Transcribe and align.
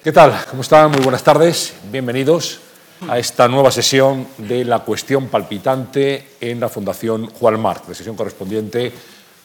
¿Qué 0.00 0.12
tal? 0.12 0.44
¿Cómo 0.48 0.62
están? 0.62 0.92
Muy 0.92 1.00
buenas 1.00 1.24
tardes. 1.24 1.74
Bienvenidos 1.90 2.60
a 3.08 3.18
esta 3.18 3.48
nueva 3.48 3.72
sesión 3.72 4.28
de 4.38 4.64
la 4.64 4.78
cuestión 4.78 5.26
palpitante 5.26 6.36
en 6.40 6.60
la 6.60 6.68
Fundación 6.68 7.26
Juan 7.26 7.60
Marc, 7.60 7.88
la 7.88 7.96
sesión 7.96 8.14
correspondiente 8.14 8.92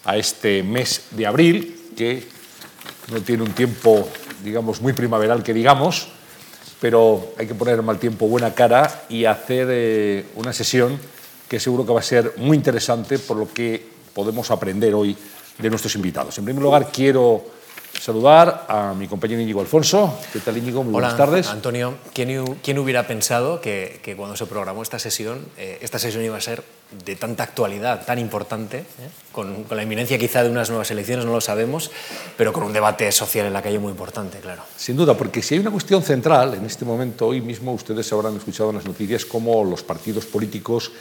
a 0.05 0.16
este 0.16 0.62
mes 0.62 1.05
de 1.10 1.26
abril, 1.26 1.89
que 1.97 2.28
no 3.12 3.21
tiene 3.21 3.42
un 3.42 3.54
tiempo, 3.54 4.08
digamos, 4.44 4.79
muy 4.79 4.94
primaveral 4.94 5.42
que 5.42 5.55
digamos, 5.55 6.10
pero 6.79 7.33
hay 7.40 7.47
que 7.47 7.56
poner 7.56 7.81
mal 7.81 7.97
tiempo 7.97 8.28
buena 8.28 8.54
cara 8.54 9.06
y 9.10 9.26
hacer 9.26 9.67
eh, 9.72 10.26
una 10.35 10.54
sesión 10.54 10.99
que 11.49 11.60
seguro 11.60 11.83
que 11.83 11.94
va 11.94 11.99
a 11.99 12.04
ser 12.04 12.35
muy 12.38 12.56
interesante 12.56 13.17
por 13.17 13.38
lo 13.38 13.51
que 13.51 13.83
podemos 14.13 14.51
aprender 14.51 14.94
hoy 14.94 15.17
de 15.58 15.70
nuestros 15.72 15.96
invitados. 15.96 16.38
En 16.38 16.45
primer 16.45 16.62
lugar, 16.62 16.91
quiero 16.94 17.44
saludar 18.04 18.66
a 18.67 18.94
mi 18.94 19.08
compañero 19.08 19.40
Íñigo 19.40 19.62
Alfonso. 19.62 20.20
¿Qué 20.34 20.40
tal, 20.40 20.58
Íñigo? 20.58 20.84
Muy 20.84 20.94
Hola, 20.94 21.08
buenas 21.08 21.17
tardes. 21.17 21.48
Antonio, 21.48 21.94
¿quién, 22.13 22.57
quién 22.62 22.77
hubiera 22.77 23.07
pensado 23.07 23.62
que, 23.62 24.02
que, 24.03 24.17
cuando 24.17 24.35
se 24.35 24.45
programó 24.45 24.84
esta 24.84 24.99
sesión, 24.99 25.45
eh, 25.57 25.77
esta 25.79 25.99
sesión 25.99 26.21
iba 26.21 26.35
a 26.35 26.41
ser 26.41 26.66
de 27.05 27.16
tanta 27.16 27.43
actualidad, 27.43 28.05
tan 28.05 28.20
importante, 28.20 28.79
eh? 28.79 28.85
con, 29.31 29.63
con, 29.63 29.77
la 29.77 29.84
inminencia 29.84 30.17
quizá 30.17 30.43
de 30.43 30.49
unas 30.49 30.67
nuevas 30.70 30.91
elecciones, 30.91 31.23
no 31.23 31.31
lo 31.31 31.39
sabemos, 31.39 31.91
pero 32.35 32.52
con 32.52 32.63
un 32.63 32.73
debate 32.73 33.09
social 33.13 33.45
en 33.45 33.53
la 33.53 33.62
calle 33.62 33.79
muy 33.79 33.91
importante, 33.91 34.40
claro. 34.40 34.63
Sin 34.76 34.98
duda, 34.98 35.13
porque 35.13 35.41
si 35.41 35.54
hay 35.54 35.62
una 35.62 35.71
cuestión 35.71 36.04
central 36.04 36.55
en 36.55 36.65
este 36.65 36.84
momento, 36.84 37.27
hoy 37.27 37.40
mismo 37.40 37.71
ustedes 37.71 38.12
habrán 38.12 38.35
escuchado 38.35 38.71
en 38.71 38.76
las 38.76 38.85
noticias 38.85 39.23
cómo 39.23 39.63
los 39.63 39.81
partidos 39.81 40.26
políticos 40.26 40.91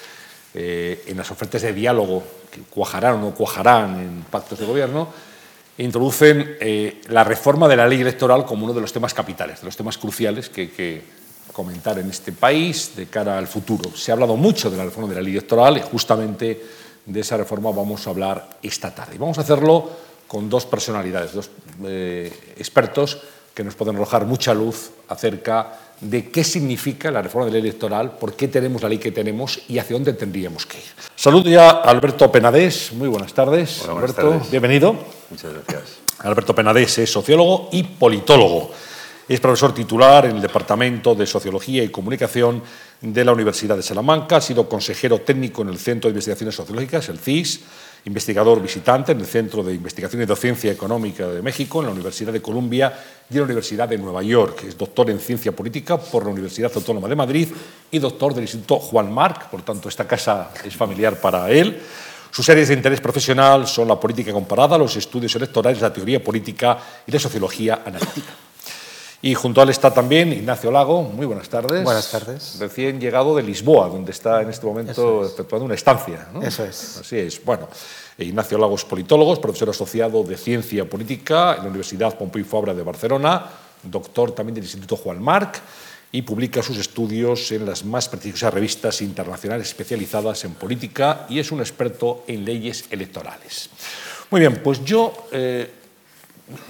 eh, 0.55 1.03
en 1.09 1.16
las 1.16 1.28
ofertas 1.33 1.62
de 1.62 1.73
diálogo, 1.73 2.23
que 2.48 2.61
cuajarán 2.61 3.14
o 3.14 3.19
no 3.19 3.34
cuajarán 3.34 3.98
en 3.98 4.25
pactos 4.30 4.61
de 4.61 4.66
gobierno, 4.66 5.09
introducen 5.79 6.57
eh, 6.61 7.01
la 7.09 7.25
reforma 7.25 7.69
de 7.69 7.77
la 7.77 7.87
ley 7.87 8.01
electoral 8.01 8.45
como 8.45 8.65
uno 8.65 8.75
de 8.75 8.81
los 8.81 8.93
temas 8.93 9.15
capitales, 9.15 9.61
de 9.61 9.67
los 9.67 9.77
temas 9.77 9.98
cruciales 9.98 10.48
que 10.48 10.61
hay 10.62 10.69
que 10.69 11.03
comentar 11.53 11.98
en 11.98 12.11
este 12.11 12.33
país 12.33 12.97
de 12.97 13.07
cara 13.07 13.39
al 13.39 13.47
futuro. 13.47 13.95
Se 13.95 14.11
ha 14.11 14.14
hablado 14.14 14.37
mucho 14.37 14.70
de 14.70 14.77
la 14.77 14.84
reforma 14.84 15.09
de 15.09 15.17
la 15.17 15.23
ley 15.23 15.33
electoral 15.33 15.77
y 15.77 15.83
justamente 15.83 16.62
de 17.05 17.20
esa 17.20 17.37
reforma 17.37 17.70
vamos 17.70 18.06
a 18.06 18.11
hablar 18.11 18.59
esta 18.62 18.95
tarde. 18.95 19.19
Vamos 19.19 19.39
a 19.39 19.42
hacerlo 19.42 19.91
con 20.27 20.48
dos 20.48 20.67
personalidades, 20.67 21.33
dos 21.33 21.51
eh, 21.84 22.55
expertos 22.57 23.20
que 23.55 23.64
nos 23.64 23.75
pueden 23.75 23.97
arrojar 23.97 24.27
mucha 24.27 24.55
luz 24.55 24.91
acerca 25.08 25.78
de 26.00 26.31
qué 26.31 26.42
significa 26.42 27.11
la 27.11 27.22
reforma 27.22 27.47
de 27.47 27.53
la 27.53 27.58
ley 27.58 27.69
electoral, 27.69 28.12
por 28.19 28.34
qué 28.34 28.48
tenemos 28.48 28.83
la 28.83 28.89
ley 28.89 28.98
que 28.98 29.12
tenemos 29.12 29.61
y 29.69 29.78
hacia 29.78 29.95
dónde 29.95 30.12
tendríamos 30.14 30.67
que 30.67 30.78
ir. 30.78 30.84
Saludo 31.14 31.48
ya 31.48 31.70
a 31.70 31.80
Alberto 31.83 32.30
Penadés. 32.33 32.92
Muy 32.92 33.08
buenas 33.08 33.33
tardes. 33.33 33.83
Hola, 33.83 33.92
buenas 33.92 34.11
Alberto, 34.11 34.30
tardes. 34.30 34.50
bienvenido. 34.50 34.97
Muchas 35.30 35.53
gracias. 35.53 35.98
Alberto 36.19 36.55
Penadés 36.55 36.98
es 36.98 37.11
sociólogo 37.11 37.69
y 37.73 37.84
politólogo. 37.84 38.70
Es 39.28 39.39
profesor 39.39 39.73
titular 39.73 40.27
en 40.27 40.36
el 40.36 40.42
Departamento 40.42 41.14
de 41.14 41.27
Sociología 41.27 41.84
y 41.84 41.91
Comunicación 41.91 42.62
de 43.00 43.25
la 43.25 43.33
Universidad 43.33 43.77
de 43.77 43.83
Salamanca. 43.83 44.36
Ha 44.36 44.41
sido 44.41 44.69
consejero 44.69 45.20
técnico 45.20 45.62
en 45.62 45.69
el 45.69 45.78
Centro 45.78 46.08
de 46.08 46.12
Investigaciones 46.12 46.56
Sociológicas, 46.56 47.08
el 47.08 47.19
CIS, 47.19 47.61
investigador 48.05 48.61
visitante 48.61 49.12
en 49.12 49.20
el 49.20 49.27
Centro 49.27 49.62
de 49.62 49.75
Investigación 49.75 50.22
y 50.22 50.27
Docencia 50.27 50.72
Económica 50.72 51.28
de 51.28 51.42
México, 51.42 51.81
en 51.81 51.86
la 51.86 51.92
Universidad 51.92 52.33
de 52.33 52.42
Columbia 52.42 52.92
y 53.31 53.34
en 53.34 53.41
la 53.41 53.45
Universidad 53.45 53.89
de 53.89 53.98
Nueva 53.98 54.22
York. 54.22 54.64
Es 54.67 54.77
doctor 54.77 55.11
en 55.11 55.20
Ciencia 55.20 55.53
Política 55.53 55.97
por 55.97 56.25
la 56.25 56.30
Universidad 56.30 56.73
Autónoma 56.75 57.08
de 57.08 57.17
Madrid 57.17 57.48
y 57.91 57.98
doctor 57.98 58.34
del 58.34 58.45
Instituto 58.45 58.78
Juan 58.78 59.12
Marc, 59.12 59.48
por 59.48 59.62
tanto, 59.62 59.89
esta 59.89 60.06
casa 60.06 60.50
es 60.64 60.75
familiar 60.75 61.20
para 61.20 61.50
él. 61.50 61.80
Sus 62.30 62.48
áreas 62.48 62.69
de 62.69 62.75
interés 62.75 63.00
profesional 63.00 63.67
son 63.67 63.89
la 63.89 64.00
política 64.00 64.33
comparada, 64.33 64.78
los 64.78 64.97
estudios 64.97 65.34
electorales, 65.36 65.80
la 65.80 65.92
teoría 65.92 66.25
política 66.25 66.78
y 67.06 67.12
la 67.12 67.19
sociología 67.19 67.83
analítica. 67.84 68.33
Y 69.25 69.34
junto 69.34 69.61
a 69.61 69.65
él 69.65 69.70
está 69.70 69.95
también 69.95 70.33
Ignacio 70.33 70.73
Lago. 70.73 71.03
Muy 71.05 71.27
buenas 71.27 71.48
tardes. 71.48 71.84
Buenas 71.84 72.11
tardes. 72.11 72.56
Recién 72.59 73.01
llegado 73.01 73.37
de 73.37 73.45
Lisboa, 73.45 73.89
donde 73.89 74.11
está 74.11 74.42
en 74.42 74.51
este 74.51 74.67
momento 74.67 75.25
es. 75.25 75.33
efectuando 75.33 75.64
una 75.64 75.77
estancia. 75.77 76.27
¿no? 76.34 76.42
Eso 76.42 76.64
es. 76.64 76.98
Así 76.98 77.19
es. 77.19 77.45
Bueno, 77.45 77.69
Ignacio 78.19 78.58
Lago 78.58 78.74
es 78.74 78.85
politólogo, 78.85 79.33
es 79.33 79.39
profesor 79.39 79.70
asociado 79.70 80.24
de 80.24 80.36
Ciencia 80.36 80.85
Política 80.91 81.55
en 81.55 81.63
la 81.63 81.69
Universidad 81.69 82.19
Pompeu 82.19 82.45
Fabra 82.45 82.74
de 82.74 82.83
Barcelona, 82.83 83.46
doctor 83.85 84.33
también 84.33 84.57
del 84.57 84.64
Instituto 84.64 84.96
Juan 84.96 85.23
Marc 85.23 85.61
y 86.11 86.23
publica 86.23 86.61
sus 86.61 86.77
estudios 86.79 87.52
en 87.52 87.64
las 87.64 87.85
más 87.85 88.08
prestigiosas 88.08 88.52
revistas 88.52 89.01
internacionales 89.02 89.69
especializadas 89.69 90.45
en 90.45 90.55
política 90.55 91.27
y 91.29 91.39
es 91.39 91.52
un 91.52 91.61
experto 91.61 92.25
en 92.27 92.45
leyes 92.45 92.86
electorales. 92.91 93.70
Muy 94.30 94.41
bien, 94.41 94.61
pues 94.63 94.85
yo 94.85 95.29
eh, 95.30 95.70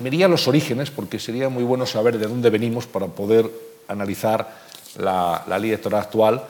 me 0.01 0.09
iría 0.09 0.27
a 0.27 0.29
los 0.29 0.47
orígenes 0.49 0.91
porque 0.91 1.19
sería 1.19 1.49
muy 1.49 1.65
bueno 1.65 1.87
saber 1.87 2.19
de 2.19 2.27
dónde 2.27 2.51
venimos 2.51 2.87
para 2.87 3.07
poder 3.07 3.51
analizar 3.89 4.49
la, 4.99 5.45
la 5.47 5.59
ley 5.59 5.71
electoral 5.71 6.01
actual. 6.01 6.45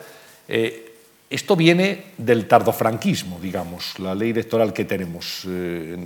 Eh, 0.49 0.93
esto 1.33 1.57
viene 1.57 2.13
del 2.19 2.47
tardofranquismo, 2.47 3.39
digamos, 3.41 3.99
la 3.99 4.15
ley 4.15 4.31
electoral 4.31 4.73
que 4.73 4.85
tenemos. 4.85 5.45
Eh, 5.49 5.97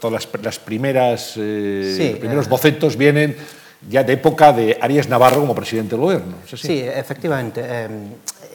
todas 0.00 0.12
las, 0.12 0.42
las 0.42 0.58
primeras, 0.58 1.34
eh, 1.36 1.94
Sí, 1.96 2.10
los 2.10 2.18
primeros 2.18 2.46
eh. 2.46 2.50
bocetos 2.50 2.96
vienen 2.96 3.36
ya 3.88 4.02
de 4.02 4.14
época 4.14 4.52
de 4.52 4.76
Arias 4.80 5.08
Navarro 5.08 5.40
como 5.40 5.54
presidente 5.54 5.90
del 5.90 6.00
gobierno. 6.00 6.34
¿es 6.44 6.54
así? 6.54 6.66
Sí, 6.66 6.80
efectivamente. 6.80 7.62
Eh, 7.64 7.88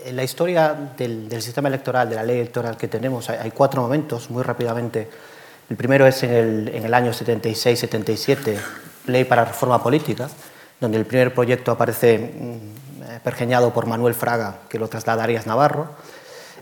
en 0.07 0.15
la 0.15 0.23
historia 0.23 0.91
del, 0.97 1.29
del, 1.29 1.41
sistema 1.41 1.69
electoral, 1.69 2.09
de 2.09 2.15
la 2.15 2.23
ley 2.23 2.39
electoral 2.39 2.75
que 2.75 2.89
tenemos, 2.89 3.29
hay, 3.29 3.37
hay, 3.41 3.51
cuatro 3.51 3.81
momentos, 3.81 4.29
muy 4.29 4.43
rápidamente. 4.43 5.07
El 5.69 5.77
primero 5.77 6.05
es 6.05 6.21
en 6.23 6.31
el, 6.31 6.67
en 6.69 6.85
el 6.85 6.93
año 6.93 7.11
76-77, 7.11 8.57
Ley 9.07 9.23
para 9.23 9.45
Reforma 9.45 9.81
Política, 9.81 10.29
donde 10.79 10.97
el 10.97 11.05
primer 11.05 11.33
proyecto 11.33 11.71
aparece 11.71 12.17
mm, 12.17 13.23
pergeñado 13.23 13.73
por 13.73 13.85
Manuel 13.85 14.13
Fraga, 14.13 14.59
que 14.69 14.77
lo 14.77 14.87
traslada 14.87 15.21
a 15.21 15.25
Arias 15.25 15.47
Navarro. 15.47 15.89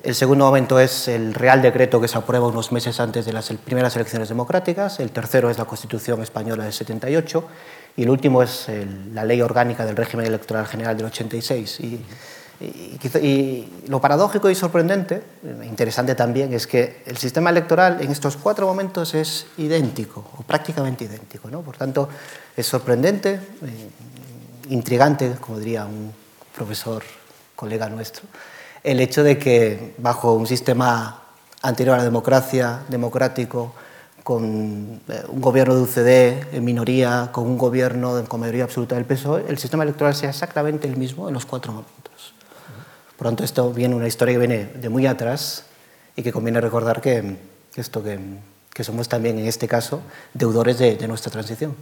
El 0.03 0.15
segundo 0.15 0.45
momento 0.45 0.79
es 0.79 1.07
el 1.07 1.33
Real 1.33 1.61
Decreto 1.61 2.01
que 2.01 2.09
se 2.09 2.17
aprueba 2.17 2.47
unos 2.47 2.73
meses 2.73 2.99
antes 2.99 3.25
de 3.25 3.31
las 3.31 3.49
primeras 3.63 3.95
elecciones 3.95 4.27
democráticas. 4.27 4.99
El 4.99 5.11
tercero 5.11 5.49
es 5.49 5.57
la 5.57 5.63
Constitución 5.63 6.21
Española 6.21 6.65
del 6.65 6.73
78. 6.73 7.45
Y 7.95 8.03
el 8.03 8.09
último 8.09 8.43
es 8.43 8.67
el, 8.67 9.15
la 9.15 9.23
Ley 9.23 9.41
Orgánica 9.41 9.85
del 9.85 9.95
Régimen 9.95 10.25
Electoral 10.25 10.67
General 10.67 10.97
del 10.97 11.05
86. 11.05 11.79
Y, 11.79 12.05
y, 12.59 13.67
lo 13.87 13.99
paradójico 13.99 14.49
y 14.49 14.55
sorprendente, 14.55 15.21
interesante 15.63 16.15
también, 16.15 16.53
es 16.53 16.67
que 16.67 17.03
el 17.05 17.17
sistema 17.17 17.49
electoral 17.49 18.01
en 18.01 18.11
estos 18.11 18.37
cuatro 18.37 18.67
momentos 18.67 19.13
es 19.13 19.47
idéntico, 19.57 20.25
o 20.37 20.43
prácticamente 20.43 21.05
idéntico. 21.05 21.49
¿no? 21.49 21.61
Por 21.61 21.77
tanto, 21.77 22.07
es 22.55 22.65
sorprendente, 22.65 23.33
eh, 23.33 23.89
intrigante, 24.69 25.35
como 25.39 25.59
diría 25.59 25.85
un 25.85 26.13
profesor, 26.55 27.03
colega 27.55 27.89
nuestro, 27.89 28.23
el 28.83 28.99
hecho 28.99 29.23
de 29.23 29.37
que 29.37 29.95
bajo 29.97 30.33
un 30.33 30.47
sistema 30.47 31.21
anterior 31.61 31.95
a 31.95 31.97
la 31.99 32.03
democracia, 32.03 32.81
democrático, 32.89 33.73
con 34.23 35.01
eh, 35.09 35.23
un 35.27 35.41
gobierno 35.41 35.75
de 35.75 35.81
UCD 35.81 36.55
en 36.55 36.63
minoría, 36.63 37.29
con 37.31 37.45
un 37.45 37.57
gobierno 37.57 38.23
con 38.27 38.39
mayoría 38.39 38.63
absoluta 38.63 38.95
del 38.95 39.05
PSOE, 39.05 39.45
el 39.49 39.57
sistema 39.57 39.83
electoral 39.83 40.15
sea 40.15 40.29
exactamente 40.29 40.87
el 40.87 40.95
mismo 40.95 41.27
en 41.27 41.33
los 41.33 41.45
cuatro 41.45 41.73
momentos. 41.73 42.12
Por 43.23 43.31
lo 43.31 43.38
tanto, 43.38 43.45
esto 43.45 43.72
viene 43.72 43.95
una 43.95 44.06
historia 44.06 44.34
que 44.34 44.39
viene 44.39 44.66
de 44.66 44.89
muy 44.89 45.07
atrás 45.07 45.63
y 46.17 46.23
que 46.23 46.34
conviene 46.34 46.59
recordar 46.59 47.00
que, 47.00 47.38
esto 47.73 48.03
que, 48.03 48.84
somos 48.84 49.07
también, 49.07 49.39
en 49.39 49.45
este 49.45 49.66
caso, 49.66 50.01
deudores 50.34 50.78
de, 50.78 50.97
de 50.97 51.07
nuestra 51.07 51.31
transición. 51.31 51.73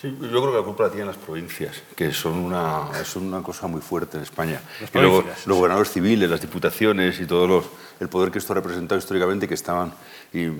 Sí, 0.00 0.16
yo 0.20 0.28
creo 0.28 0.52
que 0.52 0.58
la 0.58 0.64
culpa 0.64 0.84
la 0.84 0.90
tienen 0.90 1.08
las 1.08 1.16
provincias, 1.16 1.82
que 1.96 2.12
son 2.12 2.34
una, 2.34 3.04
son 3.04 3.24
una 3.24 3.42
cosa 3.42 3.66
muy 3.66 3.80
fuerte 3.80 4.16
en 4.16 4.22
España. 4.22 4.60
Y 4.94 4.98
luego 4.98 5.24
los 5.44 5.56
gobernadores 5.56 5.90
civiles, 5.90 6.30
las 6.30 6.40
diputaciones 6.40 7.18
y 7.18 7.26
todo 7.26 7.48
los, 7.48 7.64
el 7.98 8.08
poder 8.08 8.30
que 8.30 8.38
esto 8.38 8.52
ha 8.52 8.56
representado 8.56 8.96
históricamente, 8.96 9.48
que 9.48 9.54
estaban, 9.54 9.92
y, 10.32 10.42
eh, 10.42 10.50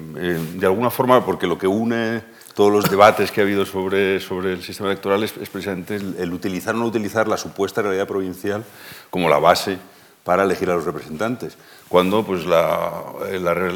de 0.55 0.67
alguna 0.67 0.91
forma, 0.91 1.25
porque 1.25 1.47
lo 1.47 1.57
que 1.57 1.69
une 1.69 2.21
todos 2.55 2.73
los 2.73 2.91
debates 2.91 3.31
que 3.31 3.41
ha 3.41 3.45
habido 3.45 3.65
sobre, 3.65 4.19
sobre 4.19 4.55
el 4.55 4.63
sistema 4.65 4.91
electoral 4.91 5.23
es, 5.23 5.37
es 5.37 5.49
precisamente 5.49 5.95
el, 5.95 6.17
el, 6.19 6.33
utilizar 6.33 6.75
o 6.75 6.79
no 6.79 6.87
utilizar 6.87 7.29
la 7.29 7.37
supuesta 7.37 7.81
realidad 7.81 8.09
provincial 8.09 8.65
como 9.09 9.29
la 9.29 9.39
base 9.39 9.79
para 10.29 10.43
elegir 10.43 10.69
a 10.69 10.75
los 10.75 10.85
representantes, 10.85 11.57
cuando 11.89 12.23
pues, 12.23 12.45
la, 12.45 13.03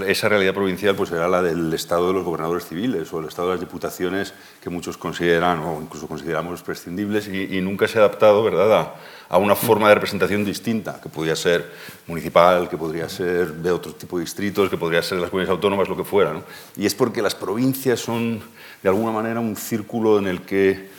esa 0.06 0.28
realidad 0.28 0.52
provincial 0.52 0.94
pues, 0.94 1.10
era 1.10 1.26
la 1.26 1.40
del 1.40 1.72
estado 1.72 2.08
de 2.08 2.12
los 2.12 2.24
gobernadores 2.24 2.66
civiles 2.66 3.10
o 3.14 3.20
el 3.20 3.28
estado 3.28 3.48
de 3.48 3.54
las 3.54 3.60
diputaciones 3.60 4.34
que 4.60 4.68
muchos 4.68 4.98
consideran 4.98 5.60
o 5.60 5.80
incluso 5.80 6.06
consideramos 6.06 6.62
prescindibles 6.62 7.26
y, 7.26 7.56
y 7.56 7.62
nunca 7.62 7.88
se 7.88 7.96
ha 7.96 8.02
adaptado 8.02 8.44
¿verdad? 8.44 8.92
A, 9.30 9.38
una 9.38 9.56
forma 9.56 9.88
de 9.88 9.94
representación 9.94 10.44
distinta, 10.44 11.00
que 11.02 11.08
podría 11.08 11.36
ser 11.36 11.72
municipal, 12.06 12.68
que 12.68 12.76
podría 12.76 13.08
ser 13.08 13.54
de 13.54 13.70
otro 13.70 13.94
tipo 13.94 14.18
de 14.18 14.24
distritos, 14.24 14.68
que 14.68 14.76
podría 14.76 15.00
ser 15.00 15.20
las 15.20 15.30
comunidades 15.30 15.56
autónomas, 15.56 15.88
lo 15.88 15.96
que 15.96 16.04
fuera. 16.04 16.34
¿no? 16.34 16.42
Y 16.76 16.84
es 16.84 16.94
porque 16.94 17.22
las 17.22 17.34
provincias 17.34 17.98
son 17.98 18.42
de 18.82 18.90
alguna 18.90 19.10
manera 19.10 19.40
un 19.40 19.56
círculo 19.56 20.18
en 20.18 20.26
el 20.26 20.42
que 20.42 20.70
eh, 20.72 20.90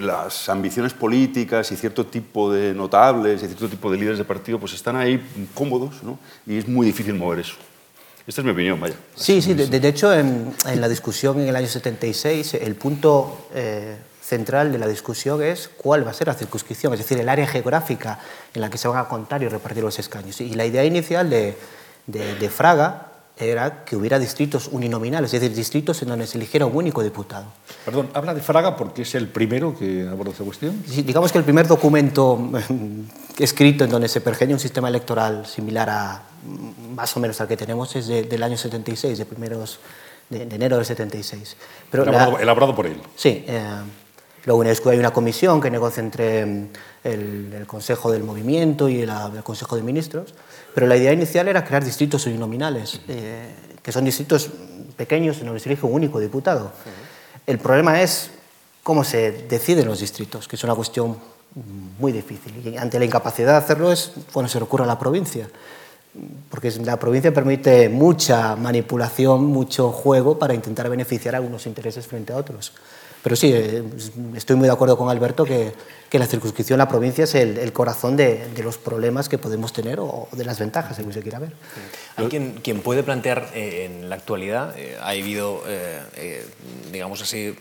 las 0.00 0.48
ambiciones 0.48 0.92
políticas 0.92 1.70
y 1.72 1.76
cierto 1.76 2.06
tipo 2.06 2.52
de 2.52 2.74
notables 2.74 3.42
y 3.42 3.46
cierto 3.46 3.68
tipo 3.68 3.90
de 3.90 3.98
líderes 3.98 4.18
de 4.18 4.24
partido 4.24 4.58
pues 4.58 4.74
están 4.74 4.96
ahí 4.96 5.20
cómodos 5.54 6.02
¿no? 6.02 6.18
y 6.46 6.58
es 6.58 6.68
muy 6.68 6.86
difícil 6.86 7.14
mover 7.14 7.40
eso. 7.40 7.54
Esta 8.26 8.40
es 8.40 8.44
mi 8.44 8.50
opinión, 8.50 8.80
vaya. 8.80 8.96
Sí, 9.14 9.40
sí, 9.40 9.54
de, 9.54 9.68
de 9.68 9.88
hecho 9.88 10.12
en, 10.12 10.52
en, 10.66 10.80
la 10.80 10.88
discusión 10.88 11.40
en 11.40 11.48
el 11.48 11.56
año 11.56 11.68
76 11.68 12.54
el 12.54 12.74
punto 12.74 13.46
eh, 13.54 13.96
central 14.20 14.72
de 14.72 14.78
la 14.78 14.88
discusión 14.88 15.42
es 15.42 15.70
cuál 15.76 16.04
va 16.04 16.10
a 16.10 16.14
ser 16.14 16.26
la 16.26 16.34
circunscripción, 16.34 16.92
es 16.92 16.98
decir, 16.98 17.18
el 17.18 17.28
área 17.28 17.46
geográfica 17.46 18.18
en 18.52 18.60
la 18.60 18.68
que 18.68 18.78
se 18.78 18.88
van 18.88 18.98
a 18.98 19.08
contar 19.08 19.42
y 19.42 19.48
repartir 19.48 19.84
los 19.84 19.98
escaños. 20.00 20.40
Y 20.40 20.54
la 20.54 20.66
idea 20.66 20.84
inicial 20.84 21.30
de, 21.30 21.56
de, 22.06 22.50
Fraga 22.50 23.12
era 23.38 23.84
que 23.84 23.96
hubiera 23.96 24.18
distritos 24.18 24.68
uninominales, 24.72 25.32
es 25.34 25.40
decir, 25.40 25.54
distritos 25.54 26.00
en 26.02 26.08
donde 26.08 26.26
se 26.26 26.38
eligiera 26.38 26.64
un 26.64 26.74
único 26.74 27.02
diputado. 27.02 27.46
Perdón, 27.84 28.08
habla 28.14 28.32
de 28.32 28.40
Fraga 28.40 28.76
porque 28.76 29.02
es 29.02 29.14
el 29.14 29.28
primero 29.28 29.76
que 29.78 30.08
aborda 30.08 30.32
esa 30.32 30.44
cuestión. 30.44 30.82
Sí, 30.88 31.02
digamos 31.02 31.32
que 31.32 31.38
el 31.38 31.44
primer 31.44 31.66
documento 31.66 32.50
escrito 33.38 33.84
en 33.84 33.90
donde 33.90 34.08
se 34.08 34.22
pergeña 34.22 34.54
un 34.54 34.60
sistema 34.60 34.88
electoral 34.88 35.46
similar 35.46 35.90
a 35.90 36.22
más 36.94 37.14
o 37.16 37.20
menos 37.20 37.38
al 37.40 37.48
que 37.48 37.56
tenemos 37.56 37.94
es 37.96 38.06
del 38.06 38.42
año 38.42 38.56
76, 38.56 39.18
de 39.18 39.26
primeros 39.26 39.80
de, 40.30 40.42
enero 40.42 40.76
del 40.76 40.86
76. 40.86 41.56
Pero 41.90 42.04
elaborado, 42.04 42.74
por 42.74 42.86
él. 42.86 43.00
Sí. 43.16 43.44
Eh, 43.46 43.60
Luego 44.46 44.62
en 44.62 44.68
hay 44.70 44.98
una 44.98 45.12
comisión 45.12 45.60
que 45.60 45.70
negocia 45.70 46.00
entre 46.00 46.46
mm, 46.46 46.68
el, 47.02 47.64
Consejo 47.66 48.12
del 48.12 48.22
Movimiento 48.22 48.88
y 48.88 49.00
el, 49.00 49.10
Consejo 49.42 49.74
de 49.74 49.82
Ministros, 49.82 50.34
pero 50.76 50.86
la 50.86 50.96
idea 50.98 51.10
inicial 51.10 51.48
era 51.48 51.64
crear 51.64 51.82
distritos 51.82 52.26
uninominales, 52.26 53.00
eh, 53.08 53.48
que 53.82 53.90
son 53.90 54.04
distritos 54.04 54.50
pequeños 54.94 55.38
en 55.38 55.46
donde 55.46 55.58
se 55.58 55.70
elige 55.70 55.86
un 55.86 55.94
único 55.94 56.20
diputado. 56.20 56.70
El 57.46 57.58
problema 57.58 58.02
es 58.02 58.30
cómo 58.82 59.02
se 59.02 59.46
deciden 59.48 59.86
los 59.86 60.00
distritos, 60.00 60.46
que 60.46 60.56
es 60.56 60.64
una 60.64 60.74
cuestión 60.74 61.16
muy 61.98 62.12
difícil. 62.12 62.52
Y 62.62 62.76
ante 62.76 62.98
la 62.98 63.06
incapacidad 63.06 63.52
de 63.52 63.56
hacerlo 63.56 63.90
es 63.90 64.12
cuando 64.34 64.50
se 64.50 64.58
recurre 64.58 64.84
a 64.84 64.86
la 64.86 64.98
provincia, 64.98 65.48
porque 66.50 66.70
la 66.84 66.98
provincia 66.98 67.32
permite 67.32 67.88
mucha 67.88 68.54
manipulación, 68.54 69.46
mucho 69.46 69.90
juego 69.92 70.38
para 70.38 70.52
intentar 70.52 70.90
beneficiar 70.90 71.36
a 71.36 71.38
algunos 71.38 71.64
intereses 71.64 72.06
frente 72.06 72.34
a 72.34 72.36
otros. 72.36 72.74
Pero 73.26 73.34
sí, 73.34 73.50
eh, 73.52 73.82
estoy 74.36 74.54
muy 74.54 74.68
de 74.68 74.72
acuerdo 74.72 74.96
con 74.96 75.08
Alberto 75.08 75.44
que, 75.44 75.72
que 76.08 76.16
la 76.16 76.28
circunscripción, 76.28 76.78
la 76.78 76.86
provincia, 76.86 77.24
es 77.24 77.34
el, 77.34 77.58
el 77.58 77.72
corazón 77.72 78.16
de, 78.16 78.46
de, 78.54 78.62
los 78.62 78.78
problemas 78.78 79.28
que 79.28 79.36
podemos 79.36 79.72
tener 79.72 79.98
o 79.98 80.28
de 80.30 80.44
las 80.44 80.60
ventajas, 80.60 80.94
según 80.94 81.12
se 81.12 81.22
quiera 81.22 81.40
ver. 81.40 81.52
Hay 82.14 82.28
quien, 82.28 82.52
quien 82.62 82.82
puede 82.82 83.02
plantear 83.02 83.50
eh, 83.52 83.90
en 83.90 84.08
la 84.08 84.14
actualidad, 84.14 84.78
eh, 84.78 84.96
ha 85.00 85.08
habido, 85.08 85.64
digamos 86.92 87.20
así, 87.20 87.52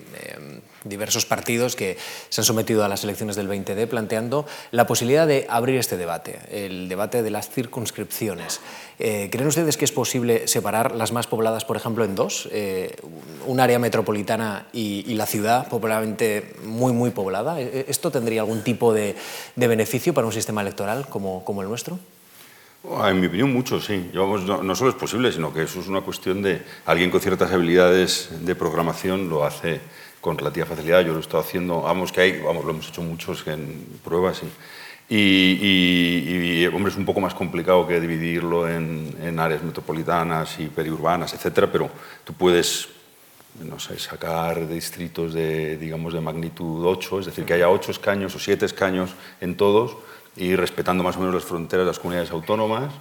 diversos 0.85 1.25
partidos 1.25 1.75
que 1.75 1.97
se 2.29 2.41
han 2.41 2.45
sometido 2.45 2.85
a 2.85 2.87
las 2.87 3.03
elecciones 3.03 3.35
del 3.35 3.49
20D 3.49 3.87
planteando 3.87 4.45
la 4.71 4.87
posibilidad 4.87 5.27
de 5.27 5.45
abrir 5.49 5.77
este 5.77 5.97
debate, 5.97 6.39
el 6.51 6.87
debate 6.87 7.23
de 7.23 7.31
las 7.31 7.49
circunscripciones. 7.49 8.61
Eh, 8.97 9.29
¿Creen 9.31 9.47
ustedes 9.47 9.75
que 9.75 9.85
es 9.85 9.91
posible 9.91 10.47
separar 10.47 10.95
las 10.95 11.11
más 11.11 11.27
pobladas, 11.27 11.65
por 11.65 11.75
ejemplo, 11.75 12.05
en 12.05 12.15
dos? 12.15 12.47
Eh, 12.51 12.95
un 13.45 13.59
área 13.59 13.79
metropolitana 13.79 14.67
y, 14.71 15.15
la 15.15 15.25
ciudad 15.25 15.54
popularmente 15.63 16.55
muy, 16.65 16.91
muy 16.91 17.11
poblada. 17.11 17.59
¿E-, 17.59 17.85
¿Esto 17.87 18.11
tendría 18.11 18.41
algún 18.41 18.63
tipo 18.63 18.93
de, 18.93 19.15
beneficio 19.55 20.13
para 20.13 20.27
un 20.27 20.33
sistema 20.33 20.61
electoral 20.61 21.07
como, 21.07 21.43
como 21.45 21.61
el 21.61 21.69
nuestro? 21.69 21.97
En 23.07 23.19
mi 23.19 23.27
opinión, 23.27 23.51
mucho, 23.51 23.81
sí. 23.81 24.11
no, 24.13 24.75
solo 24.75 24.89
es 24.91 24.95
posible, 24.95 25.31
sino 25.31 25.51
que 25.51 25.63
eso 25.63 25.79
es 25.79 25.87
una 25.87 26.01
cuestión 26.01 26.43
de 26.43 26.61
alguien 26.85 27.09
con 27.09 27.19
ciertas 27.19 27.51
habilidades 27.51 28.29
de 28.41 28.53
programación 28.53 29.27
lo 29.27 29.43
hace 29.43 29.81
con 30.21 30.37
relativa 30.37 30.67
facilidad. 30.67 31.01
Yo 31.01 31.13
lo 31.13 31.17
he 31.17 31.21
estado 31.21 31.41
haciendo, 31.41 31.81
vamos, 31.81 32.11
que 32.11 32.21
hay, 32.21 32.41
vamos, 32.41 32.63
lo 32.63 32.71
hemos 32.71 32.89
hecho 32.89 33.01
muchos 33.01 33.45
en 33.47 33.99
pruebas 34.03 34.43
y, 35.09 35.15
y, 35.17 36.67
hombre, 36.67 36.91
es 36.91 36.97
un 36.97 37.05
poco 37.05 37.21
más 37.21 37.33
complicado 37.33 37.87
que 37.87 37.99
dividirlo 37.99 38.69
en 38.69 39.39
áreas 39.39 39.63
metropolitanas 39.63 40.59
y 40.59 40.67
periurbanas, 40.67 41.33
etcétera, 41.33 41.71
pero 41.71 41.89
tú 42.23 42.33
puedes 42.33 42.94
no 43.63 43.79
sé, 43.79 43.97
sacar 43.99 44.67
distritos 44.67 45.33
de, 45.33 45.77
digamos, 45.77 46.13
de 46.13 46.21
magnitud 46.21 46.85
8, 46.85 47.19
es 47.19 47.25
decir, 47.27 47.45
que 47.45 47.53
haya 47.53 47.69
8 47.69 47.91
escaños 47.91 48.35
o 48.35 48.39
7 48.39 48.65
escaños 48.65 49.11
en 49.41 49.55
todos 49.55 49.97
y 50.35 50.55
respetando 50.55 51.03
más 51.03 51.15
o 51.15 51.19
menos 51.19 51.33
las 51.33 51.45
fronteras 51.45 51.85
de 51.85 51.91
las 51.91 51.99
comunidades 51.99 52.31
autónomas 52.31 52.91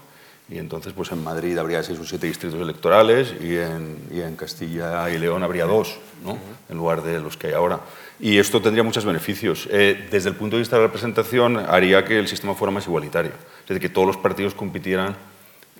y 0.48 0.58
entonces, 0.58 0.92
pues 0.92 1.10
en 1.10 1.24
Madrid 1.24 1.56
habría 1.56 1.82
seis 1.82 1.98
o 1.98 2.04
siete 2.04 2.26
distritos 2.26 2.60
electorales 2.60 3.34
y 3.40 3.56
en, 3.56 3.96
y 4.12 4.20
en 4.20 4.36
Castilla 4.36 5.08
y 5.08 5.18
León 5.18 5.42
habría 5.42 5.64
dos, 5.64 5.96
¿no? 6.22 6.36
en 6.68 6.76
lugar 6.76 7.02
de 7.02 7.18
los 7.18 7.38
que 7.38 7.46
hay 7.46 7.52
ahora. 7.54 7.80
Y 8.20 8.36
esto 8.36 8.60
tendría 8.60 8.82
muchos 8.82 9.06
beneficios. 9.06 9.66
Eh, 9.70 10.06
desde 10.10 10.28
el 10.28 10.36
punto 10.36 10.56
de 10.56 10.60
vista 10.60 10.76
de 10.76 10.82
la 10.82 10.88
representación, 10.88 11.56
haría 11.56 12.04
que 12.04 12.18
el 12.18 12.28
sistema 12.28 12.54
fuera 12.54 12.70
más 12.70 12.86
igualitario. 12.86 13.32
Es 13.62 13.68
decir, 13.68 13.80
que 13.80 13.88
todos 13.88 14.06
los 14.06 14.16
partidos 14.18 14.54
compitieran 14.54 15.16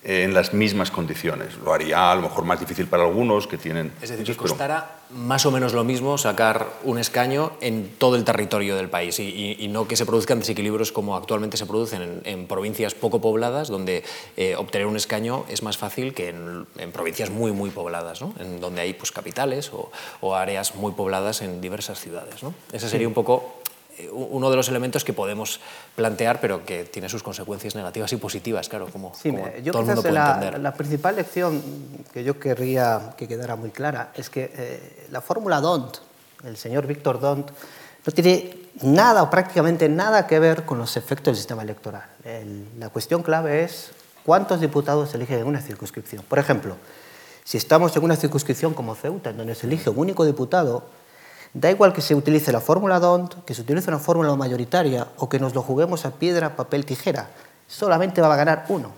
en 0.05 0.35
las 0.35 0.53
mismas 0.53 0.91
condiciones. 0.91 1.57
Lo 1.57 1.73
haría 1.73 2.11
a 2.11 2.15
lo 2.15 2.21
mejor 2.21 2.45
más 2.45 2.59
difícil 2.59 2.85
para 2.85 3.03
algunos 3.03 3.47
que 3.47 3.57
tienen... 3.57 3.91
Es 4.01 4.11
decir, 4.11 4.23
que 4.23 4.35
costará 4.35 4.99
más 5.09 5.47
o 5.47 5.51
menos 5.51 5.73
lo 5.73 5.83
mismo 5.83 6.17
sacar 6.19 6.67
un 6.83 6.99
escaño 6.99 7.53
en 7.59 7.89
todo 7.97 8.15
el 8.15 8.23
territorio 8.23 8.75
del 8.75 8.87
país 8.87 9.19
y, 9.19 9.67
no 9.69 9.87
que 9.87 9.95
se 9.95 10.05
produzcan 10.05 10.39
desequilibrios 10.39 10.91
como 10.91 11.15
actualmente 11.15 11.57
se 11.57 11.65
producen 11.65 12.21
en, 12.23 12.45
provincias 12.45 12.93
poco 12.93 13.19
pobladas, 13.19 13.67
donde 13.67 14.03
eh, 14.37 14.55
obtener 14.55 14.85
un 14.85 14.95
escaño 14.95 15.45
es 15.49 15.63
más 15.63 15.77
fácil 15.77 16.13
que 16.13 16.29
en, 16.29 16.91
provincias 16.91 17.31
muy, 17.31 17.51
muy 17.51 17.71
pobladas, 17.71 18.21
¿no? 18.21 18.33
en 18.39 18.61
donde 18.61 18.81
hay 18.81 18.93
pues, 18.93 19.11
capitales 19.11 19.71
o, 19.73 19.91
o, 20.21 20.35
áreas 20.35 20.75
muy 20.75 20.91
pobladas 20.91 21.41
en 21.41 21.61
diversas 21.61 21.99
ciudades. 21.99 22.43
¿no? 22.43 22.53
Ese 22.71 22.89
sería 22.89 23.07
un 23.07 23.15
poco 23.15 23.61
uno 24.11 24.49
de 24.49 24.55
los 24.55 24.67
elementos 24.69 25.03
que 25.03 25.13
podemos 25.13 25.59
plantear, 25.95 26.41
pero 26.41 26.65
que 26.65 26.83
tiene 26.85 27.09
sus 27.09 27.23
consecuencias 27.23 27.75
negativas 27.75 28.11
y 28.13 28.17
positivas, 28.17 28.67
claro, 28.69 28.87
como, 28.91 29.13
sí, 29.15 29.33
yo 29.63 29.71
todo 29.71 29.81
el 29.81 29.87
mundo 29.87 30.01
puede 30.01 30.13
la, 30.13 30.33
entender. 30.35 30.59
La 30.59 30.73
principal 30.73 31.15
lección 31.15 31.61
que 32.13 32.23
yo 32.23 32.39
querría 32.39 33.13
que 33.17 33.27
quedara 33.27 33.55
muy 33.55 33.69
clara 33.69 34.11
es 34.15 34.29
que 34.29 34.51
eh, 34.53 35.07
la 35.11 35.21
fórmula 35.21 35.61
DONT, 35.61 35.97
el 36.43 36.57
señor 36.57 36.87
Víctor 36.87 37.19
DONT, 37.19 37.51
no 38.05 38.13
tiene 38.13 38.65
nada 38.81 39.23
o 39.23 39.29
prácticamente 39.29 39.89
nada 39.89 40.27
que 40.27 40.39
ver 40.39 40.65
con 40.65 40.77
los 40.77 40.97
efectos 40.97 41.27
del 41.27 41.37
sistema 41.37 41.63
electoral. 41.63 42.03
la 42.77 42.89
cuestión 42.89 43.23
clave 43.23 43.63
es 43.63 43.91
cuántos 44.25 44.59
diputados 44.59 45.11
se 45.11 45.17
eligen 45.17 45.39
en 45.39 45.47
una 45.47 45.61
circunscripción. 45.61 46.23
Por 46.27 46.39
ejemplo, 46.39 46.75
si 47.43 47.57
estamos 47.57 47.95
en 47.95 48.03
una 48.03 48.15
circunscripción 48.15 48.73
como 48.73 48.95
Ceuta, 48.95 49.29
en 49.29 49.37
donde 49.37 49.55
se 49.55 49.67
elige 49.67 49.89
un 49.89 49.99
único 49.99 50.25
diputado, 50.25 50.83
Da 51.55 51.71
igual 51.71 51.93
que 51.93 52.01
se 52.01 52.13
utilice 52.13 52.51
la 52.51 52.59
fórmula 52.59 52.99
DONT, 52.99 53.45
que 53.45 53.53
se 53.53 53.61
utilice 53.61 53.89
una 53.89 53.97
fórmula 53.97 54.35
mayoritaria 54.35 55.07
o 55.15 55.29
que 55.29 55.39
nos 55.39 55.55
lo 55.55 55.61
juguemos 55.61 56.05
a 56.05 56.11
piedra, 56.11 56.57
papel, 56.57 56.85
tijera, 56.85 57.29
solamente 57.65 58.19
va 58.19 58.33
a 58.33 58.35
ganar 58.35 58.65
uno. 58.67 58.91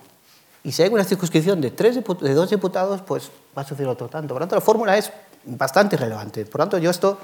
Y 0.64 0.72
si 0.72 0.82
hay 0.82 0.90
una 0.90 1.04
circunscripción 1.04 1.62
de, 1.62 1.70
tres 1.70 1.96
de 1.96 2.34
dos 2.34 2.50
diputados, 2.50 3.04
pues 3.04 3.30
va 3.56 3.62
a 3.62 3.64
suceder 3.64 3.88
otro 3.88 4.08
tanto. 4.08 4.34
Por 4.34 4.42
lo 4.42 4.48
tanto, 4.48 4.56
la 4.56 4.62
fórmula 4.62 4.98
es 4.98 5.12
bastante 5.46 5.98
relevante. 5.98 6.46
Por 6.46 6.60
lo 6.60 6.64
tanto, 6.64 6.80
yo 6.80 6.90
esto 6.90 7.20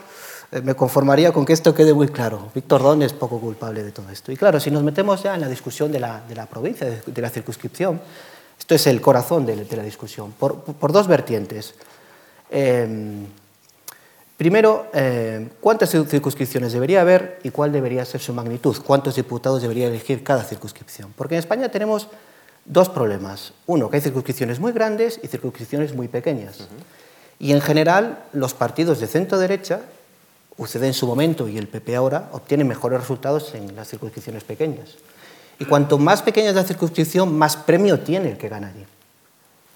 eh, 0.51 0.62
me 0.62 0.75
conformaría 0.75 1.33
con 1.33 1.45
que 1.45 1.53
esto 1.53 1.74
quede 1.74 1.95
muy 1.95 2.09
claro. 2.09 2.51
Víctor 2.53 2.83
Don 2.83 3.01
es 3.01 3.13
poco 3.13 3.39
culpable 3.39 3.83
de 3.83 3.91
todo 3.91 4.12
esto. 4.12 4.31
Y 4.31 4.37
claro, 4.37 4.59
si 4.59 4.69
nos 4.69 4.83
metemos 4.83 5.23
ya 5.23 5.33
en 5.33 5.42
la 5.42 5.47
discusión 5.47 5.92
de 5.92 5.99
la, 5.99 6.21
de 6.21 6.35
la 6.35 6.45
provincia, 6.45 6.87
de, 6.87 7.21
la 7.23 7.31
circunscripción, 7.31 7.99
esto 8.59 8.75
es 8.75 8.85
el 8.85 9.02
corazón 9.02 9.47
de, 9.47 9.56
la 9.56 9.83
discusión, 9.83 10.31
por, 10.33 10.61
por 10.61 10.92
dos 10.92 11.07
vertientes. 11.07 11.73
Eh, 12.52 13.25
Primero, 14.37 14.87
eh, 14.94 15.47
¿cuántas 15.61 15.92
circunscripciones 15.92 16.73
debería 16.73 17.02
haber 17.02 17.40
y 17.44 17.52
cuál 17.52 17.71
debería 17.71 18.04
ser 18.04 18.19
su 18.19 18.33
magnitud? 18.33 18.75
¿Cuántos 18.83 19.16
diputados 19.16 19.61
debería 19.61 19.87
elegir 19.87 20.23
cada 20.23 20.44
circunscripción? 20.44 21.13
Porque 21.16 21.35
en 21.35 21.40
España 21.40 21.69
tenemos 21.69 22.07
dos 22.66 22.90
problemas. 22.90 23.54
Uno, 23.68 23.90
que 23.90 23.97
hay 23.97 24.02
circunscripciones 24.02 24.59
muy 24.59 24.71
grandes 24.71 25.19
y 25.21 25.28
circunscripciones 25.28 25.94
muy 25.94 26.07
pequeñas. 26.07 26.68
Y 27.37 27.52
en 27.52 27.61
general, 27.61 28.23
los 28.33 28.54
partidos 28.56 28.99
de 28.99 29.07
centro-derecha, 29.07 29.81
UCD 30.57 30.83
en 30.83 30.94
su 30.94 31.06
momento 31.06 31.47
y 31.47 31.57
el 31.57 31.68
PP 31.68 31.95
ahora, 31.95 32.30
obtienen 32.31 32.68
mejores 32.68 32.99
resultados 32.99 33.54
en 33.54 33.75
las 33.75 33.90
circunscripciones 33.90 34.44
pequeñas. 34.44 34.95
Y 35.59 35.66
cuanto 35.66 35.99
más 35.99 36.23
pequeña 36.23 36.49
es 36.49 36.56
la 36.56 36.63
circunscripción, 36.63 37.37
más 37.37 37.56
premio 37.56 37.99
tiene 37.99 38.31
el 38.31 38.37
que 38.37 38.49
gana 38.49 38.68
allí. 38.68 38.85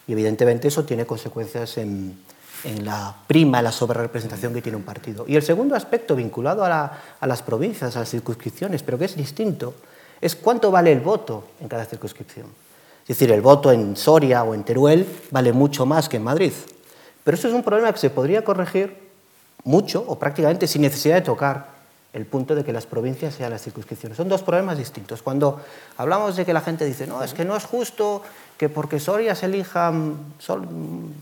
Y 0.07 0.13
evidentemente 0.13 0.67
eso 0.67 0.83
tiene 0.83 1.05
consecuencias 1.05 1.77
en, 1.77 2.17
en 2.63 2.85
la 2.85 3.15
prima, 3.27 3.61
la 3.61 3.71
sobrerepresentación 3.71 4.53
que 4.53 4.61
tiene 4.61 4.77
un 4.77 4.83
partido. 4.83 5.25
Y 5.27 5.35
el 5.35 5.43
segundo 5.43 5.75
aspecto 5.75 6.15
vinculado 6.15 6.65
a, 6.65 6.91
las 7.21 7.41
provincias, 7.41 7.95
a 7.95 7.99
las 7.99 8.09
circunscripciones, 8.09 8.83
pero 8.83 8.97
que 8.97 9.05
es 9.05 9.15
distinto, 9.15 9.73
es 10.19 10.35
cuánto 10.35 10.71
vale 10.71 10.91
el 10.91 10.99
voto 10.99 11.45
en 11.59 11.67
cada 11.67 11.85
circunscripción. 11.85 12.47
Es 13.03 13.09
decir, 13.09 13.31
el 13.31 13.41
voto 13.41 13.71
en 13.71 13.95
Soria 13.95 14.43
o 14.43 14.53
en 14.53 14.63
Teruel 14.63 15.07
vale 15.31 15.53
mucho 15.53 15.85
más 15.85 16.09
que 16.09 16.17
en 16.17 16.23
Madrid. 16.23 16.51
Pero 17.23 17.37
eso 17.37 17.47
es 17.47 17.53
un 17.53 17.63
problema 17.63 17.91
que 17.93 17.99
se 17.99 18.09
podría 18.09 18.43
corregir 18.43 19.07
mucho 19.63 20.03
o 20.07 20.17
prácticamente 20.17 20.67
sin 20.67 20.81
necesidad 20.81 21.15
de 21.15 21.21
tocar 21.21 21.77
el 22.13 22.25
punto 22.25 22.55
de 22.55 22.63
que 22.63 22.73
las 22.73 22.85
provincias 22.85 23.35
sean 23.35 23.51
las 23.51 23.61
circunscripciones. 23.61 24.17
Son 24.17 24.27
dos 24.27 24.41
problemas 24.41 24.77
distintos. 24.77 25.21
Cuando 25.21 25.61
hablamos 25.97 26.35
de 26.35 26.45
que 26.45 26.53
la 26.53 26.61
gente 26.61 26.83
dice, 26.85 27.05
no, 27.05 27.21
es 27.21 27.33
que 27.33 27.45
no 27.45 27.55
es 27.55 27.65
justo 27.65 28.23
que 28.57 28.69
porque 28.69 28.99
Soria 28.99 29.35
se 29.35 29.45
elija, 29.45 29.93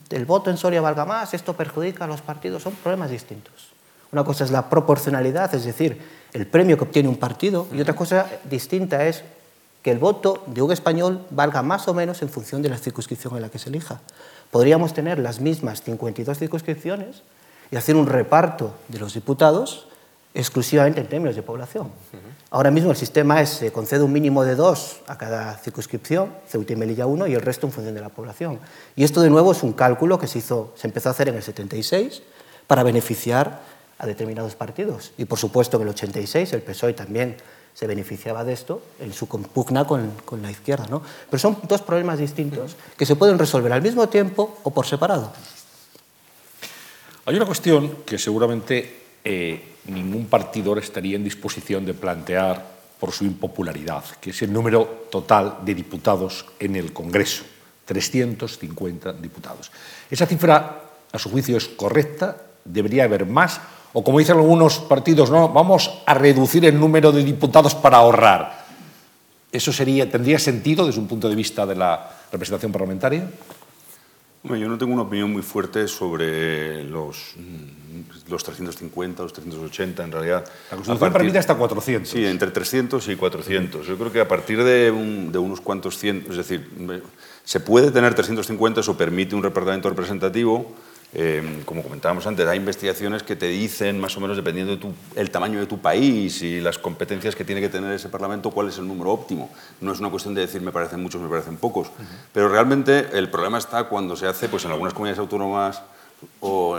el 0.10 0.26
voto 0.26 0.50
en 0.50 0.58
Soria 0.58 0.82
valga 0.82 1.06
más, 1.06 1.34
esto 1.34 1.54
perjudica 1.54 2.06
a 2.06 2.08
los 2.08 2.22
partidos, 2.22 2.64
son 2.64 2.74
problemas 2.74 3.10
distintos. 3.10 3.54
Una 4.12 4.24
cosa 4.24 4.46
es 4.46 4.52
la 4.52 4.70
proporcionalidad, 4.70 5.54
es 5.54 5.66
decir, 5.66 6.02
el 6.32 6.48
premio 6.48 6.78
que 6.78 6.86
obtiene 6.86 7.10
un 7.10 7.18
partido, 7.18 7.68
y 7.74 7.82
otra 7.82 7.96
cosa 7.96 8.26
distinta 8.50 9.06
es 9.06 9.24
que 9.84 9.92
el 9.92 10.00
voto 10.00 10.44
de 10.48 10.62
un 10.62 10.72
español 10.72 11.26
valga 11.30 11.62
más 11.62 11.88
o 11.88 11.94
menos 11.94 12.22
en 12.22 12.30
función 12.30 12.62
de 12.62 12.70
la 12.70 12.78
circunscripción 12.78 13.36
en 13.36 13.42
la 13.42 13.50
que 13.50 13.60
se 13.60 13.70
elija. 13.70 14.00
Podríamos 14.50 14.94
tener 14.94 15.20
las 15.20 15.42
mismas 15.42 15.82
52 15.84 16.40
circunscripciones 16.40 17.22
y 17.70 17.76
hacer 17.76 17.96
un 17.96 18.08
reparto 18.08 18.74
de 18.88 19.00
los 19.00 19.14
diputados 19.14 19.88
exclusivamente 20.36 21.00
en 21.00 21.08
términos 21.08 21.36
de 21.36 21.42
población. 21.42 21.90
Ahora 22.52 22.70
mismo 22.70 22.92
el 22.92 22.98
sistema 22.98 23.42
es, 23.42 23.50
se 23.50 23.72
concede 23.72 24.04
un 24.04 24.12
mínimo 24.12 24.44
de 24.44 24.56
dos 24.56 24.98
a 25.08 25.18
cada 25.18 25.58
circunscripción, 25.58 26.32
Ceuta 26.48 26.74
y 26.74 26.76
Melilla 26.76 27.06
uno, 27.06 27.26
y 27.26 27.34
el 27.34 27.42
resto 27.42 27.66
en 27.66 27.74
función 27.74 27.96
de 27.96 28.02
la 28.02 28.10
población. 28.10 28.60
Y 28.96 29.06
esto 29.06 29.22
de 29.22 29.30
nuevo 29.30 29.54
es 29.54 29.64
un 29.64 29.74
cálculo 29.74 30.20
que 30.20 30.28
se, 30.28 30.40
hizo, 30.40 30.74
se 30.76 30.88
empezó 30.88 31.10
a 31.10 31.14
hacer 31.14 31.30
en 31.30 31.36
el 31.36 31.44
76 31.44 32.22
para 32.68 32.84
beneficiar 32.84 33.62
a 33.98 34.06
determinados 34.06 34.56
partidos. 34.56 35.14
Y 35.18 35.26
por 35.26 35.40
supuesto 35.40 35.78
en 35.78 35.84
el 35.84 35.90
86 35.90 36.52
el 36.54 36.62
PSOE 36.62 36.94
también 36.94 37.38
se 37.74 37.88
beneficiaba 37.88 38.44
de 38.44 38.54
esto 38.54 38.82
en 39.00 39.14
su 39.14 39.28
compugna 39.28 39.86
con, 39.86 40.12
con 40.26 40.42
la 40.42 40.52
izquierda. 40.52 40.86
¿no? 40.90 41.02
Pero 41.30 41.40
son 41.40 41.58
dos 41.64 41.82
problemas 41.82 42.20
distintos 42.20 42.76
que 42.98 43.06
se 43.06 43.16
pueden 43.16 43.40
resolver 43.40 43.72
al 43.72 43.82
mismo 43.82 44.08
tiempo 44.10 44.60
o 44.64 44.72
por 44.72 44.86
separado. 44.86 45.32
Hay 47.26 47.36
una 47.36 47.46
cuestión 47.46 48.04
que 48.06 48.18
seguramente 48.20 49.05
eh, 49.26 49.76
ningún 49.88 50.28
partidor 50.28 50.78
estaría 50.80 51.16
en 51.16 51.24
disposición 51.24 51.86
de 51.86 51.94
plantear 51.94 52.76
por 53.00 53.12
su 53.12 53.26
impopularidad, 53.26 54.04
que 54.22 54.30
es 54.30 54.42
el 54.42 54.54
número 54.54 55.08
total 55.12 55.58
de 55.66 55.76
diputados 55.76 56.46
en 56.60 56.76
el 56.76 56.94
Congreso, 56.94 57.44
350 57.86 59.14
diputados. 59.14 59.72
Esa 60.10 60.26
cifra, 60.26 60.82
a 61.12 61.20
su 61.20 61.30
juicio, 61.30 61.58
es 61.58 61.68
correcta, 61.68 62.38
debería 62.64 63.04
haber 63.04 63.26
más, 63.26 63.60
o 63.94 64.04
como 64.04 64.20
dicen 64.20 64.38
algunos 64.38 64.80
partidos, 64.80 65.30
no, 65.30 65.50
vamos 65.50 66.02
a 66.06 66.14
reducir 66.14 66.66
el 66.66 66.80
número 66.80 67.12
de 67.12 67.24
diputados 67.24 67.76
para 67.76 67.98
ahorrar. 67.98 68.66
¿Eso 69.52 69.72
sería, 69.72 70.10
tendría 70.10 70.38
sentido 70.38 70.86
desde 70.86 71.00
un 71.00 71.08
punto 71.08 71.30
de 71.30 71.36
vista 71.36 71.66
de 71.66 71.76
la 71.76 72.12
representación 72.32 72.72
parlamentaria? 72.72 73.28
Yo 74.50 74.70
no 74.70 74.78
tengo 74.78 74.94
una 74.94 75.02
opinión 75.04 75.32
muy 75.32 75.42
fuerte 75.42 75.88
sobre 75.88 76.84
los, 76.84 77.34
mm, 77.36 78.30
los 78.32 78.44
350, 78.44 79.24
los 79.24 79.34
380, 79.34 80.04
en 80.04 80.12
realidad. 80.12 80.46
La 80.70 80.78
Constitución 80.78 81.14
permite 81.14 81.40
hasta 81.40 81.56
400. 81.56 82.10
Sí, 82.10 82.26
entre 82.26 82.52
300 82.52 83.08
y 83.08 83.16
400. 83.16 83.88
Yo 83.88 83.98
creo 83.98 84.12
que 84.12 84.20
a 84.20 84.28
partir 84.28 84.64
de, 84.64 84.92
de 84.92 85.38
unos 85.40 85.62
cuantos 85.62 85.98
cientos, 85.98 86.32
es 86.32 86.38
decir, 86.38 86.70
se 87.44 87.60
puede 87.60 87.92
tener 87.92 88.14
350, 88.14 88.82
eso 88.82 88.96
permite 88.96 89.36
un 89.36 89.42
departamento 89.42 89.90
representativo, 89.90 90.76
Em, 91.18 91.64
como 91.64 91.82
comentábamos 91.82 92.28
antes, 92.28 92.46
hay 92.46 92.58
investigaciones 92.58 93.24
que 93.24 93.38
te 93.38 93.48
dicen, 93.48 93.98
más 94.02 94.18
o 94.18 94.20
menos 94.20 94.36
dependiendo 94.36 94.78
del 95.16 95.32
tamaño 95.32 95.62
de 95.62 95.66
tu 95.66 95.80
país 95.80 96.42
y 96.42 96.60
las 96.60 96.78
competencias 96.78 97.38
que 97.38 97.46
tiene 97.46 97.62
que 97.62 97.70
tener 97.70 97.94
ese 97.94 98.10
Parlamento, 98.10 98.52
cuál 98.52 98.68
es 98.68 98.78
el 98.80 98.88
número 98.88 99.12
óptimo. 99.12 99.50
No 99.80 99.94
es 99.94 100.02
una 100.02 100.10
cuestión 100.10 100.34
de 100.34 100.42
decir 100.42 100.62
me 100.62 100.74
parecen 100.74 101.02
muchos, 101.02 101.22
me 101.22 101.30
parecen 101.30 101.56
pocos. 101.56 101.88
Pero 102.34 102.50
realmente 102.50 103.08
el 103.14 103.30
problema 103.30 103.58
está 103.58 103.86
cuando 103.86 104.18
se 104.18 104.28
hace 104.28 104.50
pues, 104.50 104.66
en 104.66 104.72
algunas 104.72 104.94
comunidades 104.94 105.20
autónomas 105.20 105.82
o, 106.42 106.78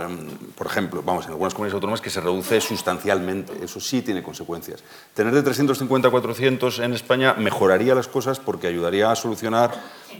por 0.55 0.67
ejemplo, 0.67 1.01
vamos, 1.03 1.25
en 1.25 1.31
algunas 1.31 1.53
comunidades 1.53 1.75
autónomas 1.75 2.01
que 2.01 2.09
se 2.09 2.21
reduce 2.21 2.61
sustancialmente. 2.61 3.53
Eso 3.63 3.79
sí 3.79 4.03
tiene 4.03 4.21
consecuencias. 4.21 4.83
Tener 5.15 5.33
de 5.33 5.41
350 5.41 6.07
a 6.07 6.11
400 6.11 6.79
en 6.79 6.93
España 6.93 7.33
mejoraría 7.33 7.95
las 7.95 8.07
cosas 8.07 8.39
porque 8.39 8.67
ayudaría 8.67 9.11
a 9.11 9.15
solucionar 9.15 9.71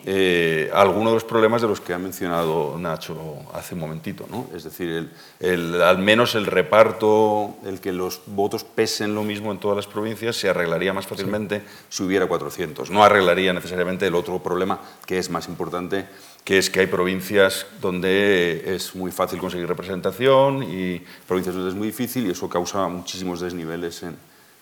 eh, 0.06 0.70
algunos 0.74 1.08
de 1.10 1.14
los 1.16 1.24
problemas 1.24 1.62
de 1.62 1.68
los 1.68 1.82
que 1.82 1.94
ha 1.94 1.98
mencionado 1.98 2.78
Nacho 2.78 3.40
hace 3.54 3.74
un 3.74 3.82
momentito. 3.82 4.26
¿no? 4.30 4.48
Es 4.56 4.64
decir, 4.64 5.10
el, 5.40 5.82
al 5.82 5.98
menos 5.98 6.36
el 6.36 6.46
reparto, 6.46 7.56
el 7.66 7.80
que 7.80 7.92
los 7.92 8.22
votos 8.26 8.64
pesen 8.64 9.16
lo 9.16 9.24
mismo 9.24 9.52
en 9.52 9.60
todas 9.60 9.76
las 9.76 9.88
provincias, 9.88 10.36
se 10.36 10.50
arreglaría 10.50 10.94
más 10.94 11.08
fácilmente 11.08 11.62
si 11.90 12.04
hubiera 12.04 12.28
400. 12.28 12.90
No 12.90 13.04
arreglaría 13.04 13.54
necesariamente 13.54 14.08
el 14.08 14.16
otro 14.16 14.42
problema, 14.42 14.80
que 15.06 15.18
es 15.18 15.30
más 15.30 15.48
importante, 15.48 16.06
que 16.44 16.58
es 16.58 16.70
que 16.70 16.82
hay 16.82 16.88
provincias 16.88 17.66
donde 17.82 18.76
es 18.76 18.96
muy 18.96 19.12
fácil 19.12 19.40
conseguir 19.40 19.68
representación 19.68 20.64
y 20.64 21.02
provincias 21.28 21.56
donde 21.56 21.72
es 21.72 21.76
muy 21.76 21.88
difícil 21.88 22.28
y 22.28 22.32
eso 22.32 22.48
causa 22.50 22.88
muchísimos 22.88 23.42
desniveles 23.42 24.04
en, 24.04 24.16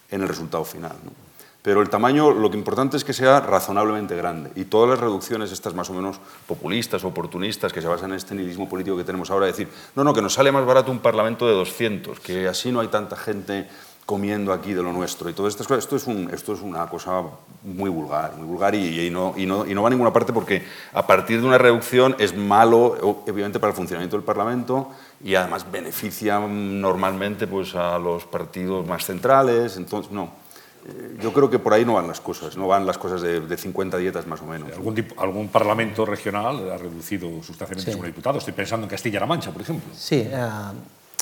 en 0.10 0.22
el 0.22 0.27
resultado 0.27 0.65
final. 0.65 0.96
¿no? 1.04 1.35
Pero 1.65 1.81
el 1.81 1.89
tamaño, 1.89 2.29
lo 2.29 2.51
que 2.51 2.57
importante 2.60 2.95
es 2.95 3.03
que 3.03 3.12
sea 3.12 3.39
razonablemente 3.39 4.15
grande. 4.15 4.51
Y 4.53 4.65
todas 4.65 4.88
las 4.88 5.00
reducciones, 5.00 5.51
estas 5.51 5.74
más 5.74 5.89
o 5.89 5.93
menos 5.93 6.19
populistas 6.45 7.03
oportunistas, 7.03 7.74
que 7.74 7.81
se 7.81 7.88
basan 7.88 8.12
en 8.12 8.17
este 8.17 8.36
nihilismo 8.36 8.69
político 8.69 8.95
que 8.95 9.03
tenemos 9.03 9.31
ahora, 9.31 9.48
decir, 9.48 9.67
no, 9.95 10.03
no, 10.03 10.13
que 10.13 10.22
nos 10.22 10.36
sale 10.36 10.51
más 10.51 10.63
barato 10.63 10.91
un 10.91 11.00
parlamento 11.00 11.48
de 11.48 11.53
200, 11.55 12.19
que 12.19 12.48
así 12.48 12.72
no 12.72 12.81
hay 12.81 12.89
tanta 12.89 13.15
gente 13.15 13.67
comiendo 14.05 14.53
aquí 14.53 14.75
de 14.75 14.84
lo 14.84 14.93
nuestro. 14.93 15.27
Y 15.27 15.34
todas 15.34 15.53
estas 15.53 15.65
cosas, 15.65 15.86
esto 15.86 15.95
es, 15.95 16.05
un, 16.05 16.29
esto 16.31 16.53
es 16.53 16.62
una 16.62 16.86
cosa 16.88 17.24
muy 17.63 17.89
vulgar, 17.89 18.36
muy 18.36 18.45
vulgar 18.45 18.75
y, 18.75 19.10
no, 19.10 19.34
y, 19.36 19.48
no, 19.48 19.65
y 19.65 19.74
no 19.74 19.81
va 19.81 19.88
a 19.88 19.89
ninguna 19.89 20.13
parte 20.13 20.34
porque 20.34 20.63
a 20.93 21.07
partir 21.07 21.41
de 21.41 21.48
una 21.48 21.57
reducción 21.57 22.15
es 22.19 22.38
malo, 22.38 22.95
obviamente, 23.01 23.60
para 23.60 23.72
el 23.72 23.75
funcionamiento 23.75 24.17
del 24.17 24.24
Parlamento 24.24 24.91
y 25.24 25.34
además 25.34 25.65
beneficia 25.72 26.38
normalmente 26.38 27.48
pues, 27.48 27.74
a 27.74 27.98
los 27.98 28.24
partidos 28.25 28.86
más 28.86 29.03
centrales. 29.03 29.77
Entonces, 29.77 30.12
no. 30.12 30.45
Eh, 30.88 31.18
yo 31.20 31.34
creo 31.34 31.50
que 31.50 31.60
por 31.60 31.74
ahí 31.74 31.84
no 31.84 31.96
van 31.96 32.08
las 32.08 32.22
cosas, 32.22 32.56
no 32.58 32.68
van 32.68 32.86
las 32.86 32.98
cosas 32.98 33.22
de, 33.22 33.42
de 33.42 33.58
50 33.58 33.98
dietas 33.98 34.27
más 34.27 34.42
o 34.42 34.46
menos. 34.46 34.72
¿Algún, 34.74 35.06
¿Algún, 35.18 35.48
parlamento 35.50 36.06
regional 36.06 36.72
ha 36.72 36.77
reducido 36.77 37.27
sustancialmente 37.42 37.92
sí. 37.92 37.98
su 37.98 38.04
diputado? 38.04 38.38
Estoy 38.38 38.54
pensando 38.54 38.86
en 38.86 38.89
Castilla-La 38.89 39.25
Mancha, 39.25 39.51
por 39.51 39.62
ejemplo. 39.62 39.94
Sí, 39.96 40.30
uh, 40.32 40.74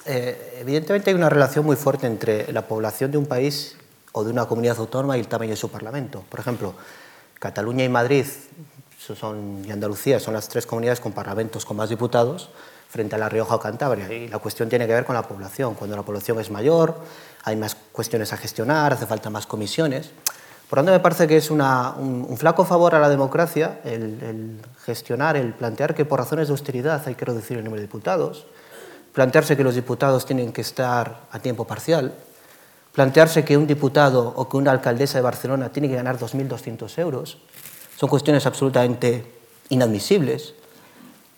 eh, 0.05 0.57
evidentemente 0.59 1.11
hay 1.11 1.15
una 1.15 1.29
relación 1.29 1.65
muy 1.65 1.77
fuerte 1.77 2.07
entre 2.07 2.51
la 2.51 2.67
población 2.67 3.11
de 3.11 3.17
un 3.17 3.25
país 3.25 3.77
o 4.11 4.23
de 4.23 4.31
una 4.31 4.45
comunidad 4.45 4.77
autónoma 4.79 5.15
y 5.17 5.21
el 5.21 5.27
tamaño 5.27 5.51
de 5.51 5.57
su 5.57 5.69
parlamento. 5.69 6.23
Por 6.29 6.41
ejemplo, 6.41 6.73
Cataluña 7.39 7.85
y 7.85 7.89
Madrid 7.89 8.25
son, 8.99 9.63
y 9.65 9.71
Andalucía 9.71 10.19
son 10.19 10.33
las 10.33 10.49
tres 10.49 10.65
comunidades 10.65 10.99
con 10.99 11.13
parlamentos 11.13 11.65
con 11.65 11.77
más 11.77 11.89
diputados 11.89 12.49
frente 12.89 13.15
a 13.15 13.17
La 13.17 13.29
Rioja 13.29 13.55
o 13.55 13.59
Cantabria. 13.59 14.11
Y 14.13 14.27
la 14.27 14.39
cuestión 14.39 14.69
tiene 14.69 14.85
que 14.87 14.93
ver 14.93 15.05
con 15.05 15.15
la 15.15 15.23
población. 15.23 15.73
Cuando 15.73 15.95
la 15.95 16.03
población 16.03 16.39
es 16.39 16.51
mayor, 16.51 16.95
hay 17.43 17.55
más 17.55 17.75
cuestiones 17.93 18.33
a 18.33 18.37
gestionar, 18.37 18.91
hace 18.91 19.05
falta 19.05 19.29
más 19.29 19.47
comisiones. 19.47 20.09
Por 20.69 20.79
lo 20.79 20.83
tanto, 20.83 20.97
me 20.97 20.99
parece 20.99 21.27
que 21.27 21.37
es 21.37 21.49
una, 21.49 21.91
un, 21.91 22.25
un, 22.27 22.37
flaco 22.37 22.65
favor 22.65 22.95
a 22.95 22.99
la 22.99 23.07
democracia 23.07 23.79
el, 23.85 24.01
el, 24.21 24.57
gestionar, 24.83 25.37
el 25.37 25.53
plantear 25.53 25.95
que 25.95 26.03
por 26.03 26.19
razones 26.19 26.47
de 26.47 26.51
austeridad 26.51 27.01
hay 27.05 27.15
que 27.15 27.23
reducir 27.23 27.57
el 27.57 27.63
número 27.63 27.79
de 27.79 27.87
diputados, 27.87 28.47
plantearse 29.13 29.55
que 29.55 29.63
los 29.63 29.75
diputados 29.75 30.25
tienen 30.25 30.51
que 30.51 30.61
estar 30.61 31.27
a 31.31 31.39
tiempo 31.39 31.65
parcial, 31.65 32.13
plantearse 32.91 33.45
que 33.45 33.55
un 33.55 33.67
diputado 33.67 34.33
o 34.35 34.49
que 34.49 34.57
una 34.57 34.71
alcaldesa 34.71 35.19
de 35.19 35.21
Barcelona 35.21 35.69
tiene 35.69 35.87
que 35.87 35.95
ganar 35.95 36.17
2.200 36.17 36.97
euros. 36.99 37.37
Son 37.95 38.09
cuestiones 38.09 38.45
absolutamente 38.45 39.25
inadmisibles. 39.69 40.55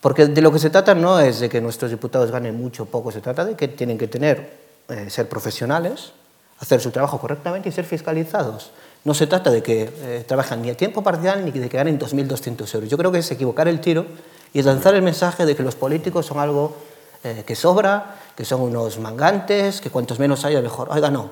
Porque 0.01 0.27
de 0.27 0.41
lo 0.41 0.51
que 0.51 0.59
se 0.59 0.69
trata 0.69 0.93
no 0.93 1.19
es 1.19 1.39
de 1.39 1.50
que 1.50 1.59
nuestros 1.59 1.89
diputados 1.89 2.29
ganen 2.29 2.55
mucho 2.55 2.83
o 2.83 2.85
poco, 2.85 3.12
se 3.12 3.21
trata 3.21 3.43
de 3.43 3.55
que 3.55 3.67
tienen 3.67 3.97
que 3.97 4.07
tener, 4.07 4.53
eh, 4.88 5.09
ser 5.09 5.27
profesionales, 5.27 6.13
hacer 6.59 6.81
su 6.81 6.91
trabajo 6.91 7.19
correctamente 7.19 7.69
y 7.69 7.71
ser 7.71 7.85
fiscalizados. 7.85 8.71
No 9.03 9.13
se 9.13 9.27
trata 9.27 9.51
de 9.51 9.62
que 9.62 9.93
eh, 10.01 10.25
trabajen 10.27 10.62
ni 10.62 10.69
a 10.69 10.77
tiempo 10.77 11.03
parcial 11.03 11.45
ni 11.45 11.51
de 11.51 11.69
que 11.69 11.77
ganen 11.77 12.00
2.200 12.00 12.74
euros. 12.75 12.89
Yo 12.89 12.97
creo 12.97 13.12
que 13.12 13.19
es 13.19 13.31
equivocar 13.31 13.67
el 13.67 13.79
tiro 13.79 14.05
y 14.53 14.62
lanzar 14.63 14.95
el 14.95 15.01
mensaje 15.01 15.45
de 15.45 15.55
que 15.55 15.63
los 15.63 15.75
políticos 15.75 16.25
son 16.25 16.39
algo 16.39 16.75
eh, 17.24 17.43
que 17.45 17.55
sobra, 17.55 18.15
que 18.35 18.45
son 18.45 18.62
unos 18.62 19.00
mangantes, 19.00 19.81
que 19.81 19.89
cuantos 19.89 20.17
menos 20.17 20.45
haya 20.45 20.62
mejor. 20.62 20.89
Oiga, 20.91 21.12
no. 21.12 21.29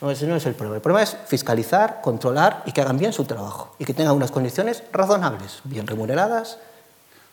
No, 0.00 0.10
ese 0.10 0.26
no 0.26 0.36
es 0.36 0.46
el 0.46 0.54
problema. 0.54 0.76
El 0.76 0.82
problema 0.82 1.02
es 1.02 1.16
fiscalizar, 1.26 2.00
controlar 2.02 2.62
y 2.66 2.72
que 2.72 2.80
hagan 2.80 2.98
bien 2.98 3.12
su 3.12 3.24
trabajo 3.24 3.74
y 3.78 3.84
que 3.84 3.94
tengan 3.94 4.16
unas 4.16 4.32
condiciones 4.32 4.82
razonables, 4.92 5.60
bien 5.64 5.86
remuneradas, 5.86 6.58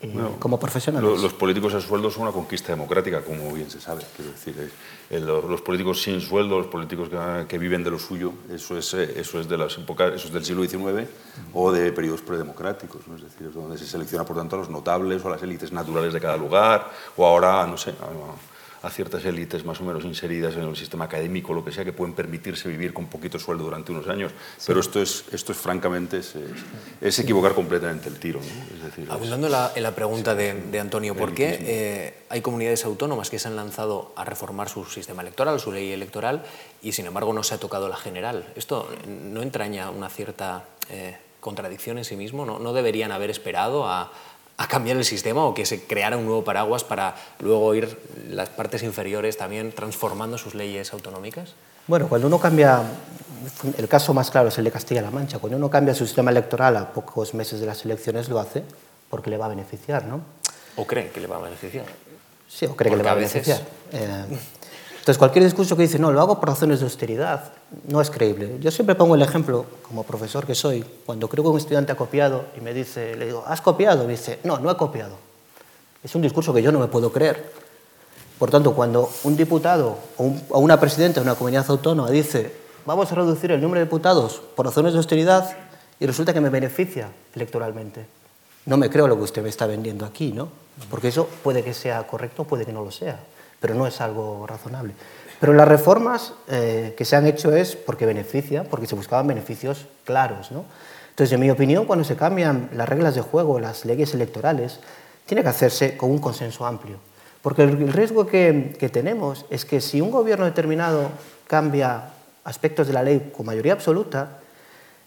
bueno, 0.02 0.38
como 0.40 0.58
profesionales. 0.58 1.10
Lo, 1.10 1.18
los 1.18 1.34
políticos 1.34 1.74
a 1.74 1.82
sueldo 1.82 2.10
son 2.10 2.24
una 2.24 2.32
conquista 2.32 2.72
democrática, 2.72 3.22
como 3.22 3.52
bien 3.54 3.70
se 3.70 3.82
sabe. 3.82 4.04
Quiero 4.16 4.32
decir, 4.32 4.72
eh, 5.10 5.20
los, 5.20 5.44
los, 5.44 5.62
políticos 5.62 6.02
sin 6.02 6.22
sueldo, 6.22 6.58
los 6.58 6.68
políticos 6.68 7.10
que, 7.10 7.46
que, 7.48 7.58
viven 7.58 7.84
de 7.84 7.92
lo 7.92 8.00
suyo, 8.00 8.32
eso 8.50 8.78
es, 8.78 8.94
eh, 8.94 9.20
eso 9.20 9.42
es 9.42 9.50
de 9.50 9.58
las 9.58 9.78
épocas, 9.78 10.14
eso 10.14 10.28
es 10.28 10.34
del 10.34 10.46
siglo 10.46 10.64
XIX 10.64 10.84
uh 10.84 10.88
-huh. 10.88 11.06
o 11.54 11.72
de 11.72 11.92
periodos 11.92 12.22
predemocráticos, 12.22 13.08
¿no? 13.08 13.16
es 13.16 13.24
decir, 13.24 13.48
es 13.48 13.54
donde 13.54 13.78
se 13.78 13.86
selecciona 13.86 14.24
por 14.24 14.38
tanto 14.38 14.56
a 14.56 14.60
los 14.60 14.70
notables 14.70 15.24
o 15.26 15.28
a 15.28 15.32
las 15.32 15.44
élites 15.44 15.72
naturales 15.74 16.14
de 16.14 16.22
cada 16.22 16.38
lugar, 16.38 16.90
o 17.18 17.26
ahora, 17.26 17.68
no 17.68 17.78
sé, 17.78 17.92
a, 17.92 18.08
a 18.82 18.90
ciertas 18.90 19.26
élites 19.26 19.66
más 19.66 19.82
o 19.82 19.84
menos 19.84 20.06
inseridas 20.06 20.56
en 20.56 20.64
el 20.64 20.76
sistema 20.76 21.06
académico, 21.06 21.54
lo 21.54 21.64
que 21.66 21.72
sea, 21.72 21.84
que 21.84 21.94
pueden 21.94 22.14
permitirse 22.14 22.70
vivir 22.70 22.94
con 22.94 23.08
poquito 23.08 23.40
sueldo 23.40 23.66
durante 23.66 23.92
unos 23.92 24.08
años. 24.08 24.32
Sí. 24.58 24.66
Pero 24.68 24.80
esto 24.80 25.02
es, 25.02 25.26
esto 25.32 25.52
es 25.52 25.58
francamente, 25.58 26.20
es, 26.20 26.36
es 27.02 27.20
equivocar 27.20 27.54
completamente 27.54 28.10
el 28.10 28.20
tiro. 28.20 28.40
¿no? 28.40 28.76
Es 28.76 28.84
decir, 28.84 29.12
Abundando 29.12 29.48
es, 29.48 29.52
la, 29.52 29.72
en 29.76 29.84
la 29.84 29.96
pregunta 29.96 30.36
de, 30.36 30.54
de 30.54 30.80
Antonio, 30.80 31.16
¿por 31.16 31.34
qué 31.34 31.58
eh, 31.62 32.14
hay 32.30 32.42
comunidades 32.42 32.86
autónomas 32.86 33.30
que 33.30 33.40
se 33.40 33.48
han 33.48 33.56
lanzado 33.56 34.14
a 34.16 34.24
reformar 34.24 34.70
su 34.70 34.86
sistema 34.86 35.22
electoral, 35.22 35.60
su 35.60 35.72
ley 35.72 35.92
electoral, 35.92 36.44
y 36.82 36.94
sin 36.94 37.06
embargo 37.06 37.34
no 37.34 37.44
se 37.44 37.56
ha 37.56 37.58
tocado 37.58 37.90
la 37.90 37.98
general? 37.98 38.52
¿Esto 38.56 38.90
no 39.08 39.42
entraña 39.42 39.90
una 39.90 40.10
cierta 40.10 40.66
eh, 40.90 41.18
contradicción 41.40 41.98
en 41.98 42.06
sí 42.06 42.16
mismo? 42.16 42.46
¿No, 42.46 42.60
¿No 42.60 42.74
deberían 42.74 43.12
haber 43.12 43.30
esperado 43.30 43.88
a 43.88 44.12
a 44.60 44.68
cambiar 44.68 44.98
el 44.98 45.06
sistema 45.06 45.46
o 45.46 45.54
que 45.54 45.66
se 45.66 45.84
creara 45.84 46.18
un 46.18 46.26
nuevo 46.26 46.44
paraguas 46.44 46.84
para 46.84 47.16
luego 47.40 47.74
ir 47.76 47.98
las 48.30 48.50
partes 48.50 48.84
inferiores 48.84 49.38
también 49.38 49.72
transformando 49.72 50.38
sus 50.38 50.54
leyes 50.54 50.92
autonómicas? 50.92 51.54
Bueno, 51.88 52.10
cuando 52.10 52.28
uno 52.28 52.40
cambia, 52.40 52.84
el 53.78 53.88
caso 53.88 54.14
más 54.14 54.30
claro 54.30 54.50
es 54.50 54.58
el 54.58 54.66
de 54.66 54.72
Castilla-La 54.72 55.12
Mancha, 55.12 55.40
cuando 55.40 55.56
uno 55.58 55.70
cambia 55.70 55.96
su 55.96 56.06
sistema 56.06 56.30
electoral 56.32 56.76
a 56.76 56.92
pocos 56.92 57.34
meses 57.34 57.62
de 57.62 57.68
las 57.68 57.86
elecciones 57.86 58.28
lo 58.28 58.38
hace 58.38 58.64
porque 59.10 59.30
le 59.30 59.38
va 59.38 59.46
a 59.46 59.50
beneficiar, 59.50 60.04
¿no? 60.04 60.20
¿O 60.76 60.86
cree 60.86 61.10
que 61.10 61.22
le 61.22 61.28
va 61.28 61.38
a 61.38 61.40
beneficiar? 61.40 61.86
Sí, 62.50 62.66
o 62.66 62.76
cree 62.76 62.90
porque 62.90 62.90
que 62.90 62.98
le 62.98 63.04
va 63.04 63.12
a, 63.12 63.16
beneficiar. 63.16 63.62
Eh, 63.94 64.26
Entonces, 65.00 65.18
cualquier 65.18 65.46
discurso 65.46 65.76
que 65.76 65.84
dice, 65.84 65.98
no, 65.98 66.12
lo 66.12 66.20
hago 66.20 66.40
por 66.40 66.50
razones 66.50 66.80
de 66.80 66.86
austeridad, 66.86 67.46
no 67.88 68.02
es 68.02 68.10
creíble. 68.10 68.58
Yo 68.60 68.70
siempre 68.70 68.96
pongo 68.96 69.16
el 69.16 69.22
ejemplo, 69.22 69.66
como 69.82 70.04
profesor 70.04 70.46
que 70.46 70.56
soy, 70.56 70.86
cuando 71.06 71.28
creo 71.30 71.44
que 71.44 71.50
un 71.50 71.58
estudiante 71.58 71.92
ha 71.94 71.96
copiado 71.96 72.46
y 72.58 72.62
me 72.62 72.74
dice, 72.74 73.16
le 73.16 73.28
digo, 73.28 73.44
¿has 73.48 73.62
copiado? 73.62 74.04
Me 74.04 74.12
dice, 74.12 74.40
no, 74.44 74.60
no 74.60 74.70
he 74.70 74.76
copiado. 74.76 75.16
Es 76.04 76.14
un 76.16 76.22
discurso 76.22 76.54
que 76.54 76.62
yo 76.62 76.72
no 76.72 76.80
me 76.80 76.88
puedo 76.88 77.12
creer. 77.12 77.52
Por 78.38 78.52
tanto, 78.52 78.74
cuando 78.74 79.10
un 79.24 79.36
diputado 79.36 79.98
o, 80.18 80.60
una 80.60 80.80
presidenta 80.80 81.22
de 81.22 81.26
una 81.26 81.36
comunidad 81.36 81.66
autónoma 81.70 82.12
dice, 82.12 82.54
vamos 82.86 83.12
a 83.12 83.16
reducir 83.16 83.52
el 83.52 83.62
número 83.62 83.80
de 83.80 83.86
diputados 83.86 84.42
por 84.56 84.66
razones 84.66 84.94
de 84.94 84.98
austeridad 85.00 85.58
y 86.00 86.06
resulta 86.06 86.34
que 86.34 86.42
me 86.42 86.50
beneficia 86.50 87.10
electoralmente, 87.34 88.06
no 88.66 88.78
me 88.78 88.90
creo 88.90 89.08
lo 89.08 89.18
que 89.18 89.24
usted 89.24 89.44
me 89.44 89.50
está 89.50 89.66
vendiendo 89.66 90.06
aquí, 90.06 90.32
¿no? 90.32 90.50
Porque 90.90 91.08
eso 91.10 91.28
puede 91.44 91.64
que 91.64 91.74
sea 91.74 92.06
correcto, 92.06 92.44
puede 92.44 92.66
que 92.66 92.72
no 92.72 92.84
lo 92.84 92.92
sea 92.92 93.20
pero 93.60 93.76
no 93.76 93.88
es 93.88 94.02
algo 94.02 94.46
razonable. 94.48 94.94
Pero 95.40 95.54
las 95.54 95.68
reformas 95.68 96.34
eh, 96.50 96.94
que 96.98 97.06
se 97.06 97.16
han 97.16 97.26
hecho 97.26 97.56
es 97.56 97.76
porque 97.76 98.06
beneficia, 98.06 98.64
porque 98.66 98.88
se 98.88 98.96
buscaban 98.96 99.28
beneficios 99.28 99.86
claros. 100.04 100.52
¿no? 100.52 100.66
Entonces, 101.20 101.34
en 101.34 101.40
mi 101.40 101.50
opinión, 101.50 101.86
cuando 101.86 102.04
se 102.04 102.16
cambian 102.16 102.70
las 102.74 102.88
reglas 102.88 103.16
de 103.16 103.22
juego, 103.22 103.60
las 103.60 103.86
leyes 103.86 104.14
electorales, 104.14 104.80
tiene 105.26 105.44
que 105.44 105.50
hacerse 105.50 105.96
con 105.96 106.12
un 106.12 106.20
consenso 106.20 106.66
amplio. 106.66 106.98
Porque 107.42 107.64
el 107.64 107.94
riesgo 107.94 108.28
que, 108.28 108.76
tenemos 108.92 109.46
es 109.50 109.64
que 109.64 109.80
si 109.80 110.02
un 110.02 110.12
gobierno 110.12 110.46
determinado 110.46 111.10
cambia 111.48 112.10
aspectos 112.44 112.88
de 112.88 112.94
la 112.94 113.04
ley 113.04 113.32
con 113.36 113.46
mayoría 113.46 113.74
absoluta, 113.74 114.40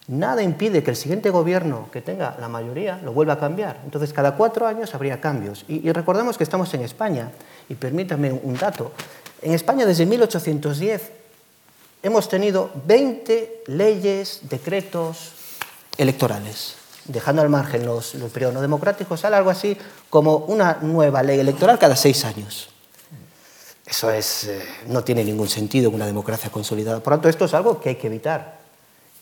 nada 0.09 0.43
impide 0.43 0.83
que 0.83 0.91
el 0.91 0.97
siguiente 0.97 1.29
gobierno 1.29 1.89
que 1.93 2.01
tenga 2.01 2.37
la 2.41 2.49
mayoría 2.49 2.99
lo 3.05 3.13
vuelva 3.13 3.35
a 3.35 3.39
cambiar. 3.39 3.81
Entonces, 3.85 4.15
cada 4.15 4.37
cuatro 4.37 4.67
años 4.67 4.95
habría 4.95 5.21
cambios. 5.21 5.67
Y, 5.69 5.87
y 5.87 5.93
recordemos 5.93 6.39
que 6.39 6.45
estamos 6.45 6.73
en 6.73 6.83
España 6.83 7.31
y 7.69 7.75
permítame 7.75 8.33
un 8.33 8.57
dato. 8.57 8.93
En 9.41 9.53
España 9.53 9.87
desde 9.87 10.07
1810 10.07 11.11
hemos 12.03 12.29
tenido 12.29 12.71
20 12.87 13.65
leyes, 13.67 14.41
decretos 14.43 15.33
electorales, 15.97 16.77
dejando 17.05 17.43
al 17.43 17.49
margen 17.49 17.85
los, 17.85 18.15
los 18.15 18.31
periodos 18.31 18.55
no 18.55 18.61
democráticos, 18.61 19.21
sale 19.21 19.37
algo 19.37 19.51
así 19.51 19.77
como 20.11 20.37
una 20.37 20.79
nueva 20.83 21.23
ley 21.23 21.39
electoral 21.41 21.79
cada 21.79 21.97
seis 21.97 22.25
años. 22.25 22.69
Eso 23.87 24.11
es, 24.11 24.45
eh, 24.45 24.63
no 24.87 25.05
tiene 25.05 25.23
ningún 25.23 25.49
sentido 25.49 25.89
en 25.91 25.97
una 25.97 26.07
democracia 26.07 26.51
consolidada. 26.51 27.01
Por 27.01 27.13
lo 27.13 27.17
tanto, 27.19 27.29
esto 27.29 27.45
es 27.45 27.55
algo 27.55 27.81
que 27.81 27.91
hay 27.91 27.97
que 27.97 28.07
evitar. 28.07 28.59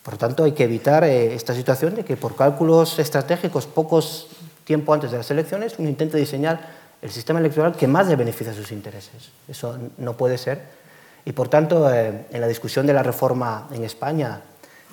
Por 0.03 0.15
lo 0.15 0.19
tanto, 0.19 0.45
hay 0.45 0.53
que 0.53 0.65
evitar 0.65 1.03
eh, 1.05 1.35
esta 1.35 1.55
situación 1.55 1.95
de 1.95 2.05
que 2.05 2.17
por 2.17 2.37
cálculos 2.37 2.99
estratégicos, 2.99 3.67
pocos 3.67 4.29
tiempo 4.65 4.95
antes 4.95 5.11
de 5.11 5.17
las 5.17 5.31
elecciones, 5.31 5.75
uno 5.79 5.89
intente 5.89 6.17
diseñar 6.19 6.80
el 7.03 7.11
sistema 7.11 7.41
electoral 7.41 7.75
que 7.75 7.87
más 7.87 8.09
le 8.09 8.17
beneficia 8.17 8.53
a 8.53 8.57
sus 8.57 8.73
intereses. 8.73 9.31
Eso 9.49 9.79
no 9.99 10.17
puede 10.17 10.39
ser. 10.39 10.63
Y 11.25 11.33
por 11.33 11.49
tanto, 11.49 11.93
eh, 11.93 12.27
en 12.31 12.41
la 12.41 12.47
discusión 12.47 12.87
de 12.87 12.93
la 12.93 13.03
reforma 13.03 13.69
en 13.73 13.85
España, 13.85 14.41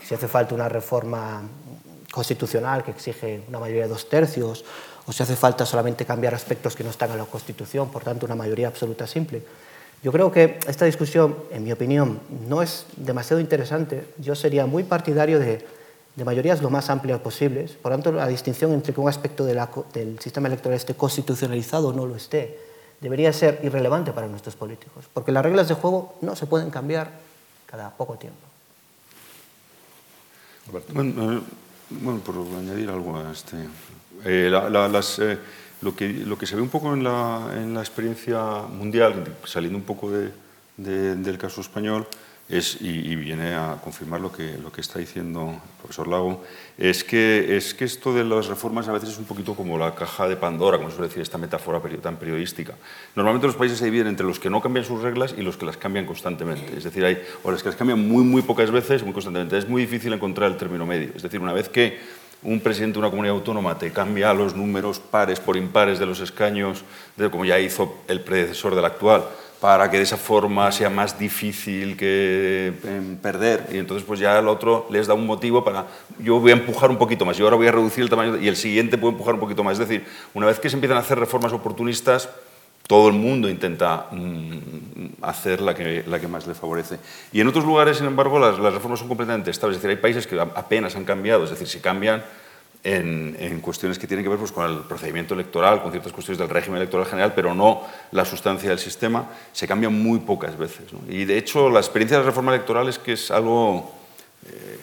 si 0.04 0.14
hace 0.14 0.28
falta 0.28 0.56
una 0.56 0.70
reforma 0.70 1.42
constitucional 2.12 2.84
que 2.84 2.92
exige 2.92 3.44
una 3.48 3.60
mayoría 3.60 3.84
de 3.84 3.90
dos 3.90 4.10
tercios, 4.10 4.64
o 5.06 5.14
si 5.14 5.24
hace 5.24 5.36
falta 5.36 5.66
solamente 5.66 6.06
cambiar 6.06 6.34
aspectos 6.34 6.76
que 6.76 6.84
no 6.84 6.90
están 6.90 7.12
en 7.12 7.18
la 7.18 7.26
Constitución, 7.26 7.90
por 7.90 8.04
tanto, 8.04 8.26
una 8.26 8.36
mayoría 8.36 8.68
absoluta 8.68 9.08
simple. 9.08 9.42
Yo 10.04 10.12
creo 10.12 10.32
que 10.32 10.60
esta 10.68 10.86
discusión, 10.86 11.36
en 11.52 11.64
mi 11.64 11.72
opinión, 11.72 12.20
no 12.48 12.62
es 12.62 12.86
demasiado 12.98 13.40
interesante. 13.40 14.06
Yo 14.18 14.36
sería 14.36 14.66
muy 14.66 14.84
partidario 14.84 15.40
de 15.40 15.66
de 16.18 16.26
mayorías 16.26 16.64
lo 16.64 16.70
más 16.70 16.90
amplias 16.90 17.20
posibles. 17.22 17.74
Por 17.74 17.92
tanto, 17.92 18.12
la 18.12 18.28
distinción 18.28 18.74
entre 18.74 18.92
que 18.92 19.00
un 19.00 19.08
aspecto 19.08 19.46
de 19.46 19.54
la, 19.54 19.70
del 19.94 20.20
sistema 20.20 20.48
electoral 20.48 20.76
esté 20.76 20.96
constitucionalizado 20.96 21.90
o 21.90 21.94
no 21.94 22.08
lo 22.08 22.16
esté 22.16 22.60
debería 23.00 23.32
ser 23.32 23.62
irrelevante 23.64 24.12
para 24.12 24.28
nuestros 24.28 24.56
políticos, 24.56 25.06
porque 25.14 25.32
las 25.32 25.46
reglas 25.46 25.68
de 25.68 25.76
juego 25.76 26.16
no 26.22 26.36
se 26.36 26.48
pueden 26.48 26.72
cambiar 26.72 27.12
cada 27.68 27.92
poco 27.92 28.16
tiempo. 28.16 28.40
Bueno, 30.92 31.38
eh, 31.38 32.20
por 32.26 32.36
añadir 32.36 32.90
algo 32.90 33.16
a 33.18 33.32
este. 33.32 33.56
Eh, 34.26 34.50
las, 34.50 35.20
eh, 35.20 35.38
lo, 35.82 35.96
que, 35.96 36.10
lo 36.10 36.36
que 36.36 36.48
se 36.48 36.56
ve 36.56 36.64
un 36.64 36.70
poco 36.70 36.96
en 36.96 37.04
la, 37.04 37.52
en 37.54 37.76
la 37.76 37.82
experiencia 37.82 38.64
mundial, 38.64 39.36
saliendo 39.46 39.78
un 39.78 39.86
poco 39.86 40.10
de, 40.10 40.32
del 40.76 41.38
caso 41.38 41.62
español, 41.62 42.08
es, 42.50 42.78
y, 42.82 43.16
viene 43.16 43.56
a 43.56 43.78
confirmar 43.84 44.22
lo 44.22 44.32
que, 44.32 44.58
lo 44.58 44.72
que 44.72 44.80
está 44.80 45.00
diciendo 45.00 45.52
el 45.52 45.82
profesor 45.82 46.08
Lago, 46.08 46.44
es 46.78 47.04
que, 47.04 47.58
es 47.58 47.74
que 47.74 47.84
esto 47.84 48.14
de 48.14 48.24
las 48.24 48.48
reformas 48.48 48.88
a 48.88 48.94
veces 48.94 49.10
es 49.10 49.18
un 49.18 49.26
poquito 49.26 49.54
como 49.54 49.78
la 49.78 49.94
caja 49.96 50.30
de 50.30 50.38
Pandora, 50.38 50.78
como 50.78 50.90
suele 50.90 51.08
decir 51.08 51.22
esta 51.22 51.38
metáfora 51.38 51.82
tan 52.02 52.16
periodística. 52.16 52.74
Normalmente 53.16 53.48
los 53.48 53.58
países 53.58 53.78
se 53.78 53.86
dividen 53.86 54.08
entre 54.08 54.26
los 54.26 54.40
que 54.40 54.50
no 54.50 54.62
cambian 54.62 54.86
sus 54.86 55.02
reglas 55.02 55.36
y 55.38 55.42
los 55.42 55.58
que 55.58 55.66
las 55.66 55.76
cambian 55.76 56.06
constantemente. 56.06 56.78
Es 56.78 56.86
decir, 56.86 57.04
hay, 57.04 57.22
o 57.44 57.52
las 57.52 57.62
que 57.62 57.70
las 57.70 57.78
cambian 57.78 58.08
muy, 58.08 58.24
muy 58.24 58.42
pocas 58.42 58.72
veces, 58.72 59.04
muy 59.04 59.14
constantemente. 59.14 59.58
Es 59.58 59.68
muy 59.68 59.82
difícil 59.82 60.14
encontrar 60.14 60.50
el 60.50 60.58
término 60.58 60.86
medio. 60.86 61.10
Es 61.16 61.24
decir, 61.24 61.42
una 61.42 61.54
vez 61.54 61.68
que 61.68 62.00
un 62.44 62.62
presidente 62.62 62.94
de 62.94 63.00
una 63.00 63.10
comunidad 63.10 63.36
autónoma 63.36 63.78
te 63.78 63.92
cambia 63.92 64.34
los 64.34 64.56
números 64.56 65.00
pares 65.00 65.40
por 65.40 65.58
impares 65.58 66.00
de 66.00 66.06
los 66.06 66.20
escaños, 66.20 66.84
como 67.32 67.46
ya 67.46 67.60
hizo 67.60 67.98
el 68.08 68.22
predecesor 68.22 68.76
del 68.76 68.86
actual, 68.86 69.26
para 69.60 69.90
que 69.90 69.98
de 69.98 70.04
esa 70.04 70.18
forma 70.18 70.72
sea 70.72 70.90
más 70.90 71.18
difícil 71.18 71.98
que 71.98 72.74
em, 72.84 73.18
perder. 73.18 73.68
Y 73.72 73.78
entonces 73.78 74.06
pues 74.06 74.20
ya 74.20 74.38
al 74.38 74.48
otro 74.48 74.88
les 74.92 75.08
da 75.08 75.14
un 75.14 75.26
motivo 75.26 75.64
para, 75.64 75.88
yo 76.20 76.40
voy 76.40 76.52
a 76.52 76.56
empujar 76.56 76.90
un 76.90 76.98
poquito 76.98 77.26
más, 77.26 77.38
yo 77.38 77.46
ahora 77.46 77.58
voy 77.58 77.68
a 77.68 77.72
reducir 77.72 78.04
el 78.04 78.10
tamaño 78.10 78.38
y 78.38 78.48
el 78.48 78.56
siguiente 78.56 78.98
puede 78.98 79.14
empujar 79.14 79.34
un 79.34 79.40
poquito 79.40 79.64
más. 79.64 79.74
Es 79.74 79.88
decir, 79.88 80.06
una 80.34 80.46
vez 80.48 80.60
que 80.60 80.70
se 80.70 80.76
empiezan 80.76 80.98
a 80.98 81.02
hacer 81.02 81.18
reformas 81.18 81.54
oportunistas, 81.54 82.30
todo 82.88 83.10
el 83.10 83.16
mundo 83.16 83.50
intenta 83.50 84.08
mm, 84.12 85.24
hacer 85.24 85.62
la 85.62 85.74
que, 85.76 86.04
la 86.08 86.20
que 86.20 86.28
más 86.28 86.48
le 86.48 86.54
favorece. 86.54 87.00
Y 87.34 87.42
en 87.42 87.48
otros 87.48 87.66
lugares, 87.66 87.98
sin 87.98 88.06
embargo, 88.06 88.40
las, 88.40 88.58
las 88.60 88.74
reformas 88.74 89.00
son 89.00 89.10
completamente 89.10 89.52
estables. 89.52 89.78
Es 89.78 89.84
decir, 89.84 89.98
hay 89.98 90.02
países 90.02 90.26
que 90.26 90.40
apenas 90.40 90.96
han 90.96 91.04
cambiado, 91.04 91.44
es 91.44 91.50
decir, 91.50 91.68
si 91.68 91.80
cambian 91.80 92.24
en, 92.88 93.60
cuestiones 93.62 94.00
que 94.00 94.08
tienen 94.08 94.24
que 94.24 94.30
ver 94.30 94.40
pues, 94.40 94.52
con 94.52 94.66
el 94.70 94.80
procedimiento 94.80 95.34
electoral, 95.34 95.82
con 95.82 95.92
ciertas 95.92 96.14
cuestiones 96.14 96.40
del 96.40 96.50
régimen 96.50 96.78
electoral 96.78 97.06
general, 97.06 97.34
pero 97.36 97.54
no 97.54 97.84
la 98.12 98.24
sustancia 98.24 98.70
del 98.70 98.80
sistema, 98.80 99.30
se 99.52 99.68
cambian 99.68 99.94
muy 99.94 100.20
pocas 100.20 100.58
veces. 100.58 100.86
Y 101.10 101.26
de 101.26 101.38
hecho, 101.38 101.70
la 101.70 101.80
experiencia 101.80 102.18
de 102.18 102.24
la 102.24 102.30
reforma 102.30 102.54
electoral 102.54 102.88
es 102.88 102.98
que 102.98 103.14
es 103.14 103.32
algo... 103.32 103.92
Eh, 104.46 104.80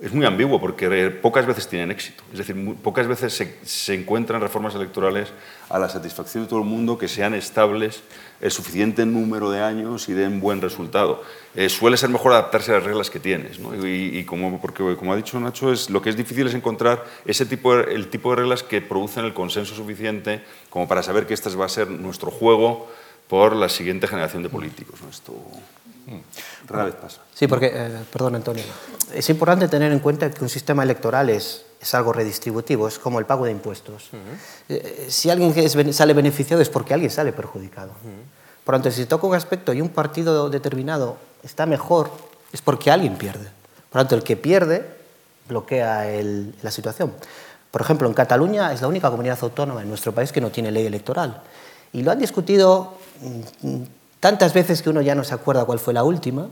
es 0.00 0.12
muy 0.12 0.26
ambiguo 0.26 0.60
porque 0.60 1.10
pocas 1.10 1.46
veces 1.46 1.68
tienen 1.68 1.92
éxito. 1.92 2.24
Es 2.32 2.38
decir, 2.38 2.56
pocas 2.82 3.06
veces 3.06 3.32
se, 3.32 3.56
se, 3.62 3.94
encuentran 3.94 4.40
reformas 4.40 4.74
electorales 4.74 5.28
a 5.68 5.78
la 5.78 5.88
satisfacción 5.88 6.44
de 6.44 6.48
todo 6.48 6.58
el 6.58 6.64
mundo 6.64 6.98
que 6.98 7.06
sean 7.06 7.32
estables 7.32 8.02
el 8.40 8.50
suficiente 8.50 9.06
número 9.06 9.52
de 9.52 9.62
años 9.62 10.08
y 10.08 10.12
den 10.12 10.40
buen 10.40 10.60
resultado. 10.60 11.22
Eh, 11.54 11.68
suele 11.68 11.96
ser 11.96 12.10
mejor 12.10 12.32
adaptarse 12.32 12.72
a 12.72 12.74
las 12.74 12.84
reglas 12.84 13.08
que 13.08 13.20
tienes. 13.20 13.60
¿no? 13.60 13.86
Y, 13.86 14.24
como, 14.24 14.60
porque, 14.60 14.96
como 14.96 15.12
ha 15.12 15.16
dicho 15.16 15.38
Nacho, 15.38 15.72
es, 15.72 15.88
lo 15.88 16.02
que 16.02 16.10
es 16.10 16.16
difícil 16.16 16.48
es 16.48 16.54
encontrar 16.54 17.04
ese 17.24 17.46
tipo 17.46 17.76
de, 17.76 17.94
el 17.94 18.08
tipo 18.08 18.30
de 18.30 18.36
reglas 18.36 18.64
que 18.64 18.80
producen 18.80 19.24
el 19.24 19.32
consenso 19.32 19.76
suficiente 19.76 20.42
como 20.70 20.88
para 20.88 21.04
saber 21.04 21.26
que 21.26 21.34
este 21.34 21.48
va 21.50 21.66
a 21.66 21.68
ser 21.68 21.88
nuestro 21.88 22.32
juego 22.32 22.90
por 23.28 23.54
la 23.54 23.68
siguiente 23.68 24.08
generación 24.08 24.42
de 24.42 24.48
políticos. 24.48 25.00
¿no? 25.02 25.08
Esto 25.08 25.34
rara 26.66 26.84
vez 26.84 26.94
pasa. 26.94 27.20
Sí, 27.34 27.46
porque, 27.46 27.70
eh, 27.72 28.04
perdón 28.12 28.36
Antonio, 28.36 28.64
es 29.12 29.28
importante 29.30 29.68
tener 29.68 29.92
en 29.92 29.98
cuenta 29.98 30.30
que 30.30 30.42
un 30.42 30.48
sistema 30.48 30.82
electoral 30.82 31.30
es, 31.30 31.64
es 31.80 31.94
algo 31.94 32.12
redistributivo, 32.12 32.88
es 32.88 32.98
como 32.98 33.18
el 33.18 33.26
pago 33.26 33.44
de 33.44 33.52
impuestos. 33.52 34.10
Eh, 34.68 35.06
si 35.08 35.30
alguien 35.30 35.54
sale 35.92 36.14
beneficiado 36.14 36.62
es 36.62 36.68
porque 36.68 36.94
alguien 36.94 37.10
sale 37.10 37.32
perjudicado. 37.32 37.92
Por 38.64 38.74
lo 38.74 38.80
tanto, 38.80 38.96
si 38.96 39.06
toca 39.06 39.26
un 39.26 39.34
aspecto 39.34 39.72
y 39.72 39.80
un 39.80 39.90
partido 39.90 40.48
determinado 40.48 41.16
está 41.42 41.66
mejor, 41.66 42.10
es 42.52 42.62
porque 42.62 42.90
alguien 42.90 43.16
pierde. 43.16 43.48
Por 43.90 44.00
lo 44.00 44.02
tanto, 44.02 44.14
el 44.14 44.22
que 44.22 44.36
pierde 44.36 44.86
bloquea 45.48 46.06
la 46.62 46.70
situación. 46.70 47.12
Por 47.70 47.82
ejemplo, 47.82 48.08
en 48.08 48.14
Cataluña 48.14 48.72
es 48.72 48.80
la 48.80 48.88
única 48.88 49.10
comunidad 49.10 49.38
autónoma 49.42 49.82
en 49.82 49.88
nuestro 49.88 50.12
país 50.12 50.32
que 50.32 50.40
no 50.40 50.50
tiene 50.50 50.70
ley 50.70 50.86
electoral. 50.86 51.42
Y 51.92 52.02
lo 52.02 52.10
han 52.12 52.18
discutido 52.18 52.94
mm, 53.62 53.82
tantas 54.24 54.54
veces 54.54 54.80
que 54.80 54.88
uno 54.88 55.02
ya 55.02 55.14
no 55.14 55.22
se 55.22 55.34
acuerda 55.34 55.66
cuál 55.66 55.78
fue 55.78 55.92
la 55.92 56.02
última. 56.02 56.48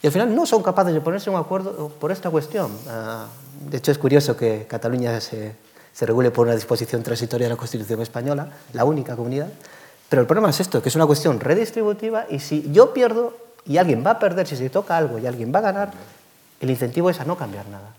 Y 0.00 0.06
al 0.06 0.12
final 0.12 0.32
no 0.32 0.46
son 0.46 0.62
capaces 0.62 0.94
de 0.94 1.00
ponerse 1.00 1.28
un 1.28 1.34
acuerdo 1.34 1.88
por 1.88 2.12
esta 2.12 2.30
cuestión. 2.30 2.70
Ah, 2.88 3.26
de 3.68 3.78
hecho, 3.78 3.90
es 3.90 3.98
curioso 3.98 4.36
que 4.36 4.64
Cataluña 4.68 5.20
se, 5.20 5.56
se 5.92 6.06
regule 6.06 6.30
por 6.30 6.46
una 6.46 6.54
disposición 6.54 7.02
transitoria 7.02 7.46
de 7.48 7.54
la 7.54 7.56
Constitución 7.56 8.00
española, 8.00 8.48
la 8.74 8.84
única 8.84 9.16
comunidad. 9.16 9.48
Pero 10.08 10.22
el 10.22 10.28
problema 10.28 10.50
es 10.50 10.60
esto, 10.60 10.80
que 10.80 10.88
es 10.88 10.94
una 10.94 11.04
cuestión 11.04 11.40
redistributiva 11.40 12.26
y 12.30 12.38
si 12.38 12.70
yo 12.70 12.94
pierdo 12.94 13.36
y 13.66 13.78
alguien 13.78 14.06
va 14.06 14.12
a 14.12 14.18
perder, 14.20 14.46
si 14.46 14.54
se 14.54 14.70
toca 14.70 14.96
algo 14.96 15.18
y 15.18 15.26
alguien 15.26 15.52
va 15.52 15.58
a 15.58 15.62
ganar, 15.62 15.90
el 16.60 16.70
incentivo 16.70 17.10
es 17.10 17.18
a 17.18 17.24
no 17.24 17.36
cambiar 17.36 17.66
nada. 17.66 17.92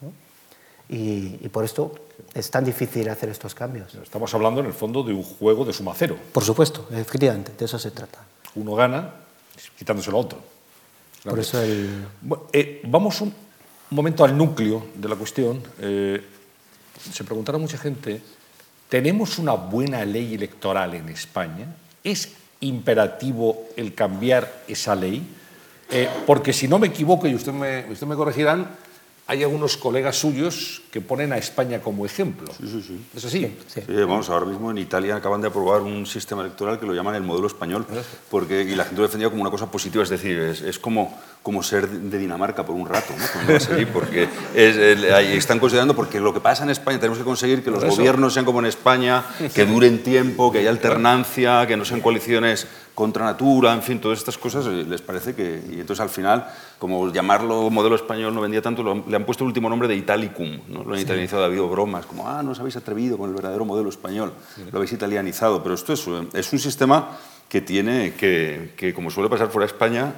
Y, 0.88 1.50
por 1.50 1.66
esto 1.66 1.92
es 2.34 2.50
tan 2.50 2.64
difícil 2.64 3.10
hacer 3.10 3.28
estos 3.28 3.54
cambios. 3.54 3.94
Estamos 3.96 4.34
hablando 4.34 4.62
en 4.62 4.68
el 4.68 4.74
fondo 4.74 5.04
de 5.04 5.12
un 5.12 5.24
juego 5.24 5.66
de 5.66 5.74
suma 5.74 5.92
cero. 5.98 6.16
Por 6.32 6.46
supuesto, 6.46 6.88
efectivamente, 6.92 7.52
de 7.60 7.66
eso 7.66 7.78
se 7.78 7.92
trata. 7.92 8.20
Uno 8.58 8.76
gana 8.76 9.14
quitándose 9.78 10.12
lo 10.12 10.18
otro. 10.18 10.40
Por 11.24 11.40
eso 11.40 11.62
el... 11.62 12.06
Eh, 12.52 12.82
vamos 12.86 13.22
un 13.22 13.34
momento 13.92 14.24
al 14.26 14.38
núcleo 14.38 14.88
de 14.96 15.08
la 15.10 15.16
cuestión. 15.16 15.62
Eh, 15.80 16.22
se 17.12 17.24
preguntará 17.24 17.58
mucha 17.58 17.78
gente, 17.78 18.22
¿tenemos 18.90 19.38
una 19.38 19.54
buena 19.54 20.04
ley 20.06 20.34
electoral 20.34 20.96
en 20.96 21.10
España? 21.10 21.68
¿Es 22.04 22.34
imperativo 22.62 23.70
el 23.76 23.94
cambiar 23.94 24.64
esa 24.68 24.96
ley? 24.96 25.24
Eh, 25.90 26.10
porque 26.26 26.52
si 26.52 26.68
no 26.68 26.80
me 26.80 26.88
equivoco, 26.88 27.28
y 27.28 27.36
usted 27.36 27.54
me, 27.54 27.86
usted 27.92 28.08
me 28.08 28.16
corregirán, 28.16 28.68
hay 29.30 29.44
algunos 29.44 29.76
colegas 29.76 30.16
suyos 30.16 30.82
que 30.90 31.02
ponen 31.02 31.34
a 31.34 31.38
España 31.38 31.82
como 31.82 32.06
ejemplo. 32.06 32.48
Sí, 32.58 32.66
sí, 32.66 32.82
sí. 32.82 33.06
¿Es 33.14 33.26
así? 33.26 33.58
Sí. 33.68 33.82
vamos, 33.88 34.30
ahora 34.30 34.46
mismo 34.46 34.72
en 34.72 34.78
Italia 34.78 35.18
acaban 35.18 35.42
de 35.42 35.48
aprobar 35.50 35.82
un 35.82 36.06
sistema 36.06 36.42
electoral 36.42 36.80
que 36.80 36.86
lo 36.86 36.94
llaman 36.94 37.16
el 37.16 37.24
modelo 37.24 37.48
español, 37.48 37.86
porque, 38.32 38.62
y 38.62 38.74
la 38.74 38.86
gente 38.86 39.02
lo 39.02 39.04
defendía 39.04 39.30
como 39.30 39.42
una 39.42 39.52
cosa 39.52 39.70
positiva, 39.70 40.02
es 40.02 40.10
decir, 40.10 40.40
es, 40.40 40.62
es 40.62 40.80
como, 40.80 41.14
como 41.44 41.62
ser 41.62 41.90
de 41.90 42.18
Dinamarca 42.18 42.66
por 42.66 42.76
un 42.76 42.88
rato, 42.88 43.14
¿no? 43.18 43.88
porque 43.94 44.30
están 44.56 45.60
considerando, 45.60 45.94
porque 45.94 46.22
lo 46.22 46.34
que 46.34 46.40
pasa 46.40 46.64
en 46.64 46.70
España, 46.70 46.98
tenemos 46.98 47.18
que 47.18 47.26
conseguir 47.26 47.62
que 47.64 47.70
los 47.70 47.84
gobiernos 47.84 48.34
sean 48.34 48.46
como 48.46 48.60
en 48.60 48.68
España, 48.68 49.26
que 49.54 49.66
duren 49.66 50.04
tiempo, 50.04 50.54
que 50.54 50.60
haya 50.60 50.70
alternancia, 50.70 51.68
que 51.68 51.76
no 51.76 51.84
sean 51.84 52.00
coaliciones 52.00 52.66
contra 52.98 53.26
natura, 53.26 53.76
en 53.76 53.84
fin, 53.84 54.02
todas 54.02 54.18
estas 54.18 54.40
cosas 54.40 54.66
eh, 54.66 54.84
les 54.84 55.04
parece 55.04 55.36
que... 55.36 55.62
Y 55.70 55.80
entonces 55.80 56.00
al 56.00 56.10
final, 56.10 56.48
como 56.80 57.14
llamarlo 57.14 57.70
modelo 57.70 57.96
español 57.96 58.34
no 58.34 58.42
vendía 58.42 58.60
tanto, 58.60 58.82
le 59.08 59.16
han 59.16 59.24
puesto 59.24 59.44
el 59.44 59.50
último 59.50 59.70
nombre 59.70 59.88
de 59.88 59.96
Italicum, 59.96 60.62
¿no? 60.68 60.84
lo 60.84 60.96
han 60.96 61.00
italianizado, 61.00 61.44
ha 61.44 61.46
habido 61.46 61.70
bromas, 61.70 62.08
como, 62.08 62.28
ah, 62.28 62.42
no 62.42 62.54
os 62.54 62.60
habéis 62.60 62.76
atrevido 62.76 63.16
con 63.16 63.30
el 63.30 63.36
verdadero 63.36 63.66
modelo 63.66 63.90
español, 63.90 64.34
lo 64.72 64.78
habéis 64.80 64.94
italianizado, 64.94 65.62
pero 65.62 65.76
esto 65.76 65.94
es, 65.94 66.08
es 66.34 66.52
un 66.52 66.58
sistema 66.58 67.10
que 67.48 67.62
tiene, 67.62 68.14
que, 68.14 68.74
que, 68.76 68.96
como 68.96 69.12
suele 69.12 69.30
pasar 69.30 69.50
fuera 69.50 69.68
de 69.68 69.74
España, 69.74 70.16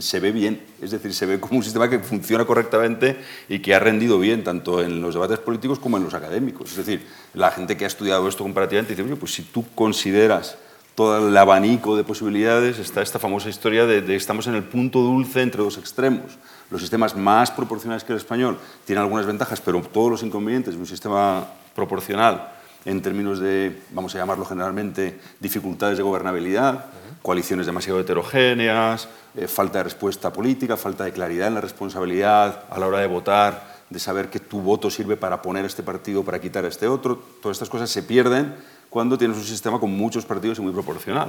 se 0.00 0.18
ve 0.18 0.32
bien, 0.32 0.60
es 0.82 0.90
decir, 0.90 1.14
se 1.14 1.24
ve 1.24 1.38
como 1.38 1.58
un 1.58 1.62
sistema 1.62 1.88
que 1.88 2.00
funciona 2.00 2.44
correctamente 2.44 3.16
y 3.48 3.60
que 3.60 3.76
ha 3.76 3.78
rendido 3.78 4.18
bien 4.18 4.42
tanto 4.42 4.82
en 4.82 5.00
los 5.00 5.14
debates 5.14 5.38
políticos 5.38 5.78
como 5.78 5.98
en 5.98 6.02
los 6.02 6.14
académicos. 6.14 6.72
Es 6.72 6.78
decir, 6.78 7.06
la 7.34 7.52
gente 7.52 7.76
que 7.76 7.84
ha 7.84 7.86
estudiado 7.86 8.26
esto 8.26 8.42
comparativamente 8.42 8.96
dice, 8.96 9.04
oye, 9.04 9.14
pues 9.14 9.32
si 9.34 9.44
tú 9.44 9.64
consideras 9.76 10.58
todo 10.98 11.28
el 11.28 11.36
abanico 11.36 11.96
de 11.96 12.02
posibilidades, 12.02 12.80
está 12.80 13.02
esta 13.02 13.20
famosa 13.20 13.48
historia 13.48 13.86
de, 13.86 14.04
que 14.04 14.16
estamos 14.16 14.48
en 14.48 14.56
el 14.56 14.64
punto 14.64 14.98
dulce 14.98 15.42
entre 15.42 15.62
dos 15.62 15.78
extremos. 15.78 16.36
Los 16.72 16.80
sistemas 16.80 17.14
más 17.14 17.52
proporcionales 17.52 18.02
que 18.02 18.12
el 18.12 18.18
español 18.18 18.58
tienen 18.84 19.04
algunas 19.04 19.24
ventajas, 19.24 19.60
pero 19.60 19.80
todos 19.80 20.10
los 20.10 20.24
inconvenientes 20.24 20.74
de 20.74 20.80
un 20.80 20.86
sistema 20.86 21.46
proporcional 21.76 22.50
en 22.84 23.00
términos 23.00 23.38
de, 23.38 23.80
vamos 23.92 24.12
a 24.16 24.18
llamarlo 24.18 24.44
generalmente, 24.44 25.20
dificultades 25.38 25.98
de 25.98 26.02
gobernabilidad, 26.02 26.86
coaliciones 27.22 27.66
demasiado 27.66 28.00
heterogéneas, 28.00 29.08
eh, 29.36 29.46
falta 29.46 29.78
de 29.78 29.84
respuesta 29.84 30.32
política, 30.32 30.76
falta 30.76 31.04
de 31.04 31.12
claridad 31.12 31.46
en 31.46 31.54
la 31.54 31.60
responsabilidad 31.60 32.64
a 32.68 32.76
la 32.80 32.88
hora 32.88 32.98
de 32.98 33.06
votar, 33.06 33.78
de 33.88 34.00
saber 34.00 34.30
que 34.30 34.40
tu 34.40 34.62
voto 34.62 34.90
sirve 34.90 35.16
para 35.16 35.42
poner 35.42 35.64
este 35.64 35.84
partido, 35.84 36.24
para 36.24 36.40
quitar 36.40 36.64
a 36.64 36.68
este 36.68 36.88
otro. 36.88 37.22
Todas 37.40 37.54
estas 37.54 37.70
cosas 37.70 37.88
se 37.88 38.02
pierden 38.02 38.56
cuando 38.90 39.18
tienes 39.18 39.36
un 39.36 39.44
sistema 39.44 39.78
con 39.78 39.90
muchos 39.90 40.24
partidos 40.24 40.58
y 40.58 40.62
muy 40.62 40.72
proporcional. 40.72 41.28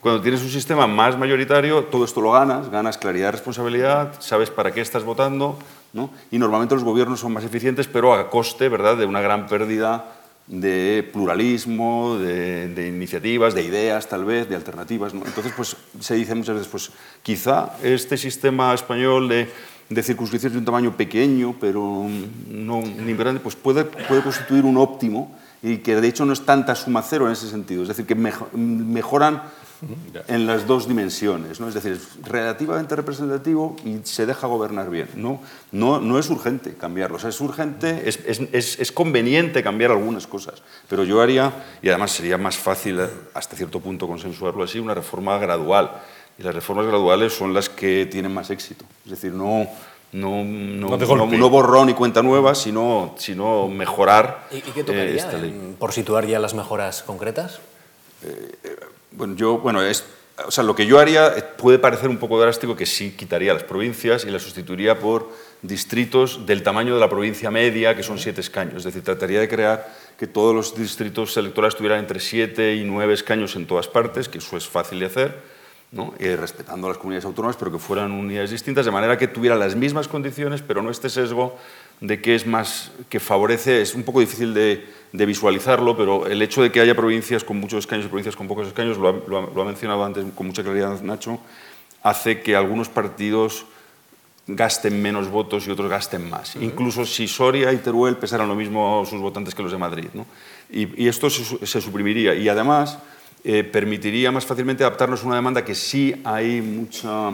Cuando 0.00 0.22
tienes 0.22 0.42
un 0.42 0.50
sistema 0.50 0.86
más 0.86 1.18
mayoritario, 1.18 1.84
todo 1.84 2.04
esto 2.04 2.20
lo 2.20 2.32
ganas, 2.32 2.70
ganas 2.70 2.96
claridad, 2.96 3.32
responsabilidad, 3.32 4.14
sabes 4.18 4.50
para 4.50 4.72
qué 4.72 4.80
estás 4.80 5.04
votando, 5.04 5.58
y 6.30 6.38
normalmente 6.38 6.74
los 6.74 6.84
gobiernos 6.84 7.20
son 7.20 7.32
más 7.32 7.44
eficientes, 7.44 7.86
pero 7.86 8.14
a 8.14 8.30
coste 8.30 8.68
¿verdad? 8.68 8.96
de 8.96 9.06
una 9.06 9.20
gran 9.20 9.46
pérdida 9.46 10.12
de 10.46 11.08
pluralismo, 11.12 12.18
de, 12.18 12.88
iniciativas, 12.88 13.54
de 13.54 13.62
ideas 13.62 14.08
tal 14.08 14.24
vez, 14.24 14.48
de 14.48 14.54
alternativas. 14.54 15.12
Entonces, 15.12 15.52
pues 15.56 15.76
se 16.00 16.14
dice 16.14 16.34
muchas 16.34 16.54
veces, 16.56 16.70
pues 16.70 16.90
quizá 17.22 17.72
este 17.82 18.16
sistema 18.16 18.72
español 18.72 19.28
de, 19.28 19.50
de 19.88 20.02
circunscripciones 20.02 20.52
de 20.52 20.58
un 20.60 20.64
tamaño 20.64 20.96
pequeño, 20.96 21.56
pero 21.60 22.06
no 22.48 22.80
ni 22.80 23.14
grande, 23.14 23.40
pues 23.40 23.56
puede, 23.56 23.84
puede 23.84 24.22
constituir 24.22 24.64
un 24.64 24.76
óptimo 24.76 25.36
y 25.62 25.78
que 25.78 25.96
de 26.00 26.08
hecho 26.08 26.24
no 26.24 26.32
es 26.32 26.44
tanta 26.44 26.74
suma 26.74 27.02
cero 27.02 27.26
en 27.26 27.32
ese 27.32 27.48
sentido, 27.48 27.82
es 27.82 27.88
decir, 27.88 28.06
que 28.06 28.14
mejoran 28.14 29.42
en 30.28 30.46
las 30.46 30.66
dos 30.66 30.88
dimensiones, 30.88 31.60
¿no? 31.60 31.68
es 31.68 31.74
decir, 31.74 31.92
es 31.92 32.26
relativamente 32.26 32.96
representativo 32.96 33.76
y 33.84 33.98
se 34.04 34.24
deja 34.24 34.46
gobernar 34.46 34.88
bien. 34.88 35.08
No, 35.14 35.40
no, 35.72 36.00
no 36.00 36.18
es 36.18 36.30
urgente 36.30 36.74
cambiarlo, 36.74 37.16
o 37.16 37.18
sea, 37.18 37.30
es 37.30 37.40
urgente, 37.40 38.08
es, 38.08 38.20
es, 38.26 38.78
es, 38.78 38.92
conveniente 38.92 39.62
cambiar 39.62 39.90
algunas 39.90 40.26
cosas, 40.26 40.62
pero 40.88 41.04
yo 41.04 41.20
haría, 41.20 41.52
y 41.82 41.88
además 41.88 42.12
sería 42.12 42.38
más 42.38 42.56
fácil 42.56 43.00
hasta 43.34 43.56
cierto 43.56 43.80
punto 43.80 44.06
consensuarlo 44.06 44.64
así, 44.64 44.78
una 44.78 44.94
reforma 44.94 45.38
gradual. 45.38 45.90
Y 46.38 46.42
las 46.42 46.54
reformas 46.54 46.86
graduales 46.86 47.32
son 47.32 47.54
las 47.54 47.70
que 47.70 48.04
tienen 48.04 48.34
más 48.34 48.50
éxito. 48.50 48.84
Es 49.06 49.12
decir, 49.12 49.32
no, 49.32 49.66
no, 50.12 50.44
no, 50.44 50.96
no, 50.96 51.50
borrón 51.50 51.90
y 51.90 51.94
cuenta 51.94 52.22
nueva, 52.22 52.54
sino, 52.54 53.14
sino 53.18 53.68
mejorar 53.68 54.46
¿Y, 54.50 54.60
qué 54.60 54.84
tocaría 54.84 55.16
esta 55.16 55.36
ley. 55.36 55.74
por 55.78 55.92
situar 55.92 56.26
ya 56.26 56.38
las 56.38 56.54
mejoras 56.54 57.02
concretas? 57.02 57.60
Eh, 58.22 58.52
eh, 58.64 58.76
bueno, 59.10 59.34
yo, 59.34 59.58
bueno, 59.58 59.82
es, 59.82 60.04
o 60.46 60.50
sea, 60.50 60.62
lo 60.62 60.74
que 60.74 60.86
yo 60.86 61.00
haría 61.00 61.36
eh, 61.36 61.42
puede 61.42 61.78
parecer 61.78 62.08
un 62.08 62.18
poco 62.18 62.40
drástico 62.40 62.76
que 62.76 62.86
sí 62.86 63.16
quitaría 63.16 63.52
las 63.52 63.64
provincias 63.64 64.24
y 64.24 64.30
las 64.30 64.42
sustituiría 64.42 64.98
por 65.00 65.28
distritos 65.60 66.46
del 66.46 66.62
tamaño 66.62 66.94
de 66.94 67.00
la 67.00 67.10
provincia 67.10 67.50
media, 67.50 67.96
que 67.96 68.02
son 68.02 68.18
siete 68.18 68.40
escaños. 68.40 68.76
Es 68.76 68.84
decir, 68.84 69.02
trataría 69.02 69.40
de 69.40 69.48
crear 69.48 69.92
que 70.16 70.26
todos 70.26 70.54
los 70.54 70.76
distritos 70.76 71.36
electorales 71.36 71.76
tuvieran 71.76 71.98
entre 71.98 72.20
siete 72.20 72.76
y 72.76 72.84
nueve 72.84 73.12
escaños 73.12 73.56
en 73.56 73.66
todas 73.66 73.88
partes, 73.88 74.28
que 74.28 74.38
eso 74.38 74.56
es 74.56 74.68
fácil 74.68 75.00
de 75.00 75.06
hacer 75.06 75.55
¿no? 75.96 76.14
Eh, 76.18 76.36
respetando 76.36 76.88
las 76.88 76.98
comunidades 76.98 77.24
autónomas, 77.24 77.56
pero 77.56 77.72
que 77.72 77.78
fueran 77.78 78.12
unidades 78.12 78.50
distintas, 78.50 78.84
de 78.84 78.92
manera 78.92 79.16
que 79.16 79.26
tuvieran 79.26 79.58
las 79.58 79.74
mismas 79.74 80.06
condiciones, 80.06 80.62
pero 80.62 80.82
no 80.82 80.90
este 80.90 81.08
sesgo 81.08 81.56
de 82.00 82.20
que 82.20 82.34
es 82.34 82.46
más, 82.46 82.92
que 83.08 83.18
favorece, 83.18 83.80
es 83.80 83.94
un 83.94 84.02
poco 84.02 84.20
difícil 84.20 84.52
de, 84.52 84.84
visualizarlo, 85.12 85.96
pero 85.96 86.26
el 86.26 86.42
hecho 86.42 86.62
de 86.62 86.70
que 86.70 86.78
haya 86.80 86.94
provincias 86.94 87.42
con 87.42 87.58
muchos 87.58 87.80
escaños 87.80 88.04
y 88.04 88.08
provincias 88.08 88.36
con 88.36 88.46
pocos 88.46 88.68
escaños, 88.68 88.98
lo 88.98 89.08
ha, 89.08 89.64
mencionado 89.64 90.04
antes 90.04 90.24
con 90.34 90.46
mucha 90.46 90.62
claridad 90.62 91.00
Nacho, 91.00 91.40
hace 92.02 92.42
que 92.42 92.54
algunos 92.54 92.90
partidos 92.90 93.64
gasten 94.46 95.00
menos 95.00 95.28
votos 95.28 95.66
y 95.66 95.70
otros 95.70 95.88
gasten 95.88 96.28
más. 96.28 96.54
Incluso 96.56 97.06
si 97.06 97.26
Soria 97.26 97.72
y 97.72 97.78
Teruel 97.78 98.16
pesaran 98.16 98.46
lo 98.46 98.54
mismo 98.54 99.04
sus 99.08 99.20
votantes 99.20 99.54
que 99.54 99.62
los 99.62 99.72
de 99.72 99.78
Madrid. 99.78 100.08
Y, 100.70 101.08
esto 101.08 101.30
se, 101.30 101.66
se, 101.66 101.80
suprimiría. 101.80 102.34
Y 102.34 102.48
además, 102.48 102.98
eh, 103.44 103.64
permitiría 103.64 104.32
más 104.32 104.44
fácilmente 104.44 104.84
adaptarnos 104.84 105.22
a 105.22 105.26
una 105.26 105.36
demanda 105.36 105.64
que 105.64 105.74
sí 105.74 106.20
hay 106.24 106.60
mucha 106.60 107.30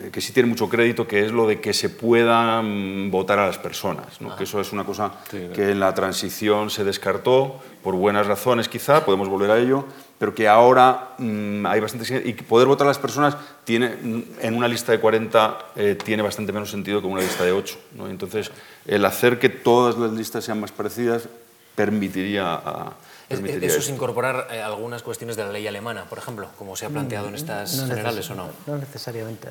eh, 0.00 0.10
que 0.12 0.20
sí 0.20 0.32
tiene 0.32 0.48
mucho 0.48 0.68
crédito, 0.68 1.08
que 1.08 1.24
es 1.24 1.32
lo 1.32 1.46
de 1.46 1.60
que 1.60 1.72
se 1.72 1.88
puedan 1.88 3.10
votar 3.10 3.38
a 3.40 3.46
las 3.46 3.58
personas, 3.58 4.20
¿no? 4.20 4.36
que 4.36 4.44
eso 4.44 4.60
es 4.60 4.72
una 4.72 4.84
cosa 4.84 5.12
que 5.28 5.70
en 5.70 5.80
la 5.80 5.92
transición 5.92 6.70
se 6.70 6.84
descartó, 6.84 7.60
por 7.82 7.96
buenas 7.96 8.26
razones 8.26 8.68
quizá, 8.68 9.04
podemos 9.04 9.28
volver 9.28 9.50
a 9.50 9.58
ello, 9.58 9.86
pero 10.18 10.34
que 10.34 10.46
ahora 10.46 11.14
mm, 11.18 11.66
hay 11.66 11.80
bastante... 11.80 12.22
Y 12.24 12.32
poder 12.34 12.68
votar 12.68 12.86
a 12.86 12.90
las 12.90 12.98
personas 12.98 13.36
tiene, 13.64 13.96
en 14.40 14.54
una 14.54 14.68
lista 14.68 14.92
de 14.92 15.00
40 15.00 15.58
eh, 15.74 15.98
tiene 16.02 16.22
bastante 16.22 16.52
menos 16.52 16.70
sentido 16.70 17.00
que 17.00 17.06
una 17.06 17.20
lista 17.22 17.44
de 17.44 17.52
8. 17.52 17.78
¿no? 17.96 18.08
Entonces, 18.08 18.52
el 18.86 19.04
hacer 19.04 19.38
que 19.38 19.48
todas 19.48 19.96
las 19.96 20.12
listas 20.12 20.44
sean 20.44 20.60
más 20.60 20.70
parecidas 20.70 21.28
permitiría... 21.74 22.54
A, 22.54 22.92
¿Eso 23.28 23.78
es 23.78 23.88
incorporar 23.90 24.48
eh, 24.50 24.62
algunas 24.62 25.02
cuestiones 25.02 25.36
de 25.36 25.44
la 25.44 25.52
ley 25.52 25.66
alemana, 25.66 26.04
por 26.04 26.18
ejemplo, 26.18 26.48
como 26.56 26.74
se 26.76 26.86
ha 26.86 26.88
planteado 26.88 27.28
en 27.28 27.34
estas 27.34 27.86
generales 27.86 28.30
o 28.30 28.34
no? 28.34 28.48
No 28.66 28.78
necesariamente. 28.78 29.48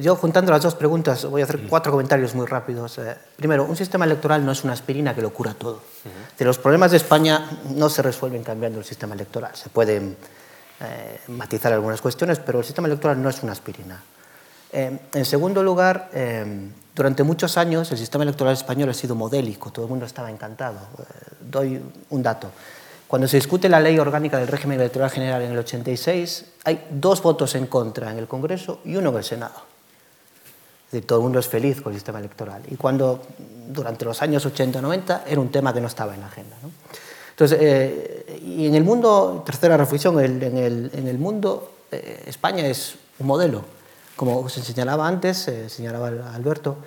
Yo, 0.00 0.16
juntando 0.16 0.50
las 0.50 0.62
dos 0.62 0.74
preguntas, 0.74 1.26
voy 1.26 1.42
a 1.42 1.44
hacer 1.44 1.60
cuatro 1.68 1.92
comentarios 1.92 2.34
muy 2.34 2.46
rápidos. 2.46 2.96
Eh, 2.98 3.14
primero, 3.36 3.64
un 3.64 3.76
sistema 3.76 4.06
electoral 4.06 4.44
no 4.44 4.52
es 4.52 4.64
una 4.64 4.72
aspirina 4.72 5.14
que 5.14 5.20
lo 5.20 5.30
cura 5.30 5.52
todo. 5.52 5.82
De 6.38 6.44
los 6.44 6.58
problemas 6.58 6.90
de 6.90 6.96
España 6.96 7.50
no 7.74 7.90
se 7.90 8.00
resuelven 8.00 8.42
cambiando 8.42 8.78
el 8.78 8.84
sistema 8.84 9.14
electoral. 9.14 9.54
Se 9.54 9.68
pueden 9.68 10.16
eh, 10.80 11.20
matizar 11.28 11.72
algunas 11.74 12.00
cuestiones, 12.00 12.38
pero 12.38 12.60
el 12.60 12.64
sistema 12.64 12.88
electoral 12.88 13.22
no 13.22 13.28
es 13.28 13.42
una 13.42 13.52
aspirina. 13.52 14.02
en 14.72 15.24
segundo 15.24 15.62
lugar, 15.62 16.10
durante 16.94 17.22
muchos 17.22 17.56
años 17.56 17.90
el 17.92 17.98
sistema 17.98 18.24
electoral 18.24 18.54
español 18.54 18.88
ha 18.88 18.94
sido 18.94 19.14
modélico, 19.14 19.70
todo 19.70 19.84
el 19.84 19.90
mundo 19.90 20.06
estaba 20.06 20.30
encantado. 20.30 20.78
doy 21.40 21.80
un 22.10 22.22
dato. 22.22 22.50
Cuando 23.06 23.28
se 23.28 23.36
discute 23.36 23.68
la 23.68 23.78
ley 23.78 23.98
orgánica 23.98 24.38
del 24.38 24.48
régimen 24.48 24.80
electoral 24.80 25.10
general 25.10 25.42
en 25.42 25.52
el 25.52 25.58
86, 25.58 26.44
hay 26.64 26.86
dos 26.90 27.22
votos 27.22 27.54
en 27.54 27.66
contra 27.66 28.10
en 28.10 28.18
el 28.18 28.26
Congreso 28.26 28.80
y 28.84 28.96
uno 28.96 29.10
en 29.10 29.16
el 29.16 29.24
Senado. 29.24 29.54
Es 30.86 30.92
decir, 30.92 31.06
todo 31.06 31.18
el 31.20 31.22
mundo 31.24 31.38
es 31.38 31.46
feliz 31.46 31.80
con 31.80 31.92
el 31.92 31.98
sistema 31.98 32.18
electoral. 32.18 32.62
Y 32.68 32.76
cuando, 32.76 33.22
durante 33.68 34.04
los 34.04 34.22
años 34.22 34.46
80-90, 34.46 35.22
era 35.26 35.40
un 35.40 35.50
tema 35.50 35.72
que 35.72 35.80
no 35.80 35.86
estaba 35.86 36.14
en 36.14 36.20
la 36.20 36.26
agenda. 36.26 36.56
Entonces, 37.30 37.58
eh, 37.60 38.40
y 38.44 38.66
en 38.66 38.74
el 38.74 38.82
mundo, 38.82 39.42
tercera 39.44 39.76
reflexión, 39.76 40.18
en 40.20 40.56
el, 40.56 40.90
en 40.92 41.06
el 41.06 41.18
mundo, 41.18 41.72
eh, 41.92 42.24
España 42.26 42.66
es 42.66 42.96
un 43.18 43.26
modelo. 43.26 43.62
Como 44.16 44.48
se 44.48 44.62
señalaba 44.62 45.06
antes, 45.06 45.36
se 45.36 45.68
señalaba 45.68 46.08
Alberto, 46.32 46.78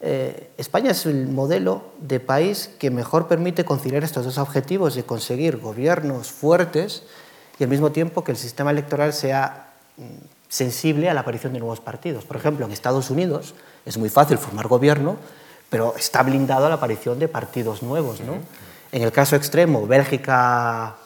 eh, 0.00 0.50
España 0.58 0.90
es 0.90 1.06
el 1.06 1.26
modelo 1.28 1.84
de 2.00 2.20
país 2.20 2.70
que 2.78 2.90
mejor 2.90 3.28
permite 3.28 3.64
conciliar 3.64 4.04
estos 4.04 4.24
dos 4.24 4.38
objetivos 4.38 4.94
de 4.94 5.04
conseguir 5.04 5.56
gobiernos 5.56 6.30
fuertes 6.30 7.04
y 7.58 7.64
al 7.64 7.70
mismo 7.70 7.92
tiempo 7.92 8.22
que 8.22 8.32
el 8.32 8.36
sistema 8.36 8.70
electoral 8.70 9.12
sea 9.12 9.72
mm, 9.96 10.02
sensible 10.48 11.08
a 11.08 11.14
la 11.14 11.20
aparición 11.20 11.54
de 11.54 11.60
nuevos 11.60 11.80
partidos. 11.80 12.24
Por 12.24 12.36
ejemplo, 12.36 12.66
en 12.66 12.72
Estados 12.72 13.10
Unidos 13.10 13.54
es 13.86 13.96
muy 13.96 14.10
fácil 14.10 14.36
formar 14.38 14.68
gobierno, 14.68 15.16
pero 15.70 15.94
está 15.96 16.22
blindado 16.22 16.66
a 16.66 16.68
la 16.68 16.76
aparición 16.76 17.18
de 17.18 17.28
partidos 17.28 17.82
nuevos. 17.82 18.20
En 18.92 19.02
el 19.02 19.12
caso 19.12 19.34
extremo, 19.34 19.86
Bélgica 19.86 20.96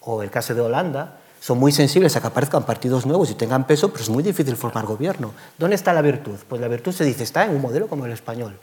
o 0.00 0.22
el 0.22 0.30
caso 0.30 0.54
de 0.54 0.60
Holanda, 0.60 1.18
son 1.46 1.58
muy 1.58 1.70
sensibles 1.70 2.16
a 2.16 2.20
que 2.20 2.26
aparezcan 2.26 2.64
partidos 2.64 3.06
nuevos 3.06 3.30
y 3.30 3.34
tengan 3.34 3.68
peso, 3.68 3.92
pero 3.92 4.02
es 4.02 4.10
muy 4.10 4.24
difícil 4.24 4.56
formar 4.56 4.84
gobierno. 4.84 5.30
¿Dónde 5.56 5.76
está 5.76 5.92
la 5.92 6.02
virtud? 6.02 6.34
Pues 6.48 6.60
la 6.60 6.66
virtud 6.66 6.90
se 6.90 7.04
dice, 7.04 7.22
está 7.22 7.44
en 7.44 7.54
un 7.54 7.62
modelo 7.62 7.86
como 7.86 8.04
el 8.04 8.10
español. 8.10 8.58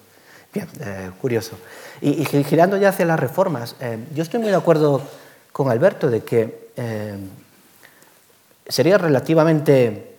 Bien, 0.53 0.67
eh, 0.81 1.11
curioso. 1.21 1.55
Y, 2.01 2.25
girando 2.25 2.75
ya 2.75 2.89
hacia 2.89 3.05
las 3.05 3.17
reformas, 3.17 3.77
eh, 3.79 4.05
yo 4.13 4.21
estoy 4.21 4.41
muy 4.41 4.49
de 4.49 4.57
acuerdo 4.57 5.01
con 5.53 5.71
Alberto 5.71 6.09
de 6.09 6.25
que 6.25 6.71
eh, 6.75 7.17
sería 8.67 8.97
relativamente 8.97 10.17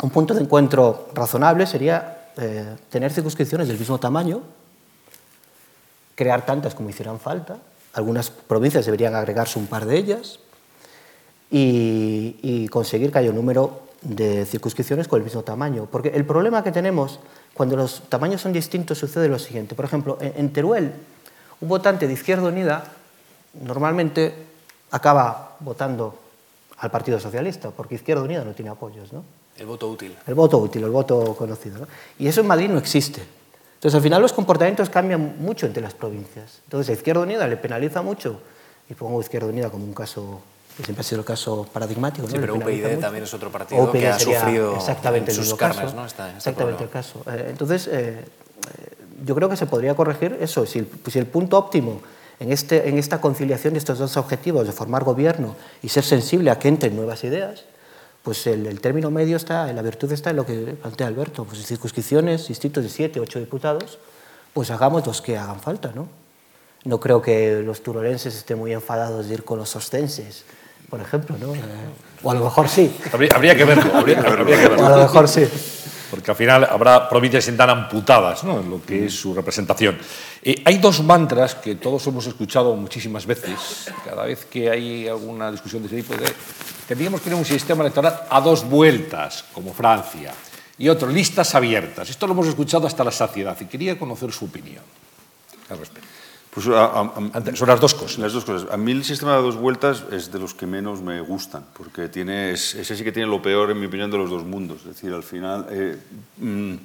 un 0.00 0.10
punto 0.10 0.32
de 0.32 0.42
encuentro 0.42 1.08
razonable, 1.12 1.66
sería 1.66 2.12
tener 2.88 3.12
circunscripciones 3.12 3.66
del 3.66 3.80
mismo 3.80 3.98
tamaño, 3.98 4.42
crear 6.14 6.46
tantas 6.46 6.76
como 6.76 6.88
hicieran 6.88 7.18
falta, 7.18 7.56
algunas 7.94 8.30
provincias 8.30 8.84
deberían 8.84 9.16
agregarse 9.16 9.58
un 9.58 9.66
par 9.66 9.86
de 9.86 9.96
ellas, 9.96 10.38
y, 11.50 12.68
conseguir 12.68 13.12
que 13.12 13.18
haya 13.18 13.30
un 13.30 13.36
número 13.36 13.82
de 14.02 14.44
circunscripciones 14.44 15.08
con 15.08 15.18
el 15.20 15.24
mismo 15.24 15.42
tamaño. 15.42 15.88
Porque 15.90 16.08
el 16.08 16.24
problema 16.24 16.62
que 16.62 16.72
tenemos 16.72 17.20
cuando 17.54 17.76
los 17.76 18.02
tamaños 18.08 18.40
son 18.40 18.52
distintos 18.52 18.98
sucede 18.98 19.28
lo 19.28 19.38
siguiente. 19.38 19.74
Por 19.74 19.84
ejemplo, 19.84 20.18
en, 20.20 20.52
Teruel, 20.52 20.92
un 21.60 21.68
votante 21.68 22.06
de 22.06 22.12
Izquierda 22.12 22.48
Unida 22.48 22.84
normalmente 23.62 24.34
acaba 24.90 25.56
votando 25.60 26.18
al 26.78 26.90
Partido 26.90 27.18
Socialista, 27.18 27.70
porque 27.70 27.94
Izquierda 27.94 28.22
Unida 28.22 28.44
no 28.44 28.52
tiene 28.52 28.70
apoyos. 28.70 29.12
¿no? 29.12 29.24
El 29.56 29.66
voto 29.66 29.88
útil. 29.88 30.14
El 30.26 30.34
voto 30.34 30.58
útil, 30.58 30.84
el 30.84 30.90
voto 30.90 31.34
conocido. 31.34 31.86
Y 32.18 32.26
eso 32.26 32.42
en 32.42 32.46
Madrid 32.46 32.68
no 32.68 32.78
existe. 32.78 33.22
Entonces, 33.74 33.94
al 33.94 34.02
final 34.02 34.20
los 34.20 34.32
comportamientos 34.32 34.90
cambian 34.90 35.36
mucho 35.38 35.66
entre 35.66 35.82
las 35.82 35.94
provincias. 35.94 36.60
Entonces, 36.64 36.90
a 36.90 36.92
Izquierda 36.92 37.22
Unida 37.22 37.46
le 37.46 37.56
penaliza 37.56 38.02
mucho, 38.02 38.40
y 38.88 38.94
pongo 38.94 39.20
Izquierda 39.20 39.48
Unida 39.48 39.70
como 39.70 39.84
un 39.84 39.94
caso 39.94 40.40
que 40.76 40.84
siempre 40.84 41.00
ha 41.00 41.04
sido 41.04 41.20
el 41.20 41.24
caso 41.24 41.66
paradigmático. 41.72 42.28
Sí, 42.28 42.36
pero 42.38 42.54
UPyD 42.54 42.98
también 42.98 43.24
es 43.24 43.32
otro 43.32 43.50
partido 43.50 43.90
que 43.90 44.08
ha 44.08 44.18
sufrido 44.18 44.76
exactamente 44.76 45.30
en 45.30 45.36
sus 45.36 45.52
el 45.52 45.56
carnes, 45.56 45.94
¿no? 45.94 46.04
exactamente 46.04 46.84
el 46.84 46.90
caso. 46.90 47.22
Eh, 47.26 47.46
entonces, 47.48 47.88
eh, 47.90 48.24
yo 49.24 49.34
creo 49.34 49.48
que 49.48 49.56
se 49.56 49.66
podría 49.66 49.94
corregir 49.94 50.36
eso. 50.40 50.66
Si 50.66 50.80
el, 50.80 50.88
si 51.10 51.18
el 51.18 51.26
punto 51.26 51.56
óptimo 51.56 52.02
en, 52.38 52.52
este, 52.52 52.88
en 52.88 52.98
esta 52.98 53.20
conciliación 53.20 53.72
de 53.72 53.78
estos 53.78 53.98
dos 53.98 54.18
objetivos, 54.18 54.66
de 54.66 54.72
formar 54.72 55.02
gobierno 55.02 55.56
y 55.82 55.88
ser 55.88 56.04
sensible 56.04 56.50
a 56.50 56.58
que 56.58 56.68
entren 56.68 56.94
nuevas 56.94 57.24
ideas, 57.24 57.64
pues 58.22 58.46
el, 58.46 58.66
el, 58.66 58.80
término 58.80 59.10
medio 59.10 59.38
está, 59.38 59.72
la 59.72 59.82
virtud 59.82 60.12
está 60.12 60.30
en 60.30 60.36
lo 60.36 60.44
que 60.44 60.76
plantea 60.80 61.06
Alberto, 61.06 61.44
pues 61.44 61.64
circunscripciones, 61.64 62.48
distritos 62.48 62.84
de 62.84 62.90
siete, 62.90 63.20
ocho 63.20 63.38
diputados, 63.38 63.98
pues 64.52 64.70
hagamos 64.70 65.06
los 65.06 65.22
que 65.22 65.38
hagan 65.38 65.60
falta, 65.60 65.92
¿no? 65.94 66.08
No 66.84 67.00
creo 67.00 67.22
que 67.22 67.62
los 67.62 67.82
turolenses 67.82 68.36
estén 68.36 68.58
muy 68.58 68.72
enfadados 68.72 69.26
de 69.28 69.34
ir 69.34 69.44
con 69.44 69.58
los 69.58 69.74
ostenses 69.74 70.44
por 70.88 71.00
ejemplo, 71.00 71.36
¿no? 71.38 71.52
O 72.22 72.30
a 72.30 72.34
lo 72.34 72.44
mejor 72.44 72.68
sí. 72.68 72.94
Habría, 73.12 73.56
que 73.56 73.64
verlo, 73.64 73.94
habría, 73.94 74.22
que 74.22 74.30
verlo. 74.68 74.82
O 74.82 74.86
a 74.86 74.90
lo 74.90 75.02
mejor 75.02 75.28
sí. 75.28 75.46
Porque 76.10 76.30
al 76.30 76.36
final 76.36 76.64
habrá 76.64 77.08
provincias 77.08 77.50
tan 77.56 77.68
amputadas 77.68 78.44
¿no? 78.44 78.60
en 78.60 78.70
lo 78.70 78.82
que 78.82 79.06
es 79.06 79.14
su 79.14 79.34
representación. 79.34 79.98
Eh, 80.42 80.62
hay 80.64 80.78
dos 80.78 81.02
mantras 81.02 81.56
que 81.56 81.74
todos 81.74 82.06
hemos 82.06 82.26
escuchado 82.26 82.74
muchísimas 82.76 83.26
veces, 83.26 83.90
cada 84.04 84.24
vez 84.24 84.46
que 84.46 84.70
hay 84.70 85.08
alguna 85.08 85.50
discusión 85.50 85.82
de 85.82 85.88
ese 85.88 85.96
tipo, 85.96 86.14
de, 86.14 86.32
tendríamos 86.86 87.20
que 87.20 87.24
tener 87.24 87.38
un 87.38 87.44
sistema 87.44 87.82
electoral 87.82 88.22
a 88.30 88.40
dos 88.40 88.68
vueltas, 88.68 89.44
como 89.52 89.74
Francia, 89.74 90.32
y 90.78 90.88
otro, 90.88 91.08
listas 91.08 91.54
abiertas. 91.54 92.08
Esto 92.08 92.26
lo 92.26 92.34
hemos 92.34 92.46
escuchado 92.46 92.86
hasta 92.86 93.02
la 93.02 93.10
saciedad 93.10 93.56
y 93.60 93.64
quería 93.64 93.98
conocer 93.98 94.30
su 94.30 94.44
opinión 94.44 94.84
al 95.68 95.78
respecto. 95.78 96.15
Pues 96.56 96.64
son 96.64 97.68
las 97.68 97.80
dos 97.80 97.92
cosas. 97.92 98.16
Las 98.16 98.32
dos 98.32 98.46
cosas. 98.46 98.72
A 98.72 98.78
mí 98.78 98.90
el 98.90 99.04
sistema 99.04 99.36
de 99.36 99.42
dos 99.42 99.56
vueltas 99.56 100.04
es 100.10 100.32
de 100.32 100.38
los 100.38 100.54
que 100.54 100.64
menos 100.64 101.02
me 101.02 101.20
gustan, 101.20 101.66
porque 101.76 102.08
tiene, 102.08 102.52
ese 102.52 102.82
sí 102.82 103.04
que 103.04 103.12
tiene 103.12 103.28
lo 103.28 103.42
peor, 103.42 103.70
en 103.70 103.78
mi 103.78 103.84
opinión, 103.84 104.10
de 104.10 104.16
los 104.16 104.30
dos 104.30 104.42
mundos. 104.42 104.78
Es 104.78 104.94
decir, 104.94 105.12
al 105.12 105.22
final 105.22 105.66
eh, 105.68 105.98
mm, 106.38 106.76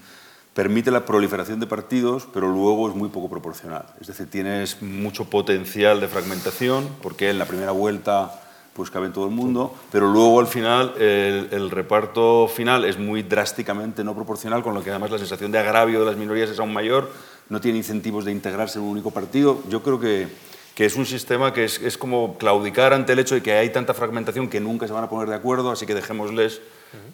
permite 0.54 0.92
la 0.92 1.06
proliferación 1.06 1.62
de 1.62 1.68
partidos, 1.68 2.28
pero 2.34 2.50
luego 2.50 2.90
es 2.90 2.96
muy 2.96 3.08
poco 3.08 3.30
proporcional. 3.30 3.86
Es 4.02 4.08
decir, 4.08 4.30
tienes 4.30 4.82
mucho 4.82 5.30
potencial 5.30 6.02
de 6.02 6.10
fragmentación, 6.10 6.90
porque 7.02 7.30
en 7.30 7.40
la 7.40 7.46
primera 7.46 7.72
vuelta 7.72 8.42
pues 8.74 8.92
cabe 8.92 9.06
en 9.06 9.14
todo 9.14 9.26
el 9.26 9.32
mundo, 9.32 9.74
pero 9.90 10.12
luego 10.12 10.42
al 10.42 10.48
final 10.48 10.96
el, 10.98 11.48
el, 11.52 11.70
reparto 11.72 12.48
final 12.48 12.86
es 12.86 12.98
muy 12.98 13.22
drásticamente 13.22 14.04
no 14.04 14.16
proporcional, 14.16 14.64
con 14.64 14.74
lo 14.74 14.82
que 14.82 14.90
además 14.90 15.12
la 15.12 15.18
sensación 15.18 15.52
de 15.52 15.60
agravio 15.60 16.00
de 16.02 16.06
las 16.06 16.16
minorías 16.16 16.50
es 16.50 16.60
aún 16.60 16.72
mayor 16.72 17.10
no 17.52 17.60
tiene 17.60 17.80
incentivos 17.80 18.24
de 18.24 18.32
integrarse 18.32 18.80
en 18.80 18.86
un 18.86 18.92
único 18.92 19.12
partido. 19.12 19.62
Yo 19.68 19.84
creo 19.84 20.00
que, 20.00 20.30
que 20.74 20.86
es 20.86 20.96
un 20.96 21.06
sistema 21.06 21.52
que 21.54 21.66
es, 21.66 21.82
es, 21.82 21.98
como 21.98 22.38
claudicar 22.38 22.94
ante 22.94 23.12
el 23.12 23.20
hecho 23.20 23.36
de 23.36 23.44
que 23.44 23.52
hay 23.52 23.70
tanta 23.72 23.94
fragmentación 23.94 24.48
que 24.48 24.62
nunca 24.62 24.88
se 24.88 24.94
van 24.94 25.04
a 25.04 25.10
poner 25.10 25.28
de 25.28 25.36
acuerdo, 25.36 25.70
así 25.70 25.86
que 25.86 25.94
dejémosles 25.94 26.62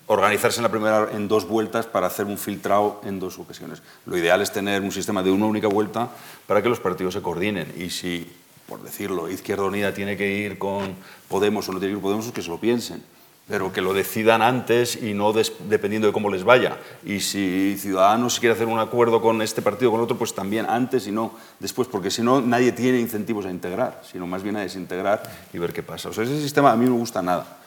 organizarse 0.05 0.59
en 0.59 0.63
la 0.63 0.69
primera 0.69 1.09
en 1.11 1.27
dos 1.27 1.47
vueltas 1.47 1.87
para 1.87 2.05
hacer 2.05 2.27
un 2.27 2.37
filtrado 2.37 3.01
en 3.03 3.19
dos 3.19 3.39
ocasiones. 3.39 3.81
Lo 4.05 4.15
ideal 4.15 4.39
es 4.43 4.53
tener 4.53 4.83
un 4.83 4.91
sistema 4.91 5.23
de 5.23 5.31
una 5.31 5.47
única 5.47 5.67
vuelta 5.67 6.07
para 6.45 6.61
que 6.61 6.69
los 6.69 6.79
partidos 6.79 7.15
se 7.15 7.21
coordinen 7.23 7.73
y 7.75 7.89
si, 7.89 8.31
por 8.67 8.83
decirlo, 8.83 9.31
Izquierda 9.31 9.63
Unida 9.63 9.91
tiene 9.91 10.15
que 10.15 10.31
ir 10.31 10.59
con 10.59 10.95
Podemos 11.27 11.67
o 11.67 11.73
no 11.73 11.79
tiene 11.79 11.93
que 11.93 11.97
ir 11.97 12.01
con 12.01 12.11
Podemos, 12.11 12.31
que 12.31 12.43
se 12.43 12.49
lo 12.49 12.59
piensen 12.59 13.01
pero 13.47 13.71
que 13.71 13.81
lo 13.81 13.93
decidan 13.93 14.41
antes 14.41 15.01
y 15.01 15.13
no 15.13 15.31
dependiendo 15.33 16.07
de 16.07 16.13
cómo 16.13 16.29
les 16.29 16.43
vaya. 16.43 16.77
Y 17.05 17.21
si 17.21 17.77
Ciudadanos 17.79 18.39
quiere 18.39 18.53
hacer 18.53 18.67
un 18.67 18.79
acuerdo 18.79 19.21
con 19.21 19.41
este 19.41 19.61
partido 19.61 19.89
o 19.89 19.93
con 19.93 20.01
otro, 20.01 20.17
pues 20.17 20.35
también 20.35 20.65
antes 20.69 21.07
y 21.07 21.11
no 21.11 21.33
después, 21.59 21.87
porque 21.87 22.11
si 22.11 22.21
no, 22.21 22.41
nadie 22.41 22.73
tiene 22.73 22.99
incentivos 22.99 23.45
a 23.45 23.49
integrar, 23.49 24.01
sino 24.09 24.27
más 24.27 24.43
bien 24.43 24.57
a 24.57 24.61
desintegrar 24.61 25.23
y 25.53 25.57
ver 25.57 25.71
qué 25.71 25.81
pasa. 25.81 26.09
O 26.09 26.13
sea, 26.13 26.25
ese 26.25 26.41
sistema 26.41 26.71
a 26.71 26.75
mí 26.75 26.85
no 26.85 26.91
me 26.91 26.97
gusta 26.97 27.21
nada. 27.21 27.57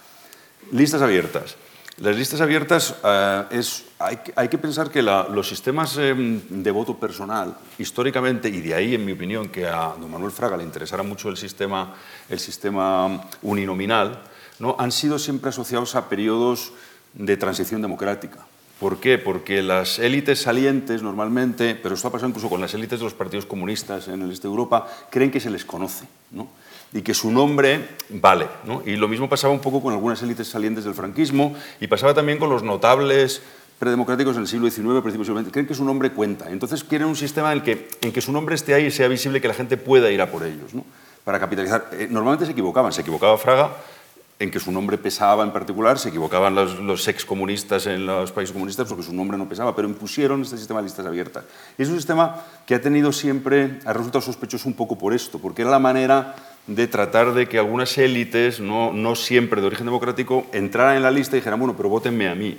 Listas 0.70 1.00
abiertas. 1.00 1.56
Las 2.00 2.16
listas 2.16 2.40
abiertas 2.40 2.94
eh, 3.04 3.44
es, 3.50 3.84
hay, 3.98 4.48
que 4.48 4.56
pensar 4.56 4.90
que 4.90 5.02
los 5.02 5.46
sistemas 5.46 5.98
em, 5.98 6.40
de 6.48 6.70
voto 6.70 6.98
personal, 6.98 7.54
históricamente, 7.78 8.48
y 8.48 8.60
de 8.62 8.74
ahí, 8.74 8.94
en 8.94 9.04
mi 9.04 9.12
opinión, 9.12 9.48
que 9.48 9.66
a 9.66 9.94
don 10.00 10.10
Manuel 10.10 10.32
Fraga 10.32 10.56
le 10.56 10.64
interesara 10.64 11.02
mucho 11.02 11.28
el 11.28 11.36
sistema, 11.36 11.94
el 12.30 12.38
sistema 12.38 13.28
uninominal, 13.42 14.18
¿no? 14.60 14.76
han 14.78 14.92
sido 14.92 15.18
siempre 15.18 15.48
asociados 15.48 15.96
a 15.96 16.08
periodos 16.08 16.72
de 17.14 17.36
transición 17.36 17.82
democrática. 17.82 18.46
¿Por 18.78 18.98
qué? 18.98 19.18
Porque 19.18 19.62
las 19.62 19.98
élites 19.98 20.40
salientes 20.40 21.02
normalmente, 21.02 21.74
pero 21.74 21.94
esto 21.94 22.08
ha 22.08 22.12
pasado 22.12 22.28
incluso 22.28 22.48
con 22.48 22.62
las 22.62 22.72
élites 22.72 22.98
de 22.98 23.04
los 23.04 23.14
partidos 23.14 23.44
comunistas 23.44 24.08
en 24.08 24.22
el 24.22 24.30
este 24.30 24.48
de 24.48 24.52
Europa, 24.52 24.86
creen 25.10 25.30
que 25.30 25.40
se 25.40 25.50
les 25.50 25.66
conoce 25.66 26.06
¿no? 26.30 26.48
y 26.92 27.02
que 27.02 27.12
su 27.12 27.30
nombre 27.30 27.88
vale. 28.08 28.46
¿no? 28.64 28.82
Y 28.86 28.96
lo 28.96 29.06
mismo 29.06 29.28
pasaba 29.28 29.52
un 29.52 29.60
poco 29.60 29.82
con 29.82 29.92
algunas 29.92 30.22
élites 30.22 30.48
salientes 30.48 30.84
del 30.84 30.94
franquismo 30.94 31.54
y 31.78 31.88
pasaba 31.88 32.14
también 32.14 32.38
con 32.38 32.48
los 32.48 32.62
notables 32.62 33.42
predemocráticos 33.78 34.36
en 34.36 34.42
el 34.42 34.48
siglo 34.48 34.70
XIX, 34.70 35.02
principios 35.02 35.28
del 35.28 35.52
creen 35.52 35.66
que 35.66 35.74
su 35.74 35.84
nombre 35.84 36.12
cuenta. 36.12 36.50
Entonces 36.50 36.82
quieren 36.82 37.08
un 37.08 37.16
sistema 37.16 37.52
en 37.52 37.58
el 37.58 37.64
que, 37.64 37.88
en 38.00 38.12
que 38.12 38.22
su 38.22 38.32
nombre 38.32 38.54
esté 38.54 38.72
ahí 38.72 38.86
y 38.86 38.90
sea 38.90 39.08
visible, 39.08 39.42
que 39.42 39.48
la 39.48 39.54
gente 39.54 39.76
pueda 39.76 40.10
ir 40.10 40.22
a 40.22 40.30
por 40.30 40.44
ellos, 40.44 40.72
¿no? 40.72 40.84
para 41.24 41.38
capitalizar. 41.38 41.90
Eh, 41.92 42.08
normalmente 42.10 42.46
se 42.46 42.52
equivocaban, 42.52 42.92
se 42.92 43.02
equivocaba 43.02 43.36
Fraga 43.36 43.72
en 44.40 44.50
que 44.50 44.58
su 44.58 44.72
nombre 44.72 44.96
pesaba 44.96 45.44
en 45.44 45.52
particular, 45.52 45.98
se 45.98 46.08
equivocaban 46.08 46.54
los, 46.54 47.08
excomunistas 47.08 47.86
en 47.86 48.06
los 48.06 48.32
países 48.32 48.54
comunistas 48.54 48.88
porque 48.88 49.02
su 49.02 49.12
nombre 49.12 49.36
no 49.36 49.46
pesaba, 49.46 49.76
pero 49.76 49.86
impusieron 49.86 50.40
este 50.40 50.56
sistema 50.56 50.80
de 50.80 50.84
listas 50.84 51.04
abiertas. 51.04 51.44
Y 51.76 51.82
es 51.82 51.90
un 51.90 51.96
sistema 51.96 52.42
que 52.66 52.74
ha 52.74 52.80
tenido 52.80 53.12
siempre, 53.12 53.78
ha 53.84 53.92
resultado 53.92 54.22
sospechoso 54.22 54.66
un 54.66 54.74
poco 54.74 54.96
por 54.96 55.12
esto, 55.12 55.38
porque 55.38 55.60
era 55.60 55.70
la 55.70 55.78
manera 55.78 56.34
de 56.66 56.88
tratar 56.88 57.34
de 57.34 57.48
que 57.48 57.58
algunas 57.58 57.96
élites, 57.98 58.60
no 58.60 59.14
siempre 59.14 59.60
de 59.60 59.66
origen 59.66 59.84
democrático, 59.84 60.46
entraran 60.52 60.96
en 60.96 61.02
la 61.02 61.10
lista 61.10 61.36
y 61.36 61.40
dijeran, 61.40 61.58
bueno, 61.58 61.76
pero 61.76 61.90
votenme 61.90 62.28
a 62.28 62.34
mí. 62.34 62.56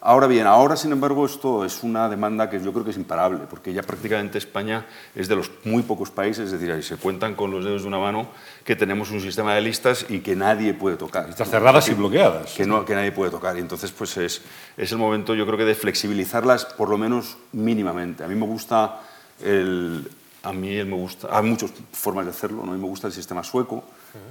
Ahora 0.00 0.26
bien, 0.26 0.46
ahora 0.46 0.76
sin 0.76 0.92
embargo 0.92 1.26
esto 1.26 1.64
es 1.64 1.82
una 1.82 2.08
demanda 2.08 2.48
que 2.48 2.60
yo 2.62 2.72
creo 2.72 2.84
que 2.84 2.92
es 2.92 2.96
imparable, 2.96 3.40
porque 3.50 3.72
ya 3.72 3.82
prácticamente 3.82 4.38
España 4.38 4.86
es 5.14 5.26
de 5.26 5.34
los 5.34 5.50
muy 5.64 5.82
pocos 5.82 6.10
países, 6.10 6.46
es 6.46 6.52
decir, 6.52 6.70
ahí 6.70 6.82
se 6.82 6.96
cuentan 6.96 7.34
con 7.34 7.50
los 7.50 7.64
dedos 7.64 7.82
de 7.82 7.88
una 7.88 7.98
mano 7.98 8.28
que 8.64 8.76
tenemos 8.76 9.10
un 9.10 9.20
sistema 9.20 9.54
de 9.54 9.60
listas 9.60 10.06
y 10.08 10.20
que 10.20 10.36
nadie 10.36 10.72
puede 10.72 10.96
tocar. 10.96 11.28
Estas 11.28 11.50
cerradas 11.50 11.88
y 11.88 11.94
bloqueadas. 11.94 12.54
Que, 12.54 12.64
no, 12.64 12.84
que 12.84 12.94
nadie 12.94 13.10
puede 13.10 13.30
tocar. 13.30 13.56
Y 13.56 13.60
entonces 13.60 13.90
pues 13.90 14.16
es, 14.16 14.42
es 14.76 14.92
el 14.92 14.98
momento 14.98 15.34
yo 15.34 15.44
creo 15.46 15.58
que 15.58 15.64
de 15.64 15.74
flexibilizarlas 15.74 16.64
por 16.64 16.88
lo 16.88 16.96
menos 16.96 17.36
mínimamente. 17.52 18.22
A 18.22 18.28
mí 18.28 18.36
me 18.36 18.46
gusta 18.46 19.00
el, 19.42 20.08
a 20.42 20.52
mí 20.52 20.82
me 20.84 20.96
gusta, 20.96 21.28
hay 21.30 21.44
muchas 21.44 21.72
formas 21.92 22.24
de 22.24 22.30
hacerlo, 22.30 22.64
¿no? 22.64 22.72
a 22.72 22.74
mí 22.74 22.80
me 22.80 22.88
gusta 22.88 23.08
el 23.08 23.12
sistema 23.12 23.42
sueco, 23.42 23.82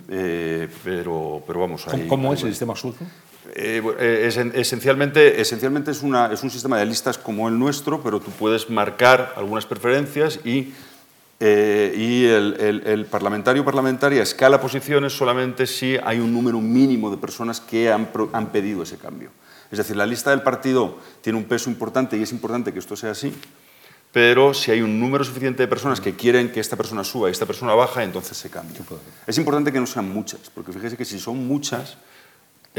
eh, 0.10 0.69
pero, 0.84 1.43
pero 1.45 1.60
vamos 1.60 1.88
a 1.88 2.08
¿Cómo 2.08 2.34
es 2.34 2.43
el 2.43 2.49
sistema 2.49 2.75
sueco? 2.75 3.06
Eh, 3.56 3.82
eh, 4.00 4.52
esencialmente, 4.56 5.40
esencialmente 5.40 5.92
es, 5.92 6.04
una, 6.04 6.32
es, 6.32 6.44
un 6.44 6.50
sistema 6.50 6.78
de 6.78 6.86
listas 6.86 7.18
como 7.18 7.48
el 7.48 7.58
nuestro, 7.58 8.02
pero 8.02 8.20
tú 8.20 8.32
puedes 8.32 8.70
marcar 8.70 9.34
algunas 9.36 9.66
preferencias 9.66 10.40
y, 10.44 10.74
eh, 11.40 11.94
y 11.96 12.26
el, 12.26 12.84
el, 12.86 13.06
parlamentario 13.06 13.62
o 13.62 13.66
parlamentaria 13.66 14.24
escala 14.24 14.60
posiciones 14.60 15.14
solamente 15.14 15.68
si 15.68 15.98
hay 16.04 16.20
un 16.20 16.34
número 16.34 16.60
mínimo 16.60 17.10
de 17.10 17.18
personas 17.18 17.62
que 17.62 17.92
han, 17.92 18.10
han 18.34 18.52
pedido 18.52 18.84
ese 18.84 18.98
cambio. 18.98 19.30
Es 19.72 19.78
decir, 19.78 19.96
la 19.96 20.06
lista 20.06 20.32
del 20.32 20.42
partido 20.42 20.98
tiene 21.22 21.38
un 21.38 21.46
peso 21.46 21.70
importante 21.70 22.18
y 22.18 22.24
es 22.24 22.32
importante 22.32 22.74
que 22.74 22.80
esto 22.80 22.96
sea 22.96 23.12
así, 23.12 23.34
pero 24.12 24.54
si 24.54 24.72
hay 24.72 24.82
un 24.82 25.00
número 25.00 25.24
suficiente 25.24 25.64
de 25.64 25.68
personas 25.68 26.02
que 26.02 26.16
quieren 26.16 26.52
que 26.52 26.60
esta 26.60 26.76
persona 26.76 27.04
suba 27.04 27.30
y 27.30 27.32
esta 27.32 27.46
persona 27.46 27.76
baja, 27.76 28.04
entonces 28.04 28.38
se 28.38 28.50
cambia. 28.50 28.80
Es 29.28 29.38
importante 29.38 29.72
que 29.72 29.80
no 29.80 29.86
sean 29.86 30.10
muchas, 30.12 30.50
porque 30.54 30.72
fíjese 30.72 30.98
que 30.98 31.06
si 31.06 31.20
son 31.20 31.46
muchas, 31.46 31.98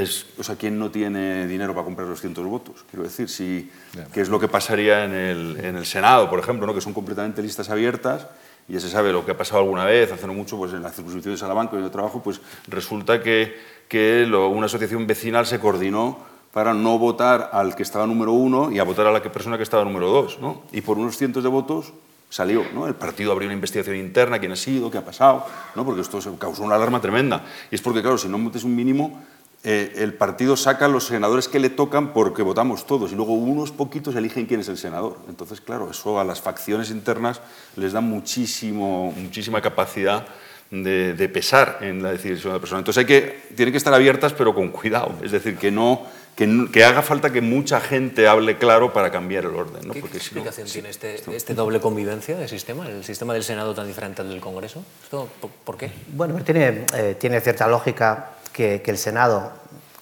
es, 0.03 0.27
o 0.39 0.45
sea, 0.45 0.57
¿quién 0.57 0.79
no 0.79 0.91
tiene 0.91 1.47
dinero 1.47 1.75
para 1.75 1.85
comprar 1.85 2.07
los 2.07 2.21
cientos 2.21 2.47
votos? 2.47 2.85
Quiero 2.91 3.03
decir, 3.03 3.29
si, 3.29 3.71
¿qué 4.13 4.21
es 4.21 4.29
lo 4.29 4.39
que 4.39 4.47
pasaría 4.47 5.05
en 5.05 5.13
el, 5.13 5.57
en 5.65 5.77
el 5.77 5.87
Senado, 5.87 6.31
por 6.31 6.39
ejemplo, 6.39 6.67
¿no? 6.67 6.75
que 6.75 6.81
son 6.81 6.93
completamente 6.93 7.43
listas 7.43 7.69
abiertas 7.69 8.27
y 8.69 8.75
ya 8.75 8.81
se 8.81 8.89
sabe 8.89 9.13
lo 9.13 9.25
que 9.25 9.33
ha 9.33 9.37
pasado 9.37 9.63
alguna 9.63 9.85
vez, 9.85 10.13
hace 10.13 10.27
no 10.27 10.35
mucho, 10.35 10.57
pues 10.57 10.73
en 10.73 10.83
la 10.83 10.91
circunscripción 10.91 11.35
de 11.35 11.39
Salamanca 11.39 11.77
y 11.77 11.83
de 11.83 11.91
trabajo, 11.91 12.23
pues 12.23 12.41
resulta 12.69 13.23
que, 13.23 13.57
que 13.89 14.25
una 14.31 14.67
asociación 14.67 15.07
vecinal 15.07 15.47
se 15.47 15.59
coordinó 15.59 16.19
para 16.53 16.75
no 16.75 16.99
votar 16.99 17.51
al 17.53 17.75
que 17.75 17.83
estaba 17.83 18.07
número 18.07 18.33
uno 18.33 18.71
y 18.71 18.79
a 18.79 18.85
votar 18.85 19.07
a 19.07 19.13
la 19.13 19.23
persona 19.23 19.57
que 19.57 19.63
estaba 19.63 19.85
número 19.85 20.11
dos. 20.11 20.39
¿no? 20.41 20.63
Y 20.73 20.81
por 20.81 20.99
unos 20.99 21.17
cientos 21.17 21.43
de 21.43 21.49
votos 21.49 21.93
salió. 22.31 22.63
¿no? 22.75 22.87
El 22.87 22.95
partido 22.95 23.33
abrió 23.33 23.49
una 23.49 23.55
investigación 23.55 23.97
interna, 23.97 24.39
quién 24.39 24.53
ha 24.53 24.57
sido, 24.57 24.91
qué 24.91 24.99
ha 24.99 25.05
pasado, 25.05 25.47
¿no? 25.75 25.85
porque 25.85 26.03
esto 26.03 26.21
causó 26.39 26.63
una 26.63 26.77
alarma 26.77 27.01
tremenda. 27.01 27.45
Y 27.71 27.75
es 27.75 27.83
porque, 27.83 28.03
claro, 28.03 28.19
si 28.19 28.29
no 28.29 28.39
metes 28.39 28.65
un 28.65 28.77
mínimo, 28.77 29.23
eh, 29.65 29.95
el 29.97 30.15
partido 30.15 30.57
saca 30.57 30.87
los 30.87 31.07
senadores 31.07 31.49
que 31.49 31.59
le 31.59 31.69
tocan 31.69 32.13
porque 32.13 32.43
votamos 32.43 32.87
todos 32.87 33.11
y 33.11 33.17
luego 33.17 33.35
unos 33.35 33.73
poquitos 33.73 34.15
eligen 34.15 34.47
quién 34.47 34.61
es 34.61 34.69
el 34.69 34.79
senador. 34.79 35.19
Entonces, 35.29 35.61
claro, 35.61 35.91
eso 35.91 36.21
a 36.21 36.25
las 36.25 36.41
facciones 36.41 36.91
internas 36.91 37.41
les 37.77 37.93
da 37.93 38.01
muchísimo, 38.01 39.13
muchísima 39.17 39.61
capacidad 39.61 40.27
de, 40.71 41.31
pesar 41.33 41.79
en 41.81 42.03
la 42.03 42.13
decisión 42.13 42.53
de 42.53 42.59
la 42.59 42.61
persona. 42.61 42.79
Entonces, 42.81 42.99
hay 42.99 43.07
que, 43.07 43.49
tienen 43.57 43.73
que 43.73 43.79
estar 43.79 43.93
abiertas, 43.93 44.33
pero 44.33 44.55
con 44.55 44.69
cuidado. 44.69 45.15
Es 45.23 45.33
decir, 45.33 45.57
que 45.57 45.71
no 45.71 46.07
que, 46.37 46.85
haga 46.85 47.03
falta 47.03 47.33
que 47.33 47.41
mucha 47.41 47.81
gente 47.81 48.29
hable 48.29 48.59
claro 48.59 48.93
para 48.93 49.11
cambiar 49.11 49.45
el 49.45 49.57
orden. 49.57 49.89
¿no? 49.89 49.93
¿Qué, 49.93 50.01
explicación 50.01 50.69
tiene 50.69 50.91
este, 50.91 51.17
este, 51.35 51.55
doble 51.55 51.81
convivencia 51.81 52.37
de 52.37 52.47
sistema, 52.47 52.89
el 52.89 53.03
sistema 53.03 53.35
del 53.35 53.43
Senado 53.43 53.75
tan 53.75 53.89
diferente 53.89 54.23
al 54.23 54.29
del 54.29 54.41
Congreso? 54.41 54.85
¿Esto, 55.03 55.29
¿Por 55.65 55.77
qué? 55.77 55.91
Bueno, 56.13 56.37
tiene, 56.45 56.85
eh, 56.95 57.17
tiene 57.19 57.41
cierta 57.41 57.67
lógica 57.67 58.38
que, 58.59 58.83
el 58.85 58.99
Senado, 58.99 59.53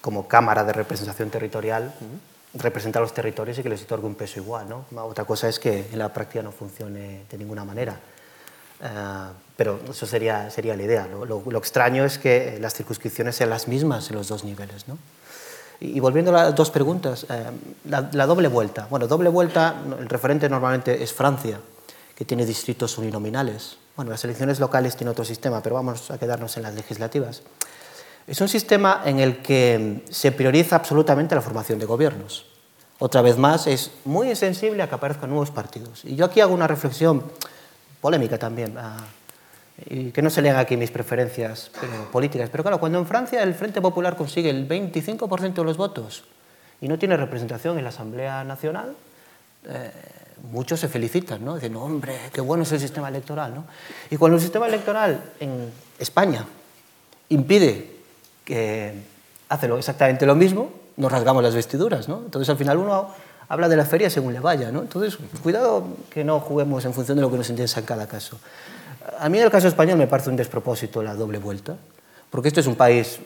como 0.01 0.27
Cámara 0.27 0.63
de 0.63 0.73
Representación 0.73 1.29
Territorial, 1.29 1.93
representa 2.55 2.97
a 2.97 3.03
los 3.03 3.13
territorios 3.13 3.59
y 3.59 3.61
que 3.61 3.69
les 3.69 3.83
otorgue 3.83 4.07
un 4.07 4.15
peso 4.15 4.39
igual. 4.39 4.67
¿no? 4.67 4.85
Otra 5.03 5.25
cosa 5.25 5.47
es 5.47 5.59
que 5.59 5.89
en 5.91 5.99
la 5.99 6.11
práctica 6.11 6.41
no 6.41 6.51
funcione 6.51 7.25
de 7.29 7.37
ninguna 7.37 7.63
manera. 7.63 7.99
Eh, 8.81 8.87
pero 9.55 9.79
eso 9.87 10.07
sería, 10.07 10.49
sería 10.49 10.75
la 10.75 10.81
idea. 10.81 11.07
Lo, 11.07 11.25
lo, 11.25 11.57
extraño 11.59 12.03
es 12.03 12.17
que 12.17 12.57
las 12.59 12.73
circunscripciones 12.73 13.35
sean 13.35 13.51
las 13.51 13.67
mismas 13.67 14.09
en 14.09 14.15
los 14.15 14.27
dos 14.27 14.43
niveles. 14.43 14.87
¿no? 14.87 14.97
Y, 15.79 15.99
volviendo 15.99 16.35
a 16.35 16.45
las 16.45 16.55
dos 16.55 16.71
preguntas, 16.71 17.27
eh, 17.29 17.45
la, 17.85 18.09
la, 18.11 18.25
doble 18.25 18.47
vuelta. 18.47 18.87
Bueno, 18.89 19.05
doble 19.05 19.29
vuelta, 19.29 19.75
el 19.99 20.09
referente 20.09 20.49
normalmente 20.49 21.03
es 21.03 21.13
Francia, 21.13 21.59
que 22.15 22.25
tiene 22.25 22.43
distritos 22.43 22.97
uninominales. 22.97 23.77
Bueno, 23.95 24.09
las 24.09 24.23
elecciones 24.23 24.59
locales 24.59 24.95
tienen 24.95 25.11
otro 25.11 25.25
sistema, 25.25 25.61
pero 25.61 25.75
vamos 25.75 26.09
a 26.09 26.17
quedarnos 26.17 26.57
en 26.57 26.63
las 26.63 26.73
legislativas. 26.73 27.43
Es 28.27 28.41
un 28.41 28.49
sistema 28.49 29.03
en 29.05 29.19
el 29.19 29.37
que 29.37 30.03
se 30.09 30.33
prioriza 30.33 30.75
absolutamente 30.75 31.33
la 31.33 31.41
formación 31.41 31.79
de 31.79 31.85
gobiernos. 31.85 32.45
Otra 32.99 33.21
vez 33.21 33.37
más, 33.37 33.67
es 33.67 33.91
muy 34.03 34.29
insensible 34.29 34.83
a 34.83 34.89
que 34.89 34.95
aparezcan 34.95 35.29
nuevos 35.29 35.49
partidos. 35.49 36.03
Y 36.03 36.15
yo 36.15 36.25
aquí 36.25 36.41
hago 36.41 36.53
una 36.53 36.67
reflexión 36.67 37.23
polémica 38.01 38.37
también, 38.37 38.75
y 39.85 40.11
que 40.11 40.21
no 40.21 40.29
se 40.29 40.41
lean 40.41 40.57
aquí 40.57 40.75
mis 40.75 40.91
preferencias 40.91 41.71
eh, 41.81 41.87
políticas. 42.11 42.49
Pero 42.49 42.63
claro, 42.63 42.79
cuando 42.79 42.97
en 42.99 43.05
Francia 43.05 43.41
el 43.43 43.53
Frente 43.53 43.79
Popular 43.79 44.17
consigue 44.17 44.49
el 44.49 44.67
25% 44.67 45.53
de 45.53 45.63
los 45.63 45.77
votos 45.77 46.23
y 46.81 46.87
no 46.87 46.97
tiene 46.97 47.15
representación 47.15 47.77
en 47.77 47.83
la 47.83 47.91
Asamblea 47.91 48.43
Nacional, 48.43 48.95
eh, 49.69 49.91
muchos 50.51 50.79
se 50.79 50.89
felicitan, 50.89 51.45
¿no? 51.45 51.55
Dicen, 51.55 51.75
hombre, 51.75 52.17
qué 52.33 52.41
bueno 52.41 52.63
es 52.63 52.71
el 52.71 52.79
sistema 52.79 53.07
electoral, 53.07 53.53
¿no? 53.55 53.65
Y 54.09 54.17
cuando 54.17 54.35
el 54.35 54.41
sistema 54.41 54.67
electoral 54.67 55.21
en 55.39 55.71
España 55.99 56.45
impide 57.29 57.96
que 58.47 58.93
hace 59.49 59.67
exactamente 59.67 60.25
lo 60.25 60.33
mismo, 60.33 60.71
nos 60.95 61.11
rasgamos 61.11 61.43
las 61.43 61.53
vestiduras, 61.53 62.07
¿no? 62.07 62.21
Entonces 62.23 62.49
al 62.49 62.55
final 62.55 62.77
uno 62.77 63.09
habla 63.49 63.67
de 63.67 63.75
la 63.75 63.83
feria 63.83 64.09
según 64.09 64.31
le 64.31 64.39
vaya, 64.39 64.71
¿no? 64.71 64.81
Entonces 64.81 65.17
cuidado 65.43 65.83
que 66.09 66.23
no 66.23 66.39
juguemos 66.39 66.85
en 66.85 66.93
función 66.93 67.17
de 67.17 67.23
lo 67.23 67.29
que 67.29 67.35
nos 67.35 67.49
interesa 67.49 67.81
en 67.81 67.85
cada 67.85 68.07
caso. 68.07 68.39
A 69.19 69.27
mí 69.27 69.37
en 69.37 69.43
el 69.43 69.51
caso 69.51 69.67
español 69.67 69.97
me 69.97 70.07
parece 70.07 70.29
un 70.29 70.37
despropósito 70.37 71.03
la 71.03 71.13
doble 71.13 71.39
vuelta, 71.39 71.75
porque 72.29 72.47
esto 72.47 72.61
es 72.61 72.67
un 72.67 72.75
país, 72.75 73.19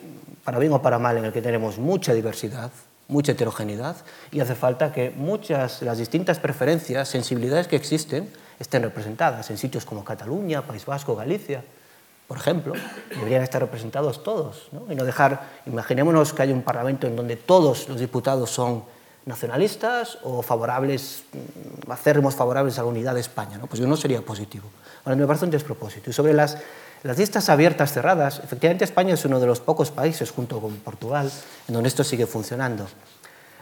para 0.44 0.58
bien 0.58 0.74
o 0.74 0.82
para 0.82 0.98
mal, 0.98 1.18
en 1.18 1.26
el 1.26 1.32
que 1.32 1.42
tenemos 1.44 1.78
mucha 1.78 2.14
diversidad, 2.16 2.72
mucha 3.08 3.34
heterogeneidad, 3.34 3.98
y 4.32 4.40
hace 4.40 4.56
falta 4.56 4.92
que 4.92 5.12
muchas, 5.16 5.84
las 5.84 6.00
distintas 6.00 6.40
preferencias, 6.40 7.08
sensibilidades 7.10 7.68
que 7.68 7.76
existen, 7.76 8.28
estén 8.60 8.82
representadas 8.82 9.52
en 9.52 9.60
sitios 9.60 9.86
como 9.86 10.04
Cataluña, 10.04 10.64
País 10.64 10.86
Vasco, 10.86 11.16
Galicia 11.16 11.64
por 12.32 12.40
ejemplo, 12.40 12.74
deberían 13.10 13.44
estar 13.44 13.60
representados 13.60 14.24
todos. 14.24 14.70
¿no? 14.72 14.90
Y 14.90 14.96
no 14.96 15.04
dejar, 15.04 15.50
imaginémonos 15.66 16.32
que 16.32 16.44
hay 16.44 16.54
un 16.54 16.62
parlamento 16.62 17.06
en 17.06 17.18
donde 17.18 17.36
todos 17.36 17.90
los 17.90 18.00
diputados 18.00 18.50
son 18.50 18.86
nacionalistas 19.26 20.18
o 20.24 20.42
favorables, 20.42 21.24
mm, 21.34 21.92
acérrimos 21.92 22.34
favorables 22.34 22.80
a 22.80 22.84
la 22.84 22.88
unidad 22.88 23.16
de 23.16 23.20
España. 23.20 23.60
Pues 23.68 23.82
yo 23.82 23.86
no 23.86 23.98
sería 23.98 24.22
positivo. 24.22 24.64
Ahora, 25.04 25.18
me 25.18 25.28
parece 25.28 25.44
un 25.44 25.52
despropósito. 25.52 26.10
Y 26.10 26.14
sobre 26.14 26.32
las, 26.32 26.58
las 27.04 27.18
listas 27.18 27.50
abiertas, 27.50 27.92
cerradas, 27.92 28.40
efectivamente 28.42 28.86
España 28.86 29.16
es 29.16 29.26
uno 29.26 29.38
de 29.38 29.48
los 29.48 29.60
pocos 29.60 29.92
países, 29.92 30.32
junto 30.32 30.62
con 30.62 30.78
Portugal, 30.78 31.30
en 31.68 31.74
donde 31.74 31.90
esto 31.90 32.06
sigue 32.06 32.28
funcionando. 32.28 32.88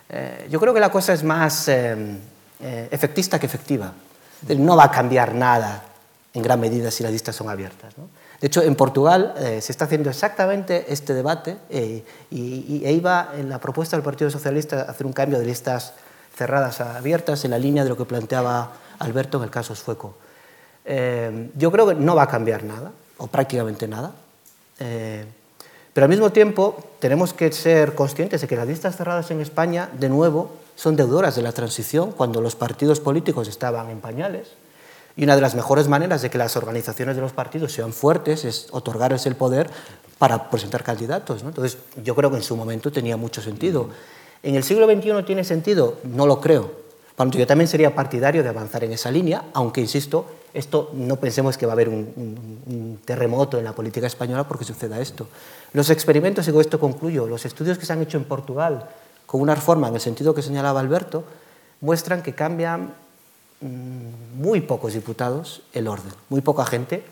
Eh, 0.09 0.47
yo 0.51 0.59
creo 0.59 0.75
que 0.75 0.79
la 0.79 0.91
cosa 0.91 1.13
es 1.13 1.23
más 1.23 1.67
eh, 1.69 2.19
eh, 2.61 2.87
efectista 2.91 3.39
que 3.39 3.47
efectiva. 3.47 3.91
No 4.47 4.77
va 4.77 4.83
a 4.83 4.91
cambiar 4.91 5.33
nada 5.33 5.85
en 6.35 6.43
gran 6.43 6.59
medida 6.59 6.91
si 6.91 7.01
las 7.01 7.11
listas 7.11 7.35
son 7.35 7.49
abiertas. 7.49 7.95
De 8.39 8.47
hecho, 8.47 8.61
en 8.61 8.75
Portugal 8.75 9.33
eh, 9.37 9.59
se 9.61 9.71
está 9.71 9.85
haciendo 9.85 10.09
exactamente 10.09 10.85
este 10.87 11.13
debate 11.13 11.57
eh, 11.69 12.03
y, 12.31 12.81
e 12.85 12.91
iba 12.93 13.33
en 13.37 13.49
la 13.49 13.59
propuesta 13.59 13.97
del 13.97 14.03
Partido 14.03 14.29
Socialista 14.29 14.83
hacer 14.83 15.05
un 15.05 15.13
cambio 15.13 15.39
de 15.39 15.45
listas 15.45 15.93
cerradas 16.35 16.79
a 16.79 16.97
abiertas 16.97 17.43
en 17.43 17.51
la 17.51 17.59
línea 17.59 17.83
de 17.83 17.89
lo 17.89 17.97
que 17.97 18.05
planteaba 18.05 18.71
Alberto 18.99 19.39
en 19.39 19.43
el 19.43 19.49
caso 19.49 19.75
sueco. 19.75 20.15
Eh, 20.85 21.49
yo 21.55 21.69
creo 21.69 21.87
que 21.87 21.95
no 21.95 22.15
va 22.15 22.23
a 22.23 22.27
cambiar 22.27 22.63
nada, 22.63 22.91
o 23.17 23.27
prácticamente 23.27 23.87
nada, 23.87 24.13
pero 24.77 26.05
al 26.05 26.09
mismo 26.09 26.31
tiempo 26.31 26.77
tenemos 26.99 27.33
que 27.33 27.51
ser 27.51 27.93
conscientes 27.93 28.39
de 28.39 28.47
que 28.47 28.55
las 28.55 28.65
listas 28.65 28.95
cerradas 28.95 29.29
en 29.31 29.41
España, 29.41 29.89
de 29.99 30.07
nuevo, 30.07 30.51
son 30.77 30.95
deudoras 30.95 31.35
de 31.35 31.41
la 31.41 31.51
transición 31.51 32.13
cuando 32.13 32.39
los 32.39 32.55
partidos 32.55 33.01
políticos 33.01 33.49
estaban 33.49 33.89
en 33.89 33.99
pañales 33.99 34.53
y 35.15 35.23
una 35.23 35.35
de 35.35 35.41
las 35.41 35.55
mejores 35.55 35.87
maneras 35.87 36.21
de 36.21 36.29
que 36.29 36.37
las 36.37 36.55
organizaciones 36.55 37.15
de 37.15 37.21
los 37.21 37.33
partidos 37.33 37.73
sean 37.73 37.93
fuertes 37.93 38.45
es 38.45 38.67
otorgarles 38.71 39.25
el 39.25 39.35
poder 39.35 39.69
para 40.17 40.49
presentar 40.49 40.83
candidatos. 40.83 41.43
¿no? 41.43 41.49
Entonces, 41.49 41.77
yo 42.03 42.15
creo 42.15 42.29
que 42.29 42.37
en 42.37 42.43
su 42.43 42.55
momento 42.55 42.91
tenía 42.91 43.17
mucho 43.17 43.41
sentido. 43.41 43.89
¿En 44.43 44.55
el 44.55 44.63
siglo 44.63 44.85
XXI 44.85 45.23
tiene 45.25 45.43
sentido? 45.43 45.97
No 46.03 46.25
lo 46.25 46.39
creo. 46.39 46.71
Por 47.15 47.31
yo 47.31 47.45
también 47.45 47.67
sería 47.67 47.93
partidario 47.93 48.43
de 48.43 48.49
avanzar 48.49 48.85
en 48.85 48.93
esa 48.93 49.11
línea, 49.11 49.43
aunque, 49.53 49.81
insisto, 49.81 50.25
esto 50.53 50.91
no 50.93 51.17
pensemos 51.17 51.57
que 51.57 51.65
va 51.65 51.73
a 51.73 51.75
haber 51.75 51.89
un, 51.89 52.13
un, 52.65 52.99
terremoto 53.03 53.57
en 53.57 53.65
la 53.65 53.73
política 53.73 54.07
española 54.07 54.47
porque 54.47 54.63
suceda 54.63 55.01
esto. 55.01 55.27
Los 55.73 55.89
experimentos, 55.89 56.47
y 56.47 56.51
con 56.53 56.61
esto 56.61 56.79
concluyo, 56.79 57.27
los 57.27 57.45
estudios 57.45 57.77
que 57.77 57.85
se 57.85 57.91
han 57.91 58.01
hecho 58.01 58.17
en 58.17 58.23
Portugal 58.23 58.87
con 59.25 59.41
una 59.41 59.53
reforma 59.53 59.89
en 59.89 59.95
el 59.95 60.01
sentido 60.01 60.33
que 60.33 60.41
señalaba 60.41 60.79
Alberto, 60.79 61.25
muestran 61.81 62.23
que 62.23 62.33
cambian 62.33 62.93
Mm, 63.61 64.28
muy 64.39 64.61
pocos 64.61 64.93
diputados 64.93 65.61
el 65.73 65.87
orden, 65.87 66.13
muy 66.29 66.41
poca 66.41 66.65
gente 66.65 67.03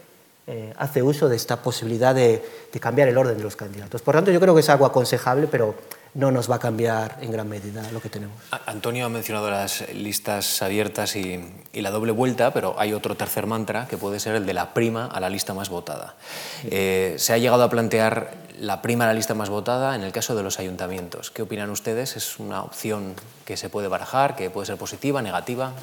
eh, 0.50 0.74
hace 0.78 1.04
uso 1.04 1.28
de 1.28 1.36
esta 1.36 1.58
posibilidad 1.62 2.16
de, 2.16 2.42
cambiar 2.80 3.10
el 3.10 3.18
orden 3.18 3.36
de 3.36 3.44
los 3.44 3.58
candidatos. 3.58 4.02
Por 4.02 4.16
tanto, 4.16 4.32
yo 4.32 4.40
creo 4.40 4.54
que 4.54 4.62
es 4.62 4.70
algo 4.70 4.86
aconsejable, 4.86 5.48
pero 5.48 5.76
no 6.13 6.32
nos 6.32 6.50
va 6.50 6.56
a 6.56 6.60
cambiar 6.60 7.18
en 7.20 7.32
gran 7.32 7.50
medida 7.50 7.92
lo 7.92 8.00
que 8.00 8.08
tenemos. 8.08 8.38
Antonio 8.66 9.06
ha 9.08 9.10
mencionado 9.10 9.52
las 9.52 9.84
listas 9.94 10.62
abiertas 10.62 11.18
y, 11.18 11.44
la 11.74 11.92
doble 11.92 12.13
vuelta, 12.13 12.54
pero 12.54 12.76
hay 12.80 12.94
otro 12.94 13.16
tercer 13.16 13.46
mantra 13.46 13.88
que 13.90 13.98
puede 13.98 14.22
ser 14.22 14.36
el 14.36 14.46
de 14.46 14.54
la 14.54 14.74
prima 14.74 15.08
a 15.08 15.20
la 15.20 15.30
lista 15.30 15.54
más 15.54 15.68
votada. 15.68 16.16
Eh, 16.63 17.16
se 17.18 17.34
ha 17.34 17.38
llegado 17.38 17.63
a 17.63 17.70
plantear 17.70 18.32
la 18.58 18.82
prima 18.82 19.04
a 19.04 19.08
la 19.08 19.13
lista 19.13 19.34
más 19.34 19.50
votada 19.50 19.96
en 19.96 20.04
el 20.04 20.13
caso 20.13 20.34
de 20.34 20.44
los 20.44 20.60
ayuntamientos. 20.60 21.30
¿Qué 21.30 21.42
opinan 21.42 21.69
ustedes? 21.71 22.15
¿Es 22.15 22.40
una 22.40 22.63
opción 22.63 23.15
que 23.44 23.58
se 23.58 23.69
puede 23.69 23.90
barajar, 23.90 24.38
que 24.38 24.50
puede 24.50 24.67
ser 24.67 24.78
positiva, 24.78 25.21
negativa? 25.21 25.73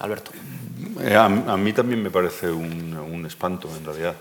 Alberto. 0.00 0.30
Eh, 1.00 1.16
a, 1.16 1.28
mí 1.28 1.72
también 1.72 2.02
me 2.02 2.10
parece 2.10 2.50
un, 2.50 3.24
espanto, 3.26 3.68
en 3.76 3.84
realidad. 3.84 4.14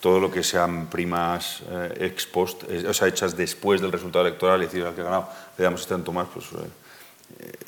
Todo 0.00 0.20
lo 0.20 0.30
que 0.30 0.42
sean 0.42 0.86
primas 0.86 1.62
eh, 1.68 2.08
ex 2.12 2.26
post, 2.26 2.64
o 2.64 2.94
sea, 2.94 3.08
hechas 3.08 3.36
después 3.36 3.80
del 3.80 3.90
resultado 3.90 4.26
electoral 4.26 4.62
y 4.62 4.66
decir 4.66 4.84
al 4.84 4.94
que 4.94 5.00
ha 5.00 5.04
ganado 5.04 5.28
le 5.56 5.64
damos 5.64 5.80
este 5.80 5.94
tanto 5.94 6.12
más, 6.12 6.28
pues 6.32 6.46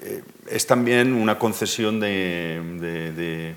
eh, 0.03 0.23
es 0.49 0.67
también 0.67 1.15
una 1.15 1.39
concesión 1.39 1.99
de 1.99 3.55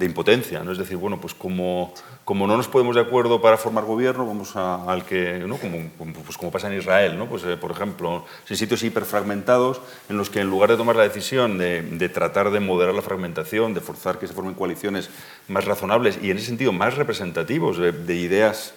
impotencia. 0.00 0.62
¿no? 0.62 0.72
Es 0.72 0.78
decir, 0.78 0.96
bueno, 0.96 1.20
pues 1.20 1.34
como 1.34 1.92
como 2.24 2.46
no 2.46 2.56
nos 2.56 2.68
podemos 2.68 2.96
de 2.96 3.02
acuerdo 3.02 3.40
para 3.42 3.58
formar 3.58 3.84
gobierno, 3.84 4.26
vamos 4.26 4.56
al 4.56 5.04
que, 5.04 5.44
¿no? 5.46 5.58
como, 5.58 5.78
pues 6.24 6.38
como 6.38 6.50
pasa 6.50 6.72
en 6.72 6.78
Israel, 6.78 7.18
¿no? 7.18 7.26
pues, 7.26 7.44
eh, 7.44 7.56
por 7.58 7.70
ejemplo, 7.70 8.24
en 8.48 8.56
sitios 8.56 8.82
hiperfragmentados 8.82 9.80
en 10.08 10.16
los 10.16 10.30
que 10.30 10.40
en 10.40 10.48
lugar 10.48 10.70
de 10.70 10.78
tomar 10.78 10.96
la 10.96 11.02
decisión 11.02 11.58
de, 11.58 12.08
tratar 12.08 12.50
de 12.50 12.60
moderar 12.60 12.94
la 12.94 13.02
fragmentación, 13.02 13.74
de 13.74 13.80
forzar 13.80 14.18
que 14.18 14.26
se 14.26 14.32
formen 14.32 14.54
coaliciones 14.54 15.10
más 15.48 15.66
razonables 15.66 16.18
y 16.22 16.30
en 16.30 16.38
ese 16.38 16.46
sentido 16.46 16.72
más 16.72 16.94
representativos 16.94 17.76
de, 17.78 18.14
ideas 18.14 18.72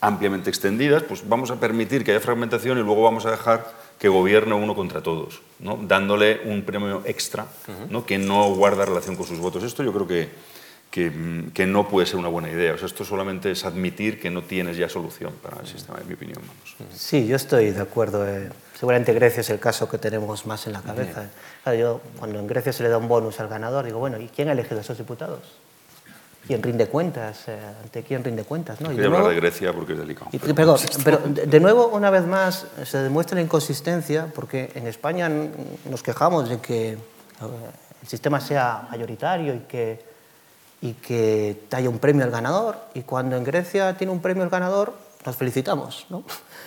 ampliamente 0.00 0.50
extendidas, 0.50 1.04
pues 1.04 1.26
vamos 1.26 1.50
a 1.50 1.60
permitir 1.60 2.04
que 2.04 2.10
haya 2.10 2.20
fragmentación 2.20 2.76
y 2.76 2.82
luego 2.82 3.04
vamos 3.04 3.24
a 3.24 3.30
dejar 3.30 3.72
que 3.98 4.08
gobierne 4.08 4.52
uno 4.54 4.74
contra 4.74 5.00
todos, 5.00 5.40
¿no? 5.60 5.78
dándole 5.80 6.40
un 6.44 6.62
premio 6.62 7.02
extra 7.06 7.46
¿no? 7.88 8.04
que 8.04 8.18
no 8.18 8.52
guarda 8.54 8.84
relación 8.84 9.14
con 9.16 9.26
sus 9.26 9.38
votos. 9.38 9.62
Esto 9.62 9.84
yo 9.84 9.92
creo 9.92 10.08
que, 10.08 10.28
que, 10.92 11.66
no 11.66 11.88
puede 11.88 12.06
ser 12.06 12.16
una 12.16 12.28
buena 12.28 12.50
idea. 12.50 12.74
O 12.74 12.78
sea, 12.78 12.86
esto 12.86 13.04
solamente 13.04 13.50
es 13.50 13.64
admitir 13.64 14.20
que 14.20 14.30
no 14.30 14.42
tienes 14.42 14.76
ya 14.76 14.90
solución 14.90 15.32
para 15.42 15.58
el 15.60 15.66
sistema, 15.66 15.98
en 15.98 16.06
mi 16.06 16.14
opinión. 16.14 16.38
Sí, 16.94 17.26
yo 17.26 17.36
estoy 17.36 17.70
de 17.70 17.80
acuerdo. 17.80 18.28
Eh. 18.28 18.50
Seguramente 18.78 19.14
Grecia 19.14 19.40
es 19.40 19.48
el 19.48 19.58
caso 19.58 19.88
que 19.88 19.96
tenemos 19.96 20.44
más 20.46 20.66
en 20.66 20.74
la 20.74 20.82
cabeza. 20.82 21.30
yo, 21.78 22.02
cuando 22.18 22.38
en 22.38 22.46
Grecia 22.46 22.74
se 22.74 22.82
le 22.82 22.90
da 22.90 22.98
un 22.98 23.08
bonus 23.08 23.40
al 23.40 23.48
ganador, 23.48 23.86
digo, 23.86 23.98
bueno, 24.00 24.18
¿y 24.20 24.28
quién 24.28 24.48
ha 24.50 24.52
elegido 24.52 24.78
a 24.78 24.80
esos 24.82 24.98
diputados? 24.98 25.40
quién 26.44 26.60
rinde 26.60 26.88
cuentas, 26.88 27.46
eh, 27.46 27.56
ante 27.84 28.02
quién 28.02 28.24
rinde 28.24 28.42
cuentas. 28.42 28.80
¿no? 28.80 28.92
Y 28.92 28.96
de 28.96 29.06
hablar 29.06 29.28
de 29.28 29.36
Grecia 29.36 29.72
porque 29.72 29.92
es 29.92 29.98
delicado. 30.00 30.28
pero, 30.54 30.76
pero, 31.04 31.18
de 31.18 31.60
nuevo, 31.60 31.86
una 31.86 32.10
vez 32.10 32.26
más, 32.26 32.66
se 32.84 32.98
demuestra 32.98 33.36
la 33.36 33.42
inconsistencia 33.42 34.26
porque 34.34 34.70
en 34.74 34.88
España 34.88 35.30
nos 35.88 36.02
quejamos 36.02 36.48
de 36.48 36.58
que 36.58 36.88
eh, 36.90 36.98
el 38.02 38.08
sistema 38.08 38.40
sea 38.40 38.88
mayoritario 38.90 39.54
y 39.54 39.60
que, 39.60 40.11
y 40.82 40.94
que 40.94 41.62
haya 41.70 41.88
un 41.88 41.98
premio 41.98 42.24
al 42.24 42.30
ganador, 42.30 42.76
y 42.92 43.02
cuando 43.02 43.36
en 43.36 43.44
Grecia 43.44 43.96
tiene 43.96 44.12
un 44.12 44.20
premio 44.20 44.42
al 44.42 44.50
ganador, 44.50 44.92
nos 45.24 45.36
felicitamos. 45.36 46.06
¿no? 46.10 46.24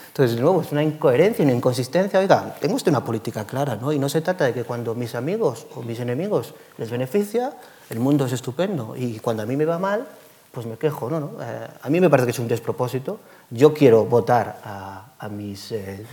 Entonces, 0.07 0.37
de 0.37 0.41
nuevo, 0.41 0.61
es 0.61 0.71
una 0.71 0.81
incoherencia, 0.81 1.43
una 1.43 1.53
inconsistencia. 1.53 2.19
Oiga, 2.21 2.55
tengo 2.61 2.75
usted 2.75 2.89
una 2.89 3.03
política 3.03 3.45
clara, 3.45 3.75
¿no? 3.75 3.91
Y 3.91 3.99
no 3.99 4.07
se 4.07 4.21
trata 4.21 4.45
de 4.45 4.53
que 4.53 4.63
cuando 4.63 4.95
mis 4.95 5.13
amigos 5.13 5.67
o 5.75 5.81
mis 5.81 5.99
enemigos 5.99 6.53
les 6.77 6.89
beneficia, 6.89 7.51
el 7.89 7.99
mundo 7.99 8.25
es 8.25 8.31
estupendo 8.31 8.95
y 8.95 9.19
cuando 9.19 9.43
a 9.43 9.45
mí 9.45 9.57
me 9.57 9.65
va 9.65 9.77
mal, 9.77 10.07
pues 10.53 10.65
me 10.65 10.77
quejo. 10.77 11.09
No, 11.09 11.19
no. 11.19 11.31
Eh, 11.41 11.67
a 11.81 11.89
mí 11.89 11.99
me 11.99 12.09
parece 12.09 12.27
que 12.27 12.31
es 12.31 12.39
un 12.39 12.47
despropósito. 12.47 13.19
Yo 13.49 13.73
quiero 13.73 14.05
votar 14.05 14.61
a, 14.63 15.07
a 15.19 15.27
mis 15.27 15.73
eh, 15.73 16.05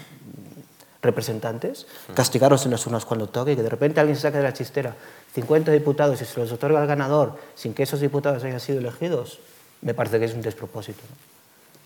representantes, 1.03 1.87
castigarlos 2.15 2.65
en 2.65 2.71
las 2.71 2.87
urnas 2.87 3.05
cuando 3.05 3.29
toque 3.29 3.53
y 3.53 3.57
que 3.57 3.63
de 3.63 3.69
repente 3.69 4.01
alguien 4.01 4.17
se 4.17 4.23
saque 4.23 4.39
de 4.39 4.45
la 4.45 4.53
chistera 4.53 4.95
50 5.35 5.73
diputados 5.73 6.21
y 6.23 6.25
se 6.25 6.39
los 6.39 6.53
otorga 6.53 6.81
al 6.81 6.87
ganador 6.87 7.37
sin 7.55 7.75
que 7.75 7.83
esos 7.83 8.01
diputados 8.01 8.45
hayan 8.45 8.61
sido 8.61 8.79
elegidos, 8.79 9.41
me 9.81 9.95
parece 9.95 10.19
que 10.19 10.27
es 10.27 10.35
un 10.35 10.43
despropósito. 10.43 11.03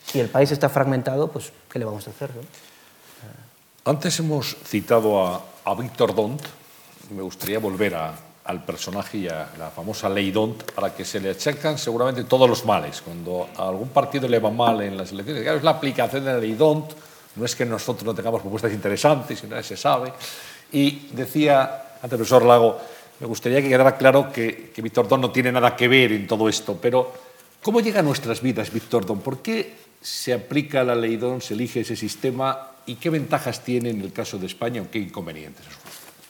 Si 0.05 0.21
el 0.21 0.29
país 0.29 0.53
está 0.53 0.69
fragmentado, 0.69 1.29
pues 1.29 1.53
¿qué 1.71 1.79
le 1.79 1.85
vamos 1.85 2.07
a 2.07 2.11
hacer? 2.11 2.31
Antes 3.85 4.19
hemos 4.21 4.57
citado 4.65 5.25
a, 5.25 5.43
a 5.65 5.75
Víctor 5.75 6.15
Dont, 6.15 6.43
me 7.11 7.23
gustaría 7.23 7.59
volver 7.59 7.95
a, 7.95 8.15
al 8.47 8.65
personaje 8.65 9.19
y 9.19 9.29
a 9.29 9.49
la 9.59 9.71
famosa 9.71 10.09
ley 10.09 10.31
DONT 10.31 10.73
para 10.73 10.95
que 10.95 11.05
se 11.05 11.21
le 11.21 11.31
achacan 11.31 11.79
seguramente 11.79 12.25
todos 12.25 12.49
los 12.49 12.65
males. 12.65 13.03
Cuando 13.03 13.49
a 13.57 13.69
algún 13.69 13.89
partido 13.89 14.29
le 14.29 14.39
va 14.39 14.51
mal 14.51 14.81
en 14.83 14.97
las 14.97 15.13
elecciones, 15.13 15.43
claro, 15.43 15.59
es 15.59 15.65
la 15.65 15.73
aplicación 15.73 16.25
de 16.25 16.33
la 16.33 16.39
ley 16.39 16.55
DONT, 16.55 16.93
no 17.37 17.45
es 17.45 17.55
que 17.55 17.65
nosotros 17.65 18.05
no 18.05 18.15
tengamos 18.15 18.41
propuestas 18.41 18.73
interesantes, 18.73 19.39
sino 19.39 19.57
que 19.57 19.63
se 19.63 19.77
sabe. 19.77 20.13
Y 20.73 21.09
decía 21.13 21.87
antes 21.97 22.13
el 22.13 22.19
profesor 22.19 22.45
Lago, 22.45 22.79
me 23.21 23.27
gustaría 23.27 23.63
que 23.63 23.69
quedara 23.69 23.97
claro 23.97 24.31
que, 24.31 24.71
que 24.75 24.83
Víctor 24.83 25.09
Don 25.09 25.21
no 25.21 25.31
tiene 25.31 25.53
nada 25.53 25.75
que 25.75 25.89
ver 25.89 26.13
en 26.13 26.27
todo 26.27 26.49
esto, 26.49 26.79
pero 26.81 27.13
¿cómo 27.63 27.81
llega 27.81 28.01
a 28.01 28.03
nuestras 28.03 28.43
vidas 28.43 28.73
Víctor 28.73 29.07
Don? 29.07 29.21
¿Por 29.21 29.39
qué 29.39 29.87
se 30.01 30.33
aplica 30.33 30.85
la 30.85 30.95
ley 30.95 31.17
DONT, 31.17 31.43
se 31.43 31.55
elige 31.55 31.81
ese 31.81 31.97
sistema 31.97 32.71
y 32.87 32.97
qué 32.97 33.11
ventajas 33.11 33.65
tiene 33.65 33.91
en 33.91 34.01
el 34.01 34.13
caso 34.13 34.39
de 34.39 34.47
España 34.47 34.83
o 34.83 34.91
qué 34.91 34.99
inconvenientes? 34.99 35.65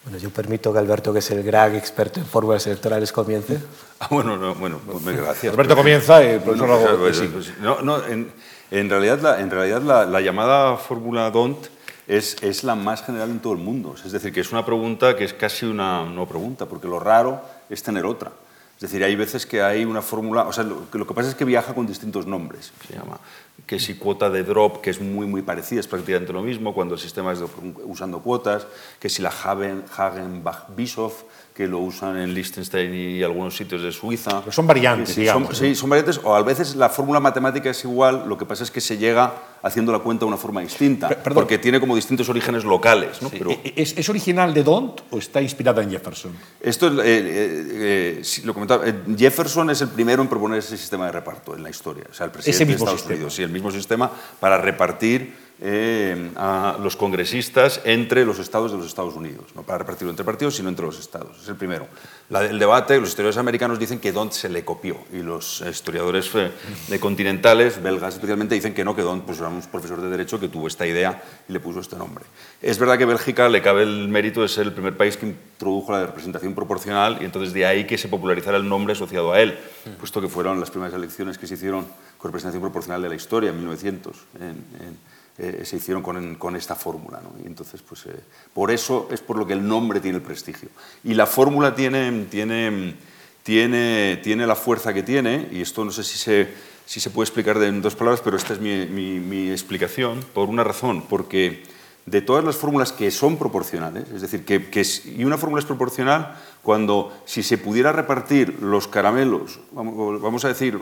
Bueno, 0.04 0.18
yo 0.18 0.30
permito 0.30 0.72
que 0.72 0.78
Alberto, 0.78 1.12
que 1.12 1.18
es 1.18 1.30
el 1.32 1.42
gran 1.42 1.74
experto 1.74 2.20
en 2.20 2.26
fórmulas 2.26 2.64
electorales, 2.68 3.10
comience. 3.10 3.58
Ah, 3.98 4.06
bueno, 4.08 4.36
no, 4.36 4.54
bueno 4.54 4.80
pues 4.86 5.04
gracias. 5.16 5.52
Alberto 5.52 5.74
comienza 5.74 6.22
y 6.22 6.38
profesor 6.38 6.68
no, 6.68 6.98
pues, 6.98 7.20
pues, 7.20 7.58
no, 7.58 7.82
no, 7.82 8.06
en, 8.06 8.30
en, 8.70 8.90
realidad, 8.90 9.20
la, 9.20 9.40
en 9.40 9.50
realidad 9.50 9.82
la, 9.82 10.04
la 10.06 10.20
llamada 10.20 10.76
fórmula 10.76 11.30
DONT 11.30 11.66
es, 12.08 12.36
es, 12.42 12.64
la 12.64 12.74
más 12.74 13.02
general 13.02 13.30
en 13.30 13.40
todo 13.40 13.52
el 13.52 13.58
mundo. 13.58 13.94
Es 14.04 14.12
decir, 14.12 14.32
que 14.32 14.40
es 14.40 14.52
una 14.52 14.64
pregunta 14.64 15.16
que 15.16 15.24
es 15.24 15.32
casi 15.32 15.66
una 15.66 16.04
no 16.04 16.26
pregunta, 16.26 16.66
porque 16.66 16.88
lo 16.88 17.00
raro 17.00 17.40
es 17.68 17.82
tener 17.82 18.04
otra. 18.04 18.32
Es 18.76 18.82
decir, 18.82 19.02
hay 19.02 19.16
veces 19.16 19.46
que 19.46 19.62
hay 19.62 19.86
una 19.86 20.02
fórmula, 20.02 20.42
o 20.42 20.52
sea, 20.52 20.62
lo, 20.62 20.86
lo, 20.92 21.06
que 21.06 21.14
pasa 21.14 21.30
es 21.30 21.34
que 21.34 21.46
viaja 21.46 21.74
con 21.74 21.86
distintos 21.86 22.26
nombres, 22.26 22.72
se 22.86 22.94
llama 22.94 23.18
que 23.66 23.80
si 23.80 23.94
cuota 23.94 24.28
de 24.28 24.44
drop, 24.44 24.82
que 24.82 24.90
es 24.90 25.00
muy, 25.00 25.26
muy 25.26 25.40
parecida, 25.42 25.80
es 25.80 25.88
prácticamente 25.88 26.32
lo 26.32 26.42
mismo 26.42 26.74
cuando 26.74 26.94
el 26.94 27.00
sistema 27.00 27.32
es 27.32 27.40
de, 27.40 27.46
usando 27.84 28.20
cuotas, 28.20 28.66
que 29.00 29.08
si 29.08 29.22
la 29.22 29.30
Hagen-Bach-Bischoff, 29.30 31.22
que 31.56 31.66
lo 31.66 31.78
usan 31.78 32.18
en 32.18 32.34
Liechtenstein 32.34 32.92
y 32.92 33.22
algunos 33.22 33.56
sitios 33.56 33.80
de 33.80 33.90
Suiza. 33.90 34.40
Pero 34.40 34.52
son 34.52 34.66
variantes, 34.66 35.14
sí, 35.14 35.22
digamos. 35.22 35.56
Son, 35.56 35.66
sí, 35.66 35.74
son 35.74 35.88
variantes, 35.88 36.20
o 36.22 36.34
a 36.34 36.42
veces 36.42 36.76
la 36.76 36.90
fórmula 36.90 37.18
matemática 37.18 37.70
es 37.70 37.82
igual, 37.84 38.24
lo 38.28 38.36
que 38.36 38.44
pasa 38.44 38.62
es 38.62 38.70
que 38.70 38.82
se 38.82 38.98
llega 38.98 39.32
haciendo 39.62 39.90
la 39.90 40.00
cuenta 40.00 40.26
de 40.26 40.28
una 40.28 40.36
forma 40.36 40.60
distinta, 40.60 41.08
Perdón. 41.08 41.32
porque 41.32 41.56
tiene 41.56 41.80
como 41.80 41.96
distintos 41.96 42.28
orígenes 42.28 42.64
locales. 42.64 43.22
¿no? 43.22 43.30
Sí. 43.30 43.36
Pero, 43.38 43.58
¿Es, 43.74 43.96
¿Es, 43.96 44.06
original 44.10 44.52
de 44.52 44.62
Dont 44.62 45.00
o 45.10 45.16
está 45.16 45.40
inspirada 45.40 45.82
en 45.82 45.90
Jefferson? 45.90 46.32
Esto, 46.60 46.88
eh, 46.88 47.02
eh, 47.06 48.20
eh, 48.20 48.22
lo 48.44 48.52
comentaba, 48.52 48.86
eh, 48.86 48.94
Jefferson 49.16 49.70
es 49.70 49.80
el 49.80 49.88
primero 49.88 50.20
en 50.20 50.28
proponer 50.28 50.58
ese 50.58 50.76
sistema 50.76 51.06
de 51.06 51.12
reparto 51.12 51.56
en 51.56 51.62
la 51.62 51.70
historia, 51.70 52.04
o 52.10 52.12
sea, 52.12 52.26
el 52.26 52.32
presidente 52.32 52.64
ese 52.64 52.66
mismo 52.66 52.84
de 52.84 52.96
Estados 52.96 53.00
sistema. 53.00 53.16
Unidos, 53.16 53.34
sí, 53.34 53.42
el 53.42 53.50
mismo 53.50 53.70
sistema 53.70 54.10
para 54.38 54.58
repartir 54.58 55.45
eh, 55.58 56.32
a 56.36 56.76
los 56.82 56.96
congresistas 56.96 57.80
entre 57.84 58.26
los 58.26 58.38
estados 58.38 58.72
de 58.72 58.76
los 58.76 58.86
Estados 58.86 59.14
Unidos, 59.14 59.46
no 59.54 59.62
para 59.62 59.78
repartirlo 59.78 60.10
entre 60.10 60.24
partidos, 60.24 60.54
sino 60.56 60.68
entre 60.68 60.84
los 60.84 60.98
estados. 60.98 61.40
Es 61.42 61.48
el 61.48 61.56
primero. 61.56 61.86
La, 62.28 62.44
el 62.44 62.58
debate, 62.58 63.00
los 63.00 63.08
historiadores 63.08 63.38
americanos 63.38 63.78
dicen 63.78 63.98
que 63.98 64.12
Dont 64.12 64.32
se 64.32 64.50
le 64.50 64.66
copió 64.66 64.98
y 65.12 65.22
los 65.22 65.62
historiadores 65.62 66.30
eh, 66.34 66.98
continentales, 66.98 67.82
belgas 67.82 68.14
especialmente, 68.14 68.54
dicen 68.54 68.74
que 68.74 68.84
no, 68.84 68.94
que 68.94 69.00
Dont 69.00 69.24
pues, 69.24 69.38
era 69.38 69.48
un 69.48 69.62
profesor 69.62 70.00
de 70.02 70.10
derecho 70.10 70.38
que 70.38 70.48
tuvo 70.48 70.66
esta 70.66 70.86
idea 70.86 71.22
y 71.48 71.52
le 71.52 71.60
puso 71.60 71.80
este 71.80 71.96
nombre. 71.96 72.26
Es 72.60 72.78
verdad 72.78 72.98
que 72.98 73.06
Bélgica 73.06 73.48
le 73.48 73.62
cabe 73.62 73.84
el 73.84 74.08
mérito 74.08 74.42
de 74.42 74.48
ser 74.48 74.66
el 74.66 74.72
primer 74.72 74.96
país 74.96 75.16
que 75.16 75.26
introdujo 75.26 75.92
la 75.92 76.04
representación 76.04 76.54
proporcional 76.54 77.18
y 77.22 77.24
entonces 77.24 77.54
de 77.54 77.64
ahí 77.64 77.86
que 77.86 77.96
se 77.96 78.08
popularizara 78.08 78.58
el 78.58 78.68
nombre 78.68 78.92
asociado 78.92 79.32
a 79.32 79.40
él, 79.40 79.58
puesto 79.98 80.20
que 80.20 80.28
fueron 80.28 80.60
las 80.60 80.70
primeras 80.70 80.94
elecciones 80.94 81.38
que 81.38 81.46
se 81.46 81.54
hicieron 81.54 81.86
con 82.18 82.28
representación 82.28 82.60
proporcional 82.60 83.00
de 83.00 83.08
la 83.08 83.14
historia 83.14 83.50
en 83.50 83.56
1900. 83.56 84.16
En, 84.38 84.42
en, 84.42 85.15
eh, 85.38 85.62
se 85.64 85.76
hicieron 85.76 86.02
con, 86.02 86.36
con 86.36 86.56
esta 86.56 86.74
fórmula. 86.74 87.20
¿no? 87.22 87.32
Y 87.42 87.46
entonces, 87.46 87.82
pues, 87.82 88.06
eh, 88.06 88.20
por 88.54 88.70
eso 88.70 89.08
es 89.10 89.20
por 89.20 89.36
lo 89.36 89.46
que 89.46 89.52
el 89.52 89.66
nombre 89.66 90.00
tiene 90.00 90.16
el 90.16 90.22
prestigio. 90.22 90.70
Y 91.04 91.14
la 91.14 91.26
fórmula 91.26 91.74
tiene, 91.74 92.26
tiene, 92.30 92.94
tiene, 93.42 94.20
tiene 94.22 94.46
la 94.46 94.56
fuerza 94.56 94.94
que 94.94 95.02
tiene, 95.02 95.48
y 95.52 95.60
esto 95.60 95.84
no 95.84 95.90
sé 95.90 96.04
si 96.04 96.16
se, 96.16 96.48
si 96.86 97.00
se 97.00 97.10
puede 97.10 97.26
explicar 97.26 97.62
en 97.62 97.82
dos 97.82 97.94
palabras, 97.94 98.22
pero 98.24 98.36
esta 98.36 98.54
es 98.54 98.60
mi, 98.60 98.86
mi, 98.86 99.20
mi 99.20 99.50
explicación, 99.50 100.24
por 100.32 100.48
una 100.48 100.64
razón, 100.64 101.02
porque 101.02 101.64
de 102.06 102.22
todas 102.22 102.44
las 102.44 102.56
fórmulas 102.56 102.92
que 102.92 103.10
son 103.10 103.36
proporcionales, 103.36 104.04
es 104.14 104.22
decir, 104.22 104.44
que, 104.44 104.70
que 104.70 104.86
y 105.16 105.24
una 105.24 105.36
fórmula 105.36 105.60
es 105.60 105.66
proporcional 105.66 106.36
cuando 106.62 107.12
si 107.26 107.42
se 107.42 107.58
pudiera 107.58 107.92
repartir 107.92 108.62
los 108.62 108.88
caramelos, 108.88 109.58
vamos, 109.72 110.20
vamos 110.22 110.44
a 110.44 110.48
decir, 110.48 110.80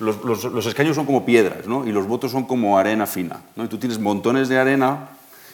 los, 0.00 0.66
escaños 0.66 0.96
son 0.96 1.06
como 1.06 1.24
piedras 1.24 1.66
¿no? 1.66 1.86
y 1.86 1.92
los 1.92 2.06
votos 2.06 2.32
son 2.32 2.44
como 2.44 2.78
arena 2.78 3.06
fina. 3.06 3.40
¿no? 3.56 3.64
Y 3.64 3.68
tú 3.68 3.78
tienes 3.78 3.98
montones 3.98 4.48
de 4.48 4.58
arena 4.58 5.08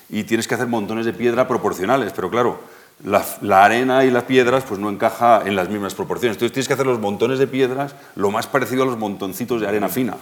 y 0.08 0.24
tienes 0.24 0.48
que 0.48 0.54
hacer 0.54 0.66
montones 0.66 1.06
de 1.06 1.12
piedra 1.12 1.46
proporcionales, 1.46 2.12
pero 2.14 2.30
claro, 2.30 2.60
la, 3.04 3.64
arena 3.64 4.04
y 4.04 4.10
las 4.10 4.24
piedras 4.24 4.64
pues 4.64 4.80
no 4.80 4.90
encaja 4.90 5.42
en 5.44 5.56
las 5.56 5.68
mismas 5.68 5.94
proporciones. 5.94 6.36
Entonces 6.36 6.52
tienes 6.52 6.68
que 6.68 6.74
hacer 6.74 6.86
los 6.86 7.00
montones 7.00 7.38
de 7.38 7.46
piedras 7.46 7.94
lo 8.16 8.30
más 8.30 8.46
parecido 8.46 8.82
a 8.82 8.86
los 8.86 8.98
montoncitos 8.98 9.60
de 9.60 9.68
arena 9.68 9.88
fina. 9.88 10.16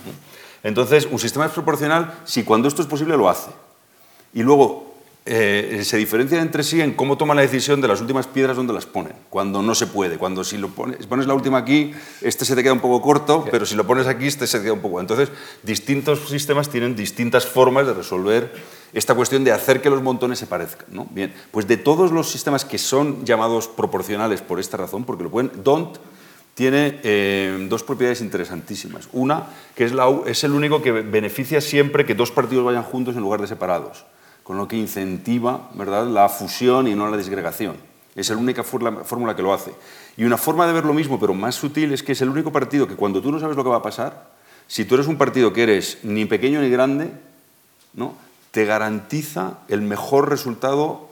Entonces, 0.62 1.08
un 1.10 1.18
sistema 1.18 1.46
es 1.46 1.52
proporcional 1.52 2.14
si 2.24 2.42
cuando 2.42 2.68
esto 2.68 2.82
es 2.82 2.88
posible 2.88 3.16
lo 3.16 3.28
hace. 3.28 3.50
Y 4.34 4.42
luego, 4.42 4.87
eh, 5.30 5.82
se 5.84 5.98
diferencian 5.98 6.40
entre 6.40 6.62
sí 6.62 6.80
en 6.80 6.94
cómo 6.94 7.18
toman 7.18 7.36
la 7.36 7.42
decisión 7.42 7.82
de 7.82 7.88
las 7.88 8.00
últimas 8.00 8.26
piedras 8.26 8.56
donde 8.56 8.72
las 8.72 8.86
ponen, 8.86 9.12
cuando 9.28 9.60
no 9.60 9.74
se 9.74 9.86
puede, 9.86 10.16
cuando 10.16 10.42
si 10.42 10.56
lo 10.56 10.68
pones, 10.70 11.06
pones 11.06 11.26
la 11.26 11.34
última 11.34 11.58
aquí, 11.58 11.92
este 12.22 12.46
se 12.46 12.56
te 12.56 12.62
queda 12.62 12.72
un 12.72 12.80
poco 12.80 13.02
corto, 13.02 13.44
pero 13.50 13.66
si 13.66 13.74
lo 13.74 13.86
pones 13.86 14.06
aquí, 14.06 14.26
este 14.26 14.46
se 14.46 14.56
te 14.56 14.64
queda 14.64 14.72
un 14.72 14.80
poco. 14.80 15.00
Entonces, 15.00 15.28
distintos 15.62 16.30
sistemas 16.30 16.70
tienen 16.70 16.96
distintas 16.96 17.44
formas 17.44 17.86
de 17.86 17.92
resolver 17.92 18.50
esta 18.94 19.14
cuestión 19.14 19.44
de 19.44 19.52
hacer 19.52 19.82
que 19.82 19.90
los 19.90 20.02
montones 20.02 20.38
se 20.38 20.46
parezcan. 20.46 20.86
¿no? 20.92 21.06
Bien, 21.10 21.34
pues 21.50 21.68
de 21.68 21.76
todos 21.76 22.10
los 22.10 22.30
sistemas 22.30 22.64
que 22.64 22.78
son 22.78 23.26
llamados 23.26 23.68
proporcionales 23.68 24.40
por 24.40 24.58
esta 24.58 24.78
razón, 24.78 25.04
porque 25.04 25.24
lo 25.24 25.30
pueden, 25.30 25.52
DONT 25.62 25.98
tiene 26.54 27.00
eh, 27.02 27.66
dos 27.68 27.82
propiedades 27.82 28.22
interesantísimas. 28.22 29.10
Una, 29.12 29.44
que 29.74 29.84
es, 29.84 29.92
la, 29.92 30.08
es 30.24 30.42
el 30.42 30.52
único 30.52 30.80
que 30.80 30.90
beneficia 30.90 31.60
siempre 31.60 32.06
que 32.06 32.14
dos 32.14 32.30
partidos 32.30 32.64
vayan 32.64 32.82
juntos 32.82 33.14
en 33.14 33.20
lugar 33.20 33.42
de 33.42 33.46
separados 33.46 34.06
con 34.48 34.56
lo 34.56 34.66
que 34.66 34.78
incentiva 34.78 35.68
¿verdad? 35.74 36.06
la 36.06 36.26
fusión 36.30 36.88
y 36.88 36.94
no 36.94 37.10
la 37.10 37.18
disgregación. 37.18 37.76
Es 38.16 38.30
la 38.30 38.38
única 38.38 38.64
fórmula 38.64 39.36
que 39.36 39.42
lo 39.42 39.52
hace. 39.52 39.74
Y 40.16 40.24
una 40.24 40.38
forma 40.38 40.66
de 40.66 40.72
ver 40.72 40.86
lo 40.86 40.94
mismo, 40.94 41.20
pero 41.20 41.34
más 41.34 41.54
sutil, 41.54 41.92
es 41.92 42.02
que 42.02 42.12
es 42.12 42.22
el 42.22 42.30
único 42.30 42.50
partido 42.50 42.88
que 42.88 42.96
cuando 42.96 43.20
tú 43.20 43.30
no 43.30 43.38
sabes 43.38 43.58
lo 43.58 43.62
que 43.62 43.68
va 43.68 43.76
a 43.76 43.82
pasar, 43.82 44.30
si 44.66 44.86
tú 44.86 44.94
eres 44.94 45.06
un 45.06 45.18
partido 45.18 45.52
que 45.52 45.64
eres 45.64 45.98
ni 46.02 46.24
pequeño 46.24 46.62
ni 46.62 46.70
grande, 46.70 47.12
¿no? 47.92 48.14
te 48.50 48.64
garantiza 48.64 49.58
el 49.68 49.82
mejor 49.82 50.30
resultado 50.30 51.10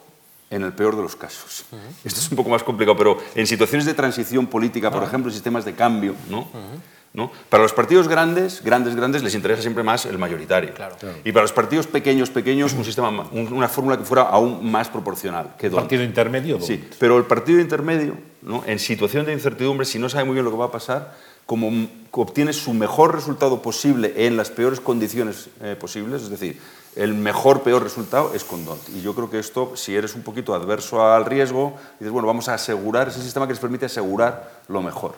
en 0.49 0.62
el 0.62 0.72
peor 0.72 0.97
de 0.97 1.03
los 1.03 1.14
casos. 1.14 1.66
Uh 1.72 1.76
-huh. 1.76 1.80
Esto 2.05 2.20
es 2.20 2.30
un 2.30 2.39
poco 2.39 2.49
más 2.49 2.62
complicado, 2.62 2.97
pero 2.97 3.18
en 3.34 3.47
situaciones 3.47 3.84
de 3.84 3.93
transición 3.93 4.47
política, 4.47 4.91
por 4.91 5.01
uh 5.01 5.05
-huh. 5.05 5.09
ejemplo, 5.09 5.30
en 5.30 5.34
sistemas 5.34 5.66
de 5.66 5.74
cambio, 5.74 6.14
¿no? 6.30 6.39
Uh 6.39 6.45
-huh 6.45 6.95
¿no? 7.16 7.32
Para 7.48 7.64
los 7.64 7.72
partidos 7.72 8.06
grandes, 8.06 8.62
grandes, 8.62 8.94
grandes, 8.94 9.22
les 9.24 9.34
interesa 9.34 9.60
siempre 9.62 9.82
más 9.82 10.06
el 10.06 10.18
mayoritario. 10.18 10.72
Claro. 10.74 10.94
Y 11.24 11.32
para 11.32 11.42
los 11.42 11.52
partidos 11.52 11.88
pequeños, 11.88 12.30
pequeños, 12.30 12.72
un 12.74 12.84
sistema, 12.84 13.10
ma- 13.10 13.26
un- 13.32 13.52
una 13.52 13.68
fórmula 13.68 13.96
que 13.98 14.04
fuera 14.04 14.22
aún 14.24 14.70
más 14.70 14.88
proporcional. 14.88 15.54
Que 15.58 15.68
D'Hondt. 15.68 15.80
partido 15.80 16.04
intermedio. 16.04 16.60
Sí, 16.60 16.84
pero 17.00 17.18
el 17.18 17.24
partido 17.24 17.58
intermedio, 17.58 18.14
¿no? 18.42 18.62
en 18.66 18.78
situación 18.78 19.26
de 19.26 19.32
incertidumbre, 19.32 19.84
si 19.86 19.98
no 19.98 20.08
sabe 20.08 20.24
muy 20.24 20.34
bien 20.34 20.44
lo 20.44 20.52
que 20.52 20.56
va 20.58 20.66
a 20.66 20.70
pasar, 20.70 21.16
como 21.46 21.70
obtiene 22.10 22.52
su 22.52 22.74
mejor 22.74 23.14
resultado 23.14 23.62
posible 23.62 24.12
en 24.26 24.36
las 24.36 24.50
peores 24.50 24.80
condiciones 24.80 25.48
eh, 25.62 25.74
posibles, 25.78 26.22
es 26.22 26.28
decir, 26.30 26.60
el 26.96 27.14
mejor, 27.14 27.62
peor 27.62 27.82
resultado 27.82 28.32
es 28.34 28.42
con 28.44 28.64
D'Hondt. 28.64 28.88
Y 28.96 29.00
yo 29.02 29.14
creo 29.14 29.30
que 29.30 29.38
esto, 29.38 29.72
si 29.76 29.94
eres 29.96 30.14
un 30.14 30.22
poquito 30.22 30.54
adverso 30.54 31.02
al 31.06 31.24
riesgo, 31.24 31.76
dices, 31.98 32.12
bueno, 32.12 32.26
vamos 32.26 32.48
a 32.48 32.54
asegurar, 32.54 33.08
ese 33.08 33.22
sistema 33.22 33.46
que 33.46 33.52
les 33.52 33.60
permite 33.60 33.86
asegurar 33.86 34.50
lo 34.68 34.82
mejor. 34.82 35.14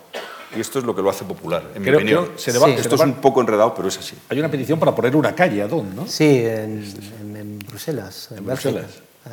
Y 0.57 0.61
esto 0.61 0.79
es 0.79 0.85
lo 0.85 0.95
que 0.95 1.03
lo 1.03 1.11
hace 1.11 1.25
popular, 1.25 1.63
en 1.75 1.83
Creo- 1.83 1.99
mi 2.01 2.05
opinión. 2.05 2.25
creo 2.27 2.39
se 2.39 2.53
deba- 2.53 2.67
Sí. 2.67 2.75
se 2.75 2.81
Esto 2.83 2.95
es 2.95 3.01
deba- 3.01 3.05
un 3.05 3.15
poco 3.21 3.41
enredado, 3.41 3.75
pero 3.75 3.89
es 3.89 3.99
así. 3.99 4.17
Hay 4.31 4.39
una 4.39 4.51
petición 4.51 4.79
para 4.79 4.95
poner 4.95 5.15
una 5.15 5.35
calle 5.35 5.63
a 5.63 5.69
Don, 5.69 5.95
¿no? 5.95 6.07
Sí, 6.07 6.25
en, 6.45 6.85
en- 7.21 7.37
en 7.37 7.59
Bruselas. 7.61 8.29
En, 8.33 8.39
En. 8.39 8.47
Bruselas. 8.47 8.87
Ah, 9.27 9.29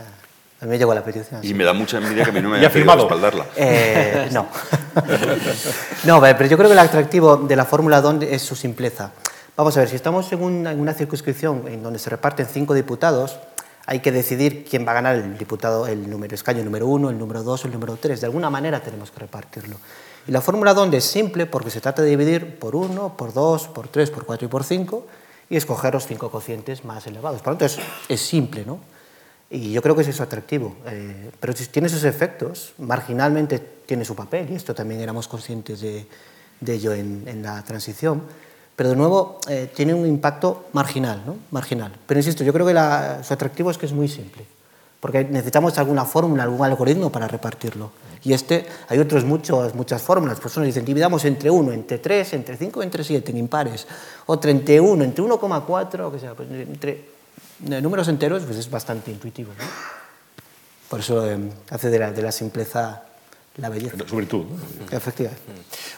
a 0.61 0.65
mí 0.65 0.71
me 0.71 0.77
llegó 0.77 0.93
la 0.93 1.03
petición. 1.03 1.39
Y 1.43 1.47
sí. 1.49 1.53
me 1.53 1.63
da 1.63 1.71
mucha 1.73 1.97
envidia 1.99 2.23
que 2.25 2.29
a 2.31 2.33
mí 2.33 2.41
no 2.41 2.49
me 2.49 2.55
¿Y 2.57 2.59
ha 2.59 2.61
haya 2.63 2.69
firmado? 2.69 2.99
respaldarla. 3.03 3.45
Eh, 3.55 4.29
no. 4.33 4.47
no, 6.05 6.19
pero 6.21 6.45
yo 6.47 6.57
creo 6.57 6.67
que 6.69 6.73
el 6.73 6.79
atractivo 6.79 7.37
de 7.37 7.55
la 7.55 7.65
Fórmula 7.65 8.01
DON 8.01 8.21
es 8.23 8.41
su 8.41 8.55
simpleza. 8.55 9.11
Vamos 9.55 9.75
a 9.77 9.81
ver, 9.81 9.89
si 9.89 9.95
estamos 9.95 10.29
en 10.33 10.43
una, 10.43 10.71
en 10.71 10.79
una 10.79 10.93
circunscripción 10.93 11.63
en 11.67 11.81
donde 11.81 11.97
se 11.99 12.09
reparten 12.09 12.45
cinco 12.45 12.73
diputados, 12.73 13.37
hay 13.85 13.99
que 14.01 14.11
decidir 14.11 14.65
quién 14.69 14.85
va 14.85 14.91
a 14.91 14.95
ganar 14.95 15.15
el 15.15 15.37
diputado, 15.37 15.87
el 15.87 16.09
número 16.09 16.35
escaño 16.35 16.63
número 16.63 16.87
uno, 16.87 17.09
el 17.09 17.17
número 17.17 17.41
dos 17.43 17.63
o 17.63 17.67
el 17.67 17.73
número 17.73 17.97
tres. 18.01 18.19
De 18.19 18.25
alguna 18.27 18.49
manera 18.49 18.81
tenemos 18.81 19.11
que 19.11 19.19
repartirlo. 19.19 19.77
Y 20.27 20.31
la 20.31 20.41
fórmula 20.41 20.73
DON 20.73 20.93
es 20.93 21.03
simple 21.03 21.45
porque 21.45 21.69
se 21.69 21.81
trata 21.81 22.01
de 22.01 22.09
dividir 22.09 22.57
por 22.57 22.75
uno, 22.75 23.15
por 23.15 23.33
dos, 23.33 23.67
por 23.67 23.87
tres, 23.87 24.09
por 24.09 24.25
cuatro 24.25 24.47
y 24.47 24.49
por 24.49 24.63
cinco 24.63 25.05
y 25.49 25.55
escoger 25.57 25.93
los 25.93 26.07
cinco 26.07 26.31
cocientes 26.31 26.83
más 26.83 27.05
elevados. 27.05 27.41
Por 27.41 27.53
lo 27.53 27.57
tanto, 27.59 27.79
es, 28.09 28.21
simple, 28.21 28.65
¿no? 28.65 28.79
Y 29.51 29.71
yo 29.71 29.81
creo 29.83 29.95
que 29.95 30.01
es 30.01 30.07
eso 30.07 30.23
atractivo. 30.23 30.75
Eh, 30.87 31.29
pero 31.39 31.53
tiene 31.53 31.89
sus 31.89 32.03
efectos, 32.03 32.73
marginalmente 32.79 33.59
tiene 33.85 34.03
su 34.03 34.15
papel, 34.15 34.49
y 34.49 34.55
esto 34.55 34.73
también 34.73 35.01
éramos 35.01 35.27
conscientes 35.27 35.81
de, 35.81 36.07
de 36.59 36.73
ello 36.73 36.93
en, 36.93 37.23
en 37.27 37.43
la 37.43 37.63
transición. 37.63 38.23
Pero 38.75 38.89
de 38.89 38.95
nuevo, 38.95 39.39
eh, 39.47 39.69
tiene 39.73 39.93
un 39.93 40.07
impacto 40.07 40.65
marginal, 40.73 41.21
¿no? 41.25 41.37
Marginal. 41.51 41.93
Pero 42.07 42.19
insisto, 42.19 42.43
yo 42.43 42.51
creo 42.51 42.65
que 42.65 42.73
la- 42.73 43.23
su 43.23 43.33
atractivo 43.33 43.69
es 43.69 43.77
que 43.77 43.85
es 43.85 43.93
muy 43.93 44.07
simple. 44.07 44.45
Porque 45.05 45.23
necesitamos 45.23 45.77
alguna 45.77 46.03
fórmula, 46.03 46.41
algún 46.41 46.65
algoritmo 46.65 47.11
para 47.11 47.27
repartirlo. 47.27 47.91
Y 48.23 48.33
este, 48.33 48.65
hay 48.87 48.97
otros 48.97 49.23
muchos, 49.23 49.75
muchas 49.75 50.01
fórmulas. 50.01 50.39
Uno 50.57 50.65
dicen, 50.65 50.83
dividamos 50.83 51.23
entre 51.25 51.51
1, 51.51 51.73
entre 51.73 51.99
3, 51.99 52.33
entre 52.33 52.57
5, 52.57 52.81
entre 52.81 53.03
7, 53.03 53.29
en 53.29 53.37
impares. 53.37 53.85
Otra 54.25 54.49
entre 54.49 54.81
1, 54.81 55.03
entre 55.03 55.23
1,4, 55.23 55.99
o 55.99 56.11
que 56.11 56.17
sea. 56.17 56.33
Pues 56.33 56.49
entre 56.49 57.05
números 57.59 58.07
enteros, 58.07 58.41
pues 58.45 58.57
es 58.57 58.67
bastante 58.67 59.11
intuitivo. 59.11 59.51
¿no? 59.55 59.63
Por 60.89 61.01
eso 61.01 61.23
eh, 61.29 61.37
hace 61.69 61.91
de 61.91 61.99
la, 61.99 62.11
de 62.11 62.23
la 62.23 62.31
simpleza 62.31 63.03
la 63.57 63.69
belleza. 63.69 63.95
Su 64.07 64.15
virtud. 64.17 64.45
¿no? 64.45 64.97
Efectivamente. 64.97 65.41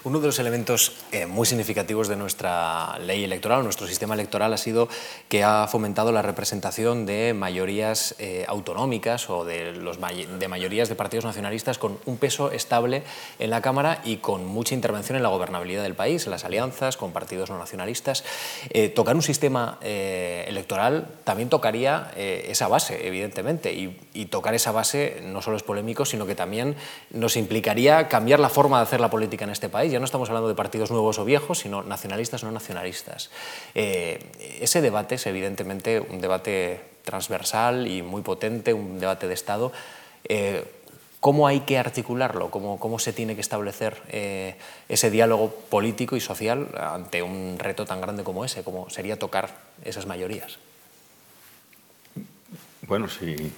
Uno 0.03 0.20
de 0.20 0.28
los 0.28 0.38
elementos 0.39 0.93
eh, 1.12 1.26
muy 1.26 1.45
significativos 1.45 2.08
de 2.08 2.16
nuestra 2.16 2.97
ley 2.99 3.24
electoral, 3.24 3.64
nuestro 3.64 3.88
sistema 3.88 4.14
electoral, 4.14 4.53
ha 4.53 4.58
sido 4.58 4.88
que 5.28 5.43
ha 5.43 5.68
fomentado 5.68 6.12
la 6.12 6.22
representación 6.22 7.05
de 7.05 7.34
mayorías 7.34 8.16
eh, 8.20 8.45
autonómicas 8.47 9.30
o 9.30 9.43
de, 9.43 9.74
los 9.74 9.99
may- 9.99 10.26
de 10.26 10.47
mayorías 10.47 10.88
de 10.88 10.95
partidos 10.95 11.26
nacionalistas 11.26 11.78
con 11.78 11.97
un 12.05 12.18
peso 12.18 12.51
estable 12.51 13.03
en 13.39 13.49
la 13.49 13.62
Cámara 13.62 14.01
y 14.05 14.18
con 14.18 14.45
mucha 14.45 14.76
intervención 14.76 15.16
en 15.16 15.24
la 15.24 15.30
gobernabilidad 15.30 15.84
del 15.84 15.95
país, 15.95 16.26
en 16.26 16.32
las 16.32 16.45
alianzas 16.45 16.95
con 16.95 17.12
partidos 17.12 17.49
no 17.49 17.58
nacionalistas. 17.58 18.24
Eh, 18.70 18.89
tocar 18.89 19.16
un 19.16 19.24
sistema 19.24 19.80
eh, 19.82 20.45
electoral 20.47 21.08
también 21.24 21.49
tocaría 21.49 22.12
eh, 22.16 22.45
esa 22.49 22.68
base, 22.68 23.08
evidentemente, 23.08 23.74
y, 23.74 23.99
y 24.14 24.26
tocar 24.28 24.53
esa 24.53 24.72
base 24.72 25.22
no 25.24 25.41
solo 25.41 25.58
es 25.58 25.64
polémico, 25.64 26.05
sino 26.05 26.26
que 26.28 26.36
también 26.36 26.76
nos 27.10 27.36
implicaría 27.48 28.10
cambiar 28.10 28.41
la 28.41 28.50
forma 28.50 28.78
de 28.78 28.84
hacer 28.84 29.00
la 29.00 29.10
política 29.10 29.45
en 29.45 29.52
este 29.52 29.70
país. 29.70 29.89
Ya 29.91 30.00
no 30.00 30.06
estamos 30.06 30.28
hablando 30.30 30.50
de 30.50 30.56
partidos 30.56 30.91
nuevos 30.91 31.18
o 31.18 31.24
viejos, 31.24 31.60
sino 31.60 31.82
nacionalistas 31.82 32.43
o 32.43 32.48
no 32.48 32.52
nacionalistas. 32.52 33.32
Eh, 33.74 34.20
ese 34.60 34.82
debate 34.82 35.16
es 35.16 35.26
evidentemente 35.28 36.02
un 36.02 36.20
debate 36.20 36.82
transversal 37.04 37.88
y 37.88 38.02
muy 38.02 38.22
potente, 38.22 38.74
un 38.74 39.00
debate 39.00 39.30
de 39.30 39.34
Estado. 39.34 39.72
Eh, 40.26 40.66
¿Cómo 41.22 41.48
hay 41.48 41.62
que 41.62 41.78
articularlo? 41.78 42.52
¿Cómo, 42.52 42.80
cómo 42.80 43.00
se 43.00 43.14
tiene 43.14 43.34
que 43.34 43.41
establecer 43.41 44.04
eh, 44.10 44.56
ese 44.89 45.10
diálogo 45.10 45.50
político 45.50 46.16
y 46.16 46.20
social 46.20 46.68
ante 46.78 47.24
un 47.24 47.56
reto 47.58 47.86
tan 47.86 48.02
grande 48.02 48.24
como 48.24 48.43
ese, 48.43 48.64
como 48.64 48.89
sería 48.89 49.18
tocar 49.18 49.50
esas 49.84 50.06
mayorías? 50.06 50.60
Bueno, 52.82 53.08
sí. 53.08 53.52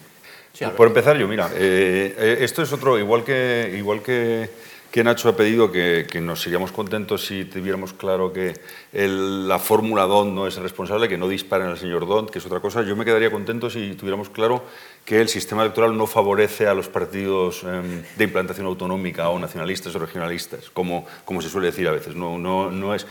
Sí, 0.53 0.59
Por- 0.59 0.65
Alberto. 0.65 0.77
Por 0.77 0.87
empezar, 0.87 1.17
yo, 1.17 1.27
mira, 1.27 1.49
eh, 1.55 2.15
eh, 2.17 2.37
esto 2.41 2.61
es 2.61 2.73
otro, 2.73 2.97
igual 2.99 3.23
que, 3.23 3.73
igual 3.77 4.01
que, 4.01 4.49
que 4.91 5.03
Nacho 5.03 5.29
ha 5.29 5.35
pedido 5.37 5.71
que, 5.71 6.07
que 6.09 6.19
nos 6.19 6.41
seríamos 6.41 6.71
contentos 6.71 7.25
si 7.25 7.45
tuviéramos 7.45 7.93
claro 7.93 8.33
que 8.33 8.53
el- 8.91 9.47
la 9.47 9.59
fórmula 9.59 10.03
DONT 10.03 10.33
no 10.33 10.47
es 10.47 10.57
el 10.57 10.63
responsable, 10.63 11.07
que 11.07 11.17
no 11.17 11.27
disparen 11.27 11.67
al 11.67 11.77
señor 11.77 12.07
DONT, 12.07 12.31
que 12.31 12.39
es 12.39 12.45
otra 12.45 12.59
cosa. 12.59 12.81
Yo 12.81 12.95
me 12.95 13.05
quedaría 13.05 13.29
contento 13.31 13.69
si 13.69 13.93
tuviéramos 13.93 14.29
claro 14.29 14.63
que 15.05 15.21
el 15.21 15.29
sistema 15.29 15.61
electoral 15.61 15.95
no 15.95 16.07
favorece 16.07 16.67
a 16.67 16.73
los 16.73 16.87
partidos 16.87 17.63
em, 17.63 18.01
de 18.17 18.23
implantación 18.23 18.65
autonómica 18.65 19.29
o 19.29 19.37
nacionalistas 19.39 19.93
o 19.95 19.99
regionalistas, 19.99 20.69
como, 20.71 21.05
como 21.23 21.41
se 21.41 21.49
suele 21.49 21.67
decir 21.67 21.87
a 21.87 21.91
veces. 21.91 22.15
No, 22.15 22.37
no, 22.39 22.71
no 22.71 22.95
es 22.95 23.05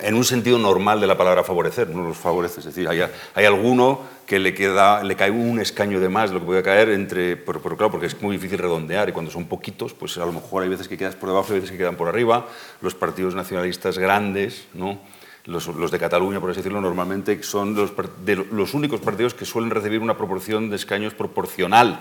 en 0.00 0.14
un 0.14 0.24
sentido 0.24 0.58
normal 0.58 1.00
de 1.00 1.06
la 1.06 1.16
palabra 1.16 1.44
favorecer, 1.44 1.88
no 1.90 2.02
los 2.02 2.16
favorece. 2.16 2.60
Es 2.60 2.66
decir, 2.66 2.88
hay, 2.88 3.02
hay 3.34 3.44
alguno 3.44 4.00
que 4.26 4.38
le, 4.38 4.54
queda, 4.54 5.02
le 5.02 5.16
cae 5.16 5.30
un 5.30 5.60
escaño 5.60 6.00
de 6.00 6.08
más 6.08 6.30
de 6.30 6.34
lo 6.34 6.40
que 6.40 6.46
puede 6.46 6.62
caer 6.62 6.90
entre, 6.90 7.36
pero, 7.36 7.60
claro, 7.60 7.90
porque 7.90 8.06
es 8.06 8.20
muy 8.22 8.36
difícil 8.36 8.58
redondear 8.58 9.08
y 9.08 9.12
cuando 9.12 9.30
son 9.30 9.46
poquitos, 9.46 9.92
pues 9.92 10.16
a 10.18 10.24
lo 10.24 10.32
mejor 10.32 10.62
hay 10.62 10.68
veces 10.68 10.88
que 10.88 10.96
quedas 10.96 11.16
por 11.16 11.28
debajo 11.28 11.52
y 11.52 11.56
veces 11.56 11.70
que 11.70 11.78
quedan 11.78 11.96
por 11.96 12.08
arriba. 12.08 12.46
Los 12.80 12.94
partidos 12.94 13.34
nacionalistas 13.34 13.98
grandes, 13.98 14.66
¿no? 14.74 14.98
Los, 15.44 15.66
los 15.66 15.90
de 15.90 15.98
Cataluña, 15.98 16.40
por 16.40 16.50
así 16.50 16.58
decirlo, 16.58 16.80
normalmente 16.80 17.42
son 17.42 17.74
los, 17.74 17.92
de 18.24 18.36
los 18.36 18.74
únicos 18.74 19.00
partidos 19.00 19.34
que 19.34 19.44
suelen 19.44 19.70
recibir 19.70 20.00
una 20.00 20.16
proporción 20.16 20.70
de 20.70 20.76
escaños 20.76 21.14
proporcional 21.14 21.98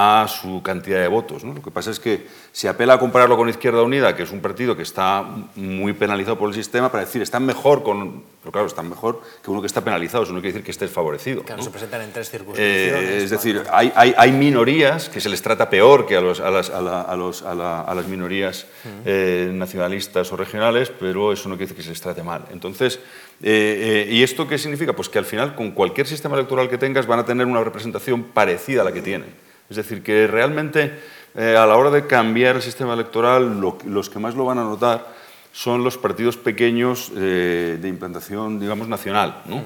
a 0.00 0.28
su 0.28 0.62
cantidad 0.62 1.00
de 1.00 1.08
votos. 1.08 1.42
¿no? 1.42 1.54
Lo 1.54 1.60
que 1.60 1.72
pasa 1.72 1.90
es 1.90 1.98
que 1.98 2.24
se 2.52 2.68
apela 2.68 2.94
a 2.94 2.98
compararlo 3.00 3.36
con 3.36 3.48
Izquierda 3.48 3.82
Unida, 3.82 4.14
que 4.14 4.22
es 4.22 4.30
un 4.30 4.40
partido 4.40 4.76
que 4.76 4.82
está 4.84 5.24
muy 5.56 5.92
penalizado 5.92 6.38
por 6.38 6.48
el 6.48 6.54
sistema, 6.54 6.88
para 6.92 7.04
decir, 7.04 7.20
están 7.20 7.44
mejor 7.44 7.82
con... 7.82 8.22
Pero 8.40 8.52
claro, 8.52 8.68
están 8.68 8.88
mejor 8.88 9.20
que 9.42 9.50
uno 9.50 9.60
que 9.60 9.66
está 9.66 9.80
penalizado, 9.82 10.22
eso 10.22 10.32
no 10.32 10.38
quiere 10.38 10.52
decir 10.52 10.64
que 10.64 10.70
estés 10.70 10.92
favorecido. 10.92 11.42
Claro, 11.42 11.58
¿no? 11.58 11.64
se 11.64 11.70
presentan 11.70 12.02
en 12.02 12.12
tres 12.12 12.30
circunstancias. 12.30 12.94
Eh, 13.02 13.20
es 13.24 13.30
decir, 13.30 13.64
hay, 13.72 13.92
hay, 13.96 14.14
hay 14.16 14.30
minorías 14.30 15.08
que 15.08 15.20
se 15.20 15.28
les 15.28 15.42
trata 15.42 15.68
peor 15.68 16.06
que 16.06 16.14
a, 16.16 16.20
los, 16.20 16.38
a, 16.38 16.48
las, 16.48 16.70
a, 16.70 16.80
la- 16.80 17.02
a 17.02 17.16
los- 17.16 17.42
a 17.42 17.56
la- 17.56 17.80
a 17.80 17.92
las 17.96 18.06
minorías 18.06 18.66
eh, 19.04 19.50
nacionalistas 19.52 20.32
o 20.32 20.36
regionales, 20.36 20.92
pero 20.96 21.32
eso 21.32 21.48
no 21.48 21.56
quiere 21.56 21.64
decir 21.72 21.76
que 21.76 21.82
se 21.82 21.88
les 21.90 22.00
trate 22.00 22.22
mal. 22.22 22.44
Entonces, 22.52 23.00
eh, 23.42 24.06
¿y 24.08 24.22
esto 24.22 24.46
qué 24.46 24.58
significa? 24.58 24.92
Pues 24.92 25.08
que 25.08 25.18
al 25.18 25.24
final, 25.24 25.56
con 25.56 25.72
cualquier 25.72 26.06
sistema 26.06 26.36
electoral 26.36 26.68
que 26.70 26.78
tengas, 26.78 27.06
van 27.08 27.18
a 27.18 27.24
tener 27.24 27.46
una 27.46 27.64
representación 27.64 28.22
parecida 28.22 28.82
a 28.82 28.84
la 28.84 28.92
que 28.92 29.02
tienen. 29.02 29.47
Es 29.70 29.76
decir, 29.76 30.02
que 30.02 30.26
realmente 30.26 30.98
eh, 31.34 31.56
a 31.56 31.66
la 31.66 31.76
hora 31.76 31.90
de 31.90 32.06
cambiar 32.06 32.56
el 32.56 32.62
sistema 32.62 32.94
electoral, 32.94 33.60
lo- 33.60 33.78
los 33.86 34.08
que 34.10 34.18
más 34.18 34.34
lo 34.34 34.44
van 34.44 34.58
a 34.58 34.64
notar 34.64 35.06
son 35.52 35.84
los 35.84 35.96
partidos 35.98 36.36
pequeños 36.36 37.10
eh, 37.16 37.78
de 37.80 37.88
implantación, 37.88 38.58
digamos, 38.60 38.88
nacional. 38.88 39.42
¿no? 39.46 39.62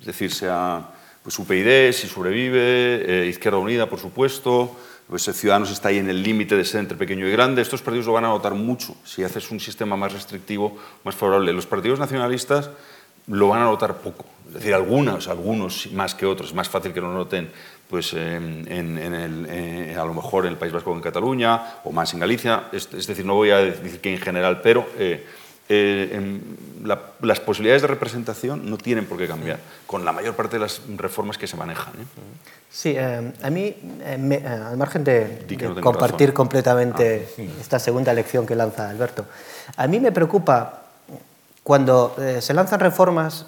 Es 0.00 0.06
decir, 0.06 0.32
sea 0.32 0.88
pues, 1.22 1.38
UPyD, 1.38 1.92
si 1.92 2.06
sobrevive, 2.06 3.22
eh, 3.24 3.26
Izquierda 3.28 3.58
Unida, 3.58 3.88
por 3.88 3.98
supuesto, 3.98 4.76
pues, 5.08 5.22
Ciudadanos 5.22 5.70
está 5.70 5.88
ahí 5.88 5.98
en 5.98 6.08
el 6.10 6.22
límite 6.22 6.56
de 6.56 6.64
ser 6.64 6.80
entre 6.80 6.96
pequeño 6.96 7.26
y 7.26 7.30
grande. 7.32 7.62
Estos 7.62 7.82
partidos 7.82 8.06
lo 8.06 8.12
van 8.12 8.24
a 8.24 8.28
notar 8.28 8.54
mucho 8.54 8.94
si 9.04 9.22
haces 9.24 9.50
un 9.50 9.58
sistema 9.60 9.96
más 9.96 10.12
restrictivo, 10.12 10.76
más 11.04 11.14
favorable. 11.14 11.52
Los 11.52 11.66
partidos 11.66 11.98
nacionalistas 11.98 12.70
lo 13.28 13.48
van 13.48 13.62
a 13.62 13.64
notar 13.64 13.96
poco. 13.98 14.24
Es 14.48 14.54
decir, 14.54 14.74
algunos, 14.74 15.26
algunos 15.28 15.90
más 15.92 16.14
que 16.14 16.26
otros. 16.26 16.50
Es 16.50 16.54
más 16.54 16.68
fácil 16.68 16.92
que 16.92 17.00
lo 17.00 17.12
noten 17.12 17.50
pues, 17.88 18.12
en, 18.14 18.66
en- 18.70 18.98
en 18.98 19.14
el, 19.14 19.46
eh, 19.48 19.96
a 19.98 20.04
lo 20.04 20.14
mejor 20.14 20.46
en 20.46 20.52
el 20.52 20.58
País 20.58 20.72
Vasco 20.72 20.90
o 20.90 20.94
en 20.94 21.00
Cataluña, 21.00 21.74
o 21.84 21.92
más 21.92 22.12
en 22.14 22.20
Galicia. 22.20 22.64
Es, 22.72 22.88
es 22.92 23.06
decir, 23.06 23.24
no 23.24 23.34
voy 23.34 23.50
a 23.50 23.58
decir 23.58 24.00
que 24.00 24.12
en 24.14 24.20
general, 24.20 24.60
pero 24.60 24.86
eh, 24.98 25.24
eh, 25.68 26.10
en 26.12 26.56
la- 26.84 27.00
las 27.22 27.40
posibilidades 27.40 27.82
de 27.82 27.88
representación 27.88 28.68
no 28.70 28.76
tienen 28.78 29.06
por 29.06 29.18
qué 29.18 29.26
cambiar, 29.26 29.58
con 29.86 30.04
la 30.04 30.12
mayor 30.12 30.34
parte 30.36 30.56
de 30.56 30.60
las 30.60 30.80
reformas 30.96 31.38
que 31.38 31.46
se 31.46 31.56
manejan. 31.56 31.92
Sí, 32.70 32.96
a 32.98 33.50
mí, 33.50 33.74
me- 34.18 34.46
al 34.46 34.76
margen 34.76 35.02
de, 35.02 35.44
compartir 35.82 36.28
razón. 36.28 36.34
completamente 36.34 37.28
esta 37.60 37.78
segunda 37.78 38.12
lección 38.12 38.46
que 38.46 38.54
lanza 38.54 38.88
Alberto, 38.90 39.24
a 39.76 39.86
mí 39.86 39.98
me 39.98 40.12
preocupa 40.12 40.82
cuando 41.62 42.14
se 42.40 42.52
lanzan 42.54 42.78
reformas 42.80 43.46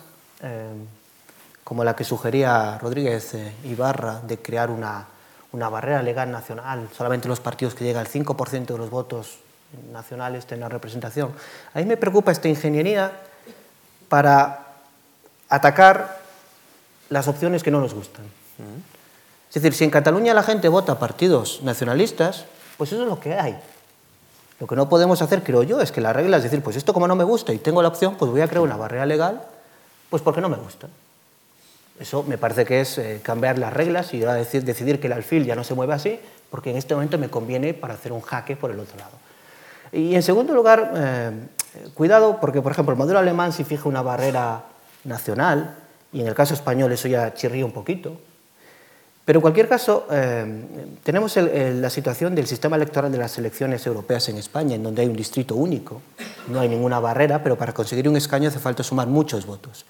como 1.68 1.84
la 1.84 1.94
que 1.94 2.02
sugería 2.02 2.78
Rodríguez 2.78 3.34
eh, 3.34 3.52
Ibarra 3.64 4.22
de 4.26 4.38
crear 4.38 4.70
una, 4.70 5.04
una 5.52 5.68
barrera 5.68 6.02
legal 6.02 6.32
nacional, 6.32 6.88
solamente 6.96 7.28
los 7.28 7.40
partidos 7.40 7.74
que 7.74 7.84
llegan 7.84 8.06
al 8.06 8.10
5% 8.10 8.64
de 8.64 8.78
los 8.78 8.88
votos 8.88 9.36
nacionales 9.92 10.46
tengan 10.46 10.70
representación. 10.70 11.30
A 11.74 11.80
mí 11.80 11.84
me 11.84 11.98
preocupa 11.98 12.32
esta 12.32 12.48
ingeniería 12.48 13.12
para 14.08 14.64
atacar 15.50 16.22
las 17.10 17.28
opciones 17.28 17.62
que 17.62 17.70
no 17.70 17.82
nos 17.82 17.92
gustan. 17.92 18.24
Es 19.48 19.54
decir, 19.54 19.74
si 19.74 19.84
en 19.84 19.90
Cataluña 19.90 20.32
la 20.32 20.44
gente 20.44 20.70
vota 20.70 20.98
partidos 20.98 21.60
nacionalistas, 21.62 22.46
pues 22.78 22.92
eso 22.92 23.02
es 23.02 23.08
lo 23.08 23.20
que 23.20 23.34
hay. 23.34 23.58
Lo 24.58 24.66
que 24.66 24.74
no 24.74 24.88
podemos 24.88 25.20
hacer, 25.20 25.42
creo 25.42 25.64
yo, 25.64 25.82
es 25.82 25.92
que 25.92 26.00
la 26.00 26.14
regla 26.14 26.38
es 26.38 26.44
decir, 26.44 26.62
pues 26.62 26.76
esto 26.76 26.94
como 26.94 27.06
no 27.06 27.14
me 27.14 27.24
gusta 27.24 27.52
y 27.52 27.58
tengo 27.58 27.82
la 27.82 27.88
opción, 27.88 28.16
pues 28.16 28.30
voy 28.30 28.40
a 28.40 28.48
crear 28.48 28.62
una 28.62 28.78
barrera 28.78 29.04
legal, 29.04 29.42
pues 30.08 30.22
porque 30.22 30.40
no 30.40 30.48
me 30.48 30.56
gusta. 30.56 30.88
Eso 32.00 32.22
me 32.22 32.38
parece 32.38 32.64
que 32.64 32.80
es 32.80 32.98
eh, 32.98 33.20
cambiar 33.22 33.58
las 33.58 33.72
reglas 33.72 34.14
y 34.14 34.20
decir, 34.20 34.64
decidir 34.64 35.00
que 35.00 35.08
el 35.08 35.12
alfil 35.12 35.44
ya 35.44 35.56
no 35.56 35.64
se 35.64 35.74
mueve 35.74 35.94
así, 35.94 36.20
porque 36.50 36.70
en 36.70 36.76
este 36.76 36.94
momento 36.94 37.18
me 37.18 37.28
conviene 37.28 37.74
para 37.74 37.94
hacer 37.94 38.12
un 38.12 38.20
jaque 38.20 38.56
por 38.56 38.70
el 38.70 38.78
otro 38.78 38.96
lado. 38.98 39.12
Y 39.90 40.14
en 40.14 40.22
segundo 40.22 40.54
lugar, 40.54 40.92
eh, 40.94 41.30
cuidado, 41.94 42.38
porque 42.40 42.62
por 42.62 42.72
ejemplo 42.72 42.92
el 42.92 42.98
modelo 42.98 43.18
alemán 43.18 43.52
si 43.52 43.64
fija 43.64 43.88
una 43.88 44.02
barrera 44.02 44.64
nacional, 45.04 45.76
y 46.12 46.20
en 46.20 46.28
el 46.28 46.34
caso 46.34 46.54
español 46.54 46.92
eso 46.92 47.08
ya 47.08 47.34
chirría 47.34 47.64
un 47.64 47.72
poquito, 47.72 48.18
pero 49.24 49.38
en 49.38 49.42
cualquier 49.42 49.68
caso, 49.68 50.06
eh, 50.10 50.64
tenemos 51.02 51.36
la 51.36 51.90
situación 51.90 52.34
del 52.34 52.46
sistema 52.46 52.76
electoral 52.76 53.12
de 53.12 53.18
las 53.18 53.36
elecciones 53.36 53.86
europeas 53.86 54.26
en 54.30 54.38
España, 54.38 54.76
en 54.76 54.82
donde 54.82 55.02
hay 55.02 55.08
un 55.08 55.16
distrito 55.16 55.54
único, 55.54 56.00
no 56.46 56.60
hay 56.60 56.68
ninguna 56.70 56.98
barrera, 56.98 57.42
pero 57.42 57.58
para 57.58 57.74
conseguir 57.74 58.08
un 58.08 58.16
escaño 58.16 58.48
hace 58.48 58.58
falta 58.58 58.82
sumar 58.82 59.06
muchos 59.06 59.44
votos. 59.44 59.84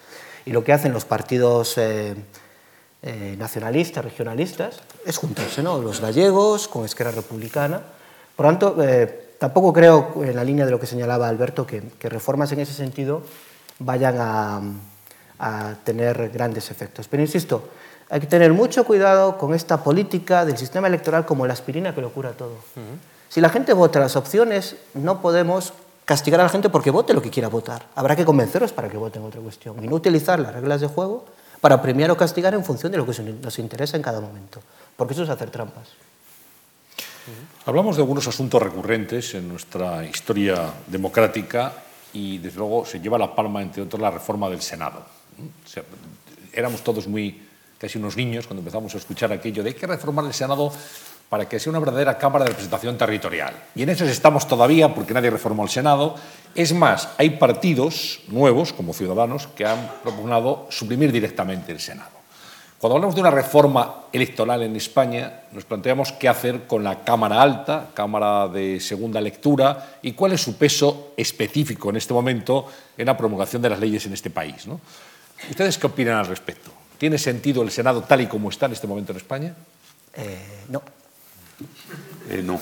Y 0.45 0.53
lo 0.53 0.65
que 0.65 0.73
hacen 0.73 0.93
los 0.93 1.05
partidos 1.05 1.77
eh, 1.79 2.15
eh, 3.03 3.37
nacionalistas, 3.39 4.05
regionalistas, 4.05 4.81
es 5.05 5.17
juntarse, 5.17 5.63
¿no? 5.63 5.81
Los 5.81 6.01
gallegos 6.01 6.69
con 6.69 6.85
Esquerra 6.85 7.11
Republicana. 7.11 7.83
Por 8.37 8.47
lo 8.47 8.53
tanto, 8.53 8.77
tampoco 9.39 9.73
creo, 9.73 10.15
en 10.23 10.37
la 10.37 10.45
línea 10.45 10.65
de 10.65 10.71
lo 10.71 10.79
que 10.79 10.87
señalaba 10.87 11.29
Alberto, 11.29 11.67
que, 11.67 11.83
reformas 12.03 12.53
en 12.53 12.61
ese 12.61 12.73
sentido 12.73 13.23
vayan 13.81 14.17
a, 14.19 14.61
a 15.41 15.75
tener 15.83 16.31
grandes 16.31 16.71
efectos. 16.71 17.09
Pero 17.09 17.23
insisto, 17.23 17.69
hay 18.11 18.21
que 18.21 18.27
tener 18.27 18.53
mucho 18.53 18.85
cuidado 18.85 19.37
con 19.37 19.55
esta 19.55 19.83
política 19.83 20.45
del 20.45 20.57
sistema 20.57 20.89
electoral 20.89 21.27
como 21.27 21.47
la 21.47 21.53
aspirina 21.53 21.95
que 21.95 22.01
lo 22.01 22.11
cura 22.11 22.33
todo. 22.33 22.57
Si 23.29 23.41
la 23.41 23.51
gente 23.51 23.75
vota 23.75 24.01
las 24.01 24.17
opciones, 24.17 24.77
no 24.95 25.21
podemos 25.21 25.75
castigar 26.09 26.41
a 26.41 26.45
la 26.45 26.49
gente 26.49 26.71
porque 26.71 26.91
vote 26.91 27.13
lo 27.13 27.21
que 27.21 27.29
quiera 27.29 27.49
votar. 27.49 27.85
Habrá 27.95 28.17
que 28.17 28.25
convencerlos 28.25 28.73
para 28.73 28.89
que 28.89 28.97
voten 28.97 29.23
otra 29.25 29.43
cuestión 29.43 29.85
y 29.85 29.87
no 29.87 29.97
utilizar 29.97 30.41
las 30.41 30.55
reglas 30.55 30.81
de 30.81 30.87
juego 30.87 31.27
para 31.61 31.83
premiar 31.83 32.11
o 32.11 32.17
castigar 32.17 32.55
en 32.55 32.65
función 32.65 32.91
de 32.91 32.97
lo 32.97 33.05
que 33.05 33.13
nos 33.21 33.59
interesa 33.59 33.99
en 33.99 34.03
cada 34.03 34.19
momento, 34.19 34.63
porque 34.97 35.13
eso 35.13 35.25
es 35.25 35.29
hacer 35.29 35.51
trampas. 35.51 35.93
Hablamos 37.67 37.97
de 37.97 38.03
algunos 38.03 38.27
asuntos 38.27 38.57
recurrentes 38.57 39.35
en 39.35 39.51
nuestra 39.51 40.03
historia 40.03 40.73
democrática 40.87 41.75
y 42.15 42.39
desde 42.39 42.57
luego 42.57 42.87
se 42.87 43.01
lleva 43.01 43.19
la 43.19 43.37
palma, 43.37 43.61
entre 43.61 43.83
otros, 43.83 44.01
la 44.01 44.11
reforma 44.11 44.49
del 44.49 44.63
Senado. 44.63 45.05
éramos 46.55 46.81
todos 46.81 47.07
muy 47.07 47.37
casi 47.77 47.99
unos 47.99 48.17
niños 48.17 48.47
cuando 48.47 48.63
empezamos 48.63 48.95
a 48.95 48.97
escuchar 48.97 49.31
aquello 49.31 49.63
de 49.63 49.69
hay 49.69 49.77
que 49.77 49.87
reformar 49.87 50.25
el 50.25 50.33
Senado 50.33 50.73
para 51.29 51.49
que 51.49 51.59
sea 51.59 51.71
una 51.71 51.81
verdadera 51.81 52.17
Cámara 52.17 52.45
de 52.45 52.51
Representación 52.51 52.97
Territorial. 52.97 53.55
Y 53.75 53.83
en 53.83 53.91
eso 53.91 54.05
estamos 54.05 54.49
todavía 54.49 54.95
porque 54.95 55.13
nadie 55.13 55.31
reformó 55.31 55.65
el 55.65 55.69
Senado. 55.69 56.15
Es 56.55 56.73
más, 56.73 57.11
hay 57.19 57.31
partidos 57.31 58.21
nuevos, 58.29 58.73
como 58.73 58.95
Ciudadanos, 58.95 59.47
que 59.49 59.67
han 59.67 59.91
propugnado 60.03 60.67
suprimir 60.71 61.13
directamente 61.13 61.73
el 61.73 61.81
Senado. 61.81 62.19
Cuando 62.79 62.95
hablamos 62.95 63.17
de 63.17 63.23
una 63.23 63.33
reforma 63.33 64.05
electoral 64.13 64.63
en 64.63 64.77
España, 64.77 65.41
nos 65.51 65.65
planteamos 65.65 66.13
qué 66.13 66.29
hacer 66.29 66.69
con 66.69 66.85
la 66.85 67.03
Cámara 67.03 67.43
Alta, 67.43 67.91
Cámara 67.93 68.47
de 68.47 68.79
Segunda 68.79 69.21
Lectura, 69.21 69.99
y 70.01 70.13
cuál 70.13 70.33
es 70.33 70.41
su 70.41 70.57
peso 70.57 71.13
específico 71.17 71.91
en 71.91 71.97
este 71.97 72.15
momento 72.15 72.67
en 72.97 73.07
la 73.07 73.17
promulgación 73.17 73.61
de 73.61 73.71
las 73.71 73.81
leyes 73.81 74.07
en 74.07 74.13
este 74.13 74.31
país. 74.31 74.69
¿Ustedes 75.51 75.77
qué 75.77 75.89
opinan 75.89 76.19
al 76.19 76.27
respecto? 76.27 76.71
¿Tiene 76.99 77.19
sentido 77.19 77.63
el 77.63 77.73
Senado 77.73 78.03
tal 78.03 78.21
y 78.21 78.27
como 78.29 78.49
está 78.49 78.67
en 78.67 78.73
este 78.73 78.87
momento 78.87 79.11
en 79.11 79.19
España? 79.19 79.55
Eh, 80.15 80.65
no. 80.69 80.81
Eh, 82.29 82.43
no. 82.45 82.61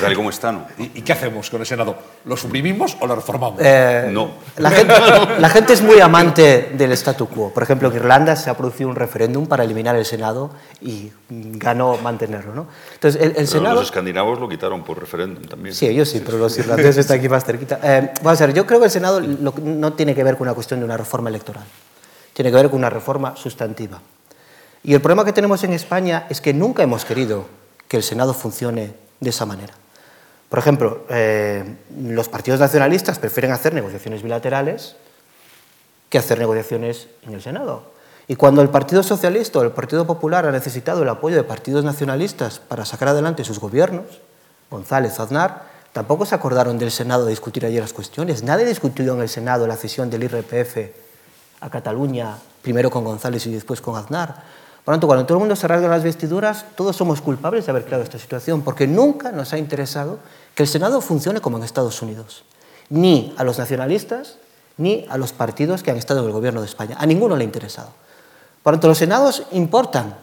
tal 0.00 0.12
y 0.12 0.16
como 0.16 0.30
está, 0.30 0.50
no. 0.50 0.66
¿Y, 0.78 1.02
qué 1.02 1.12
hacemos 1.12 1.50
con 1.50 1.60
el 1.60 1.66
Senado? 1.66 1.96
¿Lo 2.24 2.36
suprimimos 2.36 2.96
o 3.00 3.06
lo 3.06 3.14
reformamos? 3.14 3.60
Eh, 3.62 4.08
no. 4.10 4.30
La 4.56 4.70
gente, 4.70 4.94
la 5.38 5.48
gente, 5.50 5.72
es 5.74 5.82
muy 5.82 6.00
amante 6.00 6.72
del 6.74 6.92
statu 6.92 7.28
quo. 7.28 7.52
Por 7.52 7.62
ejemplo, 7.62 7.90
en 7.90 7.96
Irlanda 7.96 8.34
se 8.34 8.48
ha 8.48 8.56
producido 8.56 8.88
un 8.88 8.96
referéndum 8.96 9.46
para 9.46 9.64
eliminar 9.64 9.94
el 9.96 10.06
Senado 10.06 10.50
y 10.80 11.12
ganó 11.28 11.98
mantenerlo. 11.98 12.54
¿no? 12.54 12.66
Entonces, 12.94 13.32
el, 13.36 13.46
Senado... 13.46 13.74
Los 13.74 13.84
escandinavos 13.84 14.40
lo 14.40 14.48
quitaron 14.48 14.82
por 14.84 14.98
referéndum 14.98 15.44
también. 15.44 15.74
Sí, 15.74 15.86
ellos 15.86 16.08
sí, 16.08 16.22
pero 16.24 16.38
los 16.38 16.56
irlandeses 16.58 16.98
están 16.98 17.18
aquí 17.18 17.28
más 17.28 17.44
cerquita. 17.44 17.78
vamos 18.22 18.40
a 18.40 18.46
ver, 18.46 18.54
yo 18.54 18.66
creo 18.66 18.78
que 18.78 18.86
el 18.86 18.90
Senado 18.90 19.20
no 19.20 19.92
tiene 19.92 20.14
que 20.14 20.24
ver 20.24 20.36
con 20.38 20.46
una 20.46 20.54
cuestión 20.54 20.80
de 20.80 20.86
una 20.86 20.96
reforma 20.96 21.28
electoral 21.28 21.64
tiene 22.34 22.50
que 22.50 22.56
ver 22.56 22.68
con 22.68 22.80
una 22.80 22.90
reforma 22.90 23.36
sustantiva. 23.36 24.00
Y 24.82 24.92
el 24.92 25.00
problema 25.00 25.24
que 25.24 25.32
tenemos 25.32 25.64
en 25.64 25.72
España 25.72 26.26
es 26.28 26.42
que 26.42 26.52
nunca 26.52 26.82
hemos 26.82 27.06
querido 27.06 27.46
que 27.94 27.98
el 27.98 28.02
Senado 28.02 28.34
funcione 28.34 28.92
de 29.20 29.30
esa 29.30 29.46
manera. 29.46 29.72
Por 30.48 30.58
ejemplo, 30.58 31.04
eh, 31.10 31.76
los 31.96 32.28
partidos 32.28 32.58
nacionalistas 32.58 33.20
prefieren 33.20 33.52
hacer 33.52 33.72
negociaciones 33.72 34.20
bilaterales 34.20 34.96
que 36.08 36.18
hacer 36.18 36.40
negociaciones 36.40 37.06
en 37.22 37.34
el 37.34 37.40
Senado. 37.40 37.84
Y 38.26 38.34
cuando 38.34 38.62
el 38.62 38.68
Partido 38.68 39.04
Socialista 39.04 39.60
o 39.60 39.62
el 39.62 39.70
Partido 39.70 40.08
Popular 40.08 40.44
ha 40.44 40.50
necesitado 40.50 41.04
el 41.04 41.08
apoyo 41.08 41.36
de 41.36 41.44
partidos 41.44 41.84
nacionalistas 41.84 42.58
para 42.58 42.84
sacar 42.84 43.06
adelante 43.06 43.44
sus 43.44 43.60
gobiernos, 43.60 44.20
González, 44.72 45.20
Aznar, 45.20 45.62
tampoco 45.92 46.26
se 46.26 46.34
acordaron 46.34 46.80
del 46.80 46.90
Senado 46.90 47.26
de 47.26 47.30
discutir 47.30 47.64
ayer 47.64 47.80
las 47.80 47.92
cuestiones. 47.92 48.42
Nadie 48.42 48.64
discutió 48.64 49.14
en 49.14 49.20
el 49.20 49.28
Senado 49.28 49.68
la 49.68 49.76
cesión 49.76 50.10
del 50.10 50.24
IRPF 50.24 50.78
a 51.60 51.70
Cataluña, 51.70 52.38
primero 52.60 52.90
con 52.90 53.04
González 53.04 53.46
y 53.46 53.52
después 53.52 53.80
con 53.80 53.94
Aznar. 53.94 54.42
Por 54.84 54.92
lo 54.92 54.96
tanto, 54.96 55.06
cuando 55.06 55.24
todo 55.24 55.38
el 55.38 55.40
mundo 55.40 55.56
se 55.56 55.66
rasga 55.66 55.88
las 55.88 56.02
vestiduras, 56.02 56.66
todos 56.76 56.94
somos 56.94 57.22
culpables 57.22 57.64
de 57.64 57.70
haber 57.70 57.84
creado 57.86 58.04
esta 58.04 58.18
situación, 58.18 58.62
porque 58.62 58.86
nunca 58.86 59.32
nos 59.32 59.54
ha 59.54 59.58
interesado 59.58 60.18
que 60.54 60.62
el 60.62 60.68
Senado 60.68 61.00
funcione 61.00 61.40
como 61.40 61.56
en 61.56 61.64
Estados 61.64 62.02
Unidos. 62.02 62.44
Ni 62.90 63.34
a 63.38 63.44
los 63.44 63.58
nacionalistas, 63.58 64.36
ni 64.76 65.06
a 65.08 65.16
los 65.16 65.32
partidos 65.32 65.82
que 65.82 65.90
han 65.90 65.96
estado 65.96 66.20
en 66.20 66.26
el 66.26 66.32
gobierno 66.32 66.60
de 66.60 66.66
España. 66.66 66.96
A 66.98 67.06
ninguno 67.06 67.34
le 67.34 67.42
ha 67.42 67.46
interesado. 67.46 67.88
Por 68.62 68.74
lo 68.74 68.76
tanto, 68.76 68.88
los 68.88 68.98
senados 68.98 69.44
importan. 69.52 70.16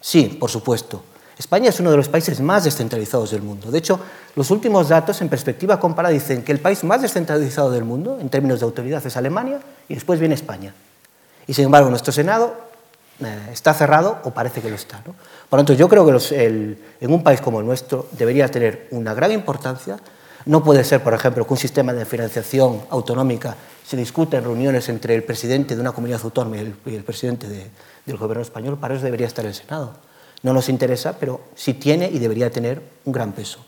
Sí, 0.00 0.36
por 0.40 0.50
supuesto. 0.50 1.02
España 1.38 1.68
es 1.68 1.78
uno 1.78 1.92
de 1.92 1.96
los 1.96 2.08
países 2.08 2.40
más 2.40 2.64
descentralizados 2.64 3.30
del 3.30 3.42
mundo. 3.42 3.70
De 3.70 3.78
hecho, 3.78 4.00
los 4.34 4.50
últimos 4.50 4.88
datos 4.88 5.20
en 5.20 5.28
perspectiva 5.28 5.78
comparada 5.78 6.12
dicen 6.12 6.42
que 6.42 6.50
el 6.50 6.58
país 6.58 6.82
más 6.82 7.02
descentralizado 7.02 7.70
del 7.70 7.84
mundo, 7.84 8.18
en 8.20 8.28
términos 8.28 8.58
de 8.58 8.66
autoridad, 8.66 9.06
es 9.06 9.16
Alemania 9.16 9.60
y 9.88 9.94
después 9.94 10.18
viene 10.18 10.34
España. 10.34 10.74
Y 11.46 11.54
sin 11.54 11.66
embargo, 11.66 11.90
nuestro 11.90 12.12
Senado 12.12 12.67
eh, 13.20 13.48
está 13.52 13.74
cerrado 13.74 14.20
o 14.24 14.30
parece 14.30 14.60
que 14.60 14.70
lo 14.70 14.76
está. 14.76 14.98
¿no? 15.06 15.14
Por 15.48 15.58
lo 15.58 15.64
tanto, 15.64 15.72
yo 15.72 15.88
creo 15.88 16.06
que 16.06 16.76
en 17.00 17.12
un 17.12 17.22
país 17.22 17.40
como 17.40 17.60
el 17.60 17.66
nuestro 17.66 18.06
debería 18.12 18.48
tener 18.48 18.88
una 18.90 19.14
gran 19.14 19.32
importancia. 19.32 19.96
No 20.44 20.62
puede 20.62 20.84
ser, 20.84 21.02
por 21.02 21.14
ejemplo, 21.14 21.46
que 21.46 21.52
un 21.52 21.58
sistema 21.58 21.92
de 21.92 22.04
financiación 22.04 22.82
autonómica 22.90 23.56
se 23.84 23.96
discute 23.96 24.36
en 24.36 24.44
reuniones 24.44 24.88
entre 24.88 25.14
el 25.14 25.24
presidente 25.24 25.74
de 25.74 25.80
una 25.80 25.92
comunidad 25.92 26.20
autónoma 26.22 26.58
y 26.58 26.94
el, 26.94 27.04
presidente 27.04 27.48
del 27.48 28.16
gobierno 28.16 28.42
español. 28.42 28.78
Para 28.78 28.94
eso 28.94 29.04
debería 29.04 29.26
estar 29.26 29.44
el 29.44 29.54
Senado. 29.54 29.94
No 30.42 30.52
nos 30.52 30.68
interesa, 30.68 31.16
pero 31.18 31.40
sí 31.54 31.74
tiene 31.74 32.08
y 32.08 32.18
debería 32.18 32.50
tener 32.50 32.80
un 33.04 33.12
gran 33.12 33.32
peso. 33.32 33.64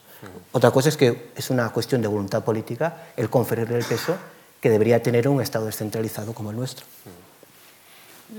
Otra 0.53 0.71
cosa 0.71 0.89
es 0.89 0.97
que 0.97 1.31
es 1.35 1.51
una 1.51 1.71
cuestión 1.71 2.03
de 2.03 2.09
voluntad 2.09 2.45
política 2.45 3.09
el 3.17 3.31
conferirle 3.31 3.79
el 3.79 3.85
peso 3.85 4.15
que 4.61 4.71
debería 4.71 5.03
tener 5.03 5.27
un 5.29 5.41
Estado 5.41 5.67
descentralizado 5.67 6.35
como 6.35 6.51
el 6.51 6.57
nuestro. 6.57 6.85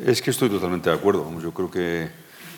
Es 0.06 0.22
que 0.22 0.32
estoy 0.32 0.50
totalmente 0.50 0.89
de 0.89 0.96
acuerdo. 0.96 1.28
Yo 1.42 1.54
creo 1.54 1.70
que, 1.70 2.10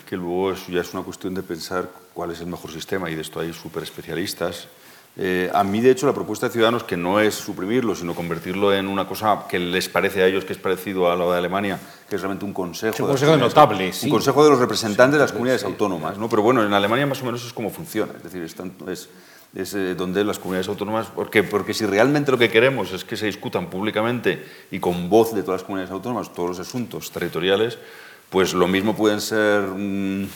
que 0.08 0.16
luego 0.16 0.54
ya 0.68 0.80
es 0.80 0.94
una 0.94 1.02
cuestión 1.02 1.34
de 1.34 1.42
pensar 1.42 1.90
cuál 2.12 2.30
es 2.30 2.40
el 2.40 2.46
mejor 2.46 2.70
sistema 2.72 3.10
y 3.10 3.14
de 3.14 3.22
esto 3.22 3.40
hay 3.40 3.52
súper 3.52 3.82
especialistas. 3.82 4.68
Eh, 5.16 5.48
a 5.54 5.62
mí, 5.62 5.80
de 5.80 5.90
hecho, 5.90 6.06
la 6.06 6.12
propuesta 6.12 6.46
de 6.46 6.52
Ciudadanos, 6.52 6.82
que 6.82 6.96
no 6.96 7.20
es 7.20 7.36
suprimirlo, 7.36 7.94
sino 7.94 8.14
convertirlo 8.14 8.74
en 8.74 8.88
una 8.88 9.06
cosa 9.06 9.44
que 9.48 9.60
les 9.60 9.88
parece 9.88 10.22
a 10.22 10.26
ellos 10.26 10.44
que 10.44 10.54
es 10.54 10.58
parecido 10.58 11.10
a 11.10 11.14
lo 11.14 11.30
de 11.30 11.38
Alemania, 11.38 11.78
que 12.08 12.16
es 12.16 12.20
realmente 12.20 12.44
un 12.44 12.52
consejo. 12.52 13.04
un 13.04 13.10
consejo 13.10 13.36
notable, 13.36 13.92
Un 14.02 14.10
consejo 14.10 14.42
de 14.42 14.50
los 14.50 14.58
representantes 14.58 15.14
de 15.18 15.24
las 15.24 15.30
comunidades 15.30 15.62
autónomas. 15.62 16.18
¿no? 16.18 16.28
Pero 16.28 16.42
bueno, 16.42 16.64
en 16.64 16.72
Alemania 16.72 17.06
más 17.06 17.22
o 17.22 17.26
menos 17.26 17.46
es 17.46 17.52
como 17.52 17.70
funciona. 17.70 18.12
Es 18.16 18.24
decir, 18.24 18.42
es, 18.42 18.56
es, 18.88 19.08
eh, 19.56 19.94
donde 19.96 20.24
las 20.24 20.38
comunidades 20.38 20.68
autónomas. 20.68 21.06
Porque, 21.14 21.42
porque 21.44 21.74
si 21.74 21.86
realmente 21.86 22.32
lo 22.32 22.38
que 22.38 22.50
queremos 22.50 22.92
es 22.92 23.04
que 23.04 23.16
se 23.16 23.26
discutan 23.26 23.70
públicamente 23.70 24.44
y 24.70 24.80
con 24.80 25.08
voz 25.08 25.34
de 25.34 25.42
todas 25.42 25.60
las 25.60 25.64
comunidades 25.64 25.92
autónomas 25.92 26.32
todos 26.32 26.50
los 26.50 26.58
asuntos 26.58 27.10
territoriales, 27.12 27.78
pues 28.30 28.52
lo 28.52 28.66
mismo 28.66 28.96
pueden 28.96 29.20
ser. 29.20 29.62
Mm, 29.62 30.26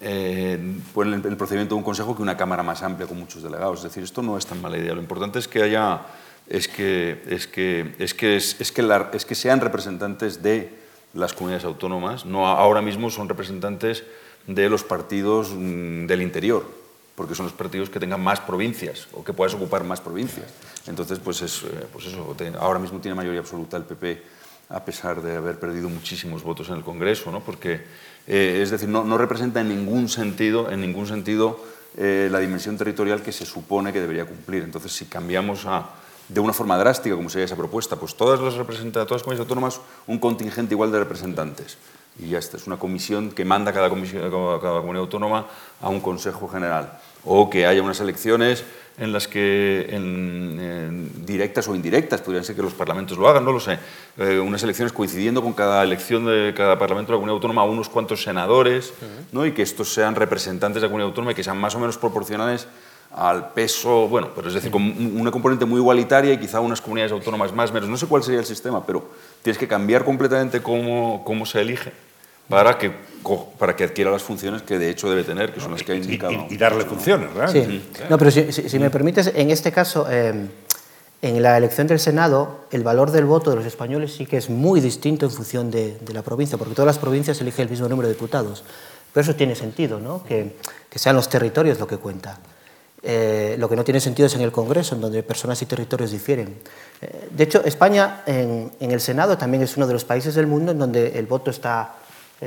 eh, 0.00 0.58
el, 0.96 1.36
procedimiento 1.36 1.74
de 1.74 1.78
un 1.78 1.84
consejo 1.84 2.14
que 2.14 2.22
una 2.22 2.36
cámara 2.36 2.62
más 2.62 2.82
amplia 2.82 3.06
con 3.06 3.18
muchos 3.18 3.42
delegados. 3.42 3.78
Es 3.80 3.84
decir, 3.84 4.04
esto 4.04 4.22
no 4.22 4.38
es 4.38 4.46
tan 4.46 4.62
mala 4.62 4.78
idea. 4.78 4.94
Lo 4.94 5.00
importante 5.00 5.38
es 5.38 5.48
que 5.48 5.62
haya, 5.62 6.00
es 6.48 6.68
que, 6.68 7.22
es 7.28 7.46
que, 7.46 7.94
es 7.98 8.14
que, 8.14 8.36
es, 8.36 8.72
que, 8.72 9.08
es 9.12 9.24
que 9.24 9.34
sean 9.34 9.60
representantes 9.60 10.42
de 10.42 10.72
las 11.14 11.32
comunidades 11.32 11.64
autónomas. 11.64 12.24
No 12.24 12.46
ahora 12.46 12.80
mismo 12.80 13.10
son 13.10 13.28
representantes 13.28 14.04
de 14.46 14.70
los 14.70 14.84
partidos 14.84 15.52
mm, 15.54 16.06
del 16.06 16.22
interior. 16.22 16.77
Porque 17.18 17.34
son 17.34 17.46
los 17.46 17.52
partidos 17.52 17.90
que 17.90 17.98
tengan 17.98 18.22
más 18.22 18.38
provincias 18.38 19.08
o 19.12 19.24
que 19.24 19.32
puedas 19.32 19.52
ocupar 19.52 19.82
más 19.82 20.00
provincias. 20.00 20.46
Entonces, 20.86 21.18
pues, 21.18 21.42
es, 21.42 21.64
eh, 21.64 21.86
pues 21.92 22.06
eso, 22.06 22.36
ahora 22.60 22.78
mismo 22.78 23.00
tiene 23.00 23.16
mayoría 23.16 23.40
absoluta 23.40 23.76
el 23.76 23.82
PP 23.82 24.22
a 24.68 24.84
pesar 24.84 25.20
de 25.20 25.34
haber 25.34 25.58
perdido 25.58 25.88
muchísimos 25.88 26.44
votos 26.44 26.68
en 26.68 26.76
el 26.76 26.84
Congreso, 26.84 27.32
¿no? 27.32 27.40
porque, 27.40 27.82
eh, 28.28 28.60
es 28.62 28.70
decir, 28.70 28.88
no, 28.88 29.02
no, 29.02 29.18
representa 29.18 29.60
en 29.60 29.68
ningún 29.68 30.08
sentido, 30.08 30.70
en 30.70 30.80
ningún 30.80 31.08
sentido 31.08 31.58
eh, 31.96 32.28
la 32.30 32.38
dimensión 32.38 32.78
territorial 32.78 33.20
que 33.20 33.32
se 33.32 33.44
supone 33.44 33.92
que 33.92 34.00
debería 34.00 34.24
cumplir. 34.24 34.62
Entonces, 34.62 34.92
si 34.92 35.06
cambiamos 35.06 35.66
a, 35.66 35.90
de 36.28 36.38
una 36.38 36.52
forma 36.52 36.78
drástica, 36.78 37.16
como 37.16 37.30
sería 37.30 37.46
esa 37.46 37.56
propuesta, 37.56 37.96
pues 37.96 38.14
todas 38.14 38.38
las, 38.38 38.54
todas 38.54 39.10
las 39.10 39.22
comunidades 39.24 39.40
autónomas 39.40 39.80
un 40.06 40.20
contingente 40.20 40.74
igual 40.74 40.92
de 40.92 41.00
representantes. 41.00 41.78
Y 42.18 42.30
ya 42.30 42.38
está, 42.38 42.56
es 42.56 42.66
una 42.66 42.78
comisión 42.78 43.30
que 43.30 43.44
manda 43.44 43.72
cada, 43.72 43.88
comisión, 43.88 44.22
cada 44.22 44.80
comunidad 44.80 45.02
autónoma 45.02 45.46
a 45.80 45.88
un 45.88 46.00
Consejo 46.00 46.48
General. 46.48 46.98
O 47.24 47.50
que 47.50 47.66
haya 47.66 47.82
unas 47.82 48.00
elecciones 48.00 48.64
en 48.98 49.12
las 49.12 49.28
que, 49.28 49.86
en, 49.90 51.24
directas 51.24 51.68
o 51.68 51.74
indirectas, 51.74 52.20
podrían 52.20 52.44
ser 52.44 52.56
que 52.56 52.62
los 52.62 52.72
parlamentos 52.72 53.16
lo 53.16 53.28
hagan, 53.28 53.44
no 53.44 53.52
lo 53.52 53.60
sé, 53.60 53.78
eh, 54.18 54.40
unas 54.40 54.62
elecciones 54.62 54.92
coincidiendo 54.92 55.42
con 55.42 55.52
cada 55.52 55.84
elección 55.84 56.26
de 56.26 56.52
cada 56.56 56.78
parlamento 56.78 57.12
de 57.12 57.16
la 57.16 57.18
comunidad 57.18 57.34
autónoma, 57.34 57.64
unos 57.64 57.88
cuantos 57.88 58.22
senadores, 58.22 58.92
¿no? 59.30 59.46
y 59.46 59.52
que 59.52 59.62
estos 59.62 59.92
sean 59.92 60.16
representantes 60.16 60.80
de 60.80 60.86
la 60.86 60.90
comunidad 60.90 61.10
autónoma 61.10 61.32
y 61.32 61.34
que 61.34 61.44
sean 61.44 61.58
más 61.58 61.74
o 61.76 61.78
menos 61.78 61.96
proporcionales 61.96 62.66
al 63.14 63.52
peso, 63.52 64.08
bueno, 64.08 64.30
pero 64.34 64.48
es 64.48 64.54
decir, 64.54 64.70
con 64.70 64.82
una 64.82 65.30
componente 65.30 65.64
muy 65.64 65.78
igualitaria 65.78 66.32
y 66.32 66.38
quizá 66.38 66.60
unas 66.60 66.80
comunidades 66.80 67.12
autónomas 67.12 67.52
más 67.54 67.72
menos. 67.72 67.88
No 67.88 67.96
sé 67.96 68.06
cuál 68.06 68.22
sería 68.22 68.40
el 68.40 68.46
sistema, 68.46 68.84
pero 68.84 69.08
tienes 69.42 69.58
que 69.58 69.68
cambiar 69.68 70.04
completamente 70.04 70.60
cómo, 70.60 71.22
cómo 71.24 71.46
se 71.46 71.60
elige 71.60 71.92
para 72.48 72.78
que, 72.78 72.92
para 73.58 73.76
que 73.76 73.84
adquiera 73.84 74.10
las 74.10 74.22
funciones 74.22 74.62
que 74.62 74.78
de 74.78 74.90
hecho 74.90 75.08
debe 75.08 75.24
tener, 75.24 75.52
que 75.52 75.60
son 75.60 75.72
las 75.72 75.82
que 75.82 75.92
ha 75.92 75.94
indicado. 75.94 76.46
Y, 76.48 76.56
darle 76.56 76.84
funciones, 76.84 77.32
¿verdad? 77.34 77.52
Sí. 77.52 77.88
No, 78.08 78.18
pero 78.18 78.30
si, 78.30 78.52
si, 78.52 78.78
me 78.78 78.90
permites, 78.90 79.32
en 79.34 79.50
este 79.50 79.70
caso, 79.70 80.06
eh, 80.10 80.46
en 81.20 81.42
la 81.42 81.56
elección 81.56 81.86
del 81.86 81.98
Senado, 81.98 82.66
el 82.70 82.82
valor 82.82 83.10
del 83.10 83.24
voto 83.24 83.50
de 83.50 83.56
los 83.56 83.66
españoles 83.66 84.14
sí 84.14 84.26
que 84.26 84.36
es 84.36 84.48
muy 84.48 84.80
distinto 84.80 85.26
en 85.26 85.32
función 85.32 85.70
de, 85.70 85.98
de 85.98 86.12
la 86.14 86.22
provincia, 86.22 86.56
porque 86.56 86.74
todas 86.74 86.86
las 86.86 86.98
provincias 86.98 87.40
eligen 87.40 87.64
el 87.64 87.70
mismo 87.70 87.88
número 87.88 88.08
de 88.08 88.14
diputados. 88.14 88.64
Pero 89.12 89.22
eso 89.22 89.34
tiene 89.34 89.54
sentido, 89.54 89.98
¿no? 89.98 90.22
que, 90.22 90.56
que 90.88 90.98
sean 90.98 91.16
los 91.16 91.28
territorios 91.28 91.78
lo 91.78 91.86
que 91.86 91.96
cuenta. 91.96 92.38
Eh, 93.02 93.56
lo 93.58 93.68
que 93.68 93.76
no 93.76 93.84
tiene 93.84 94.00
sentido 94.00 94.26
es 94.26 94.34
en 94.34 94.40
el 94.40 94.52
Congreso, 94.52 94.94
en 94.94 95.00
donde 95.00 95.22
personas 95.22 95.60
y 95.62 95.66
territorios 95.66 96.10
difieren. 96.10 96.58
Eh, 97.00 97.28
de 97.30 97.44
hecho, 97.44 97.64
España 97.64 98.22
en, 98.26 98.72
en, 98.80 98.90
el 98.90 99.00
Senado 99.00 99.38
también 99.38 99.62
es 99.62 99.76
uno 99.76 99.86
de 99.86 99.92
los 99.92 100.04
países 100.04 100.34
del 100.34 100.46
mundo 100.46 100.72
en 100.72 100.78
donde 100.78 101.18
el 101.18 101.26
voto 101.26 101.50
está 101.50 101.94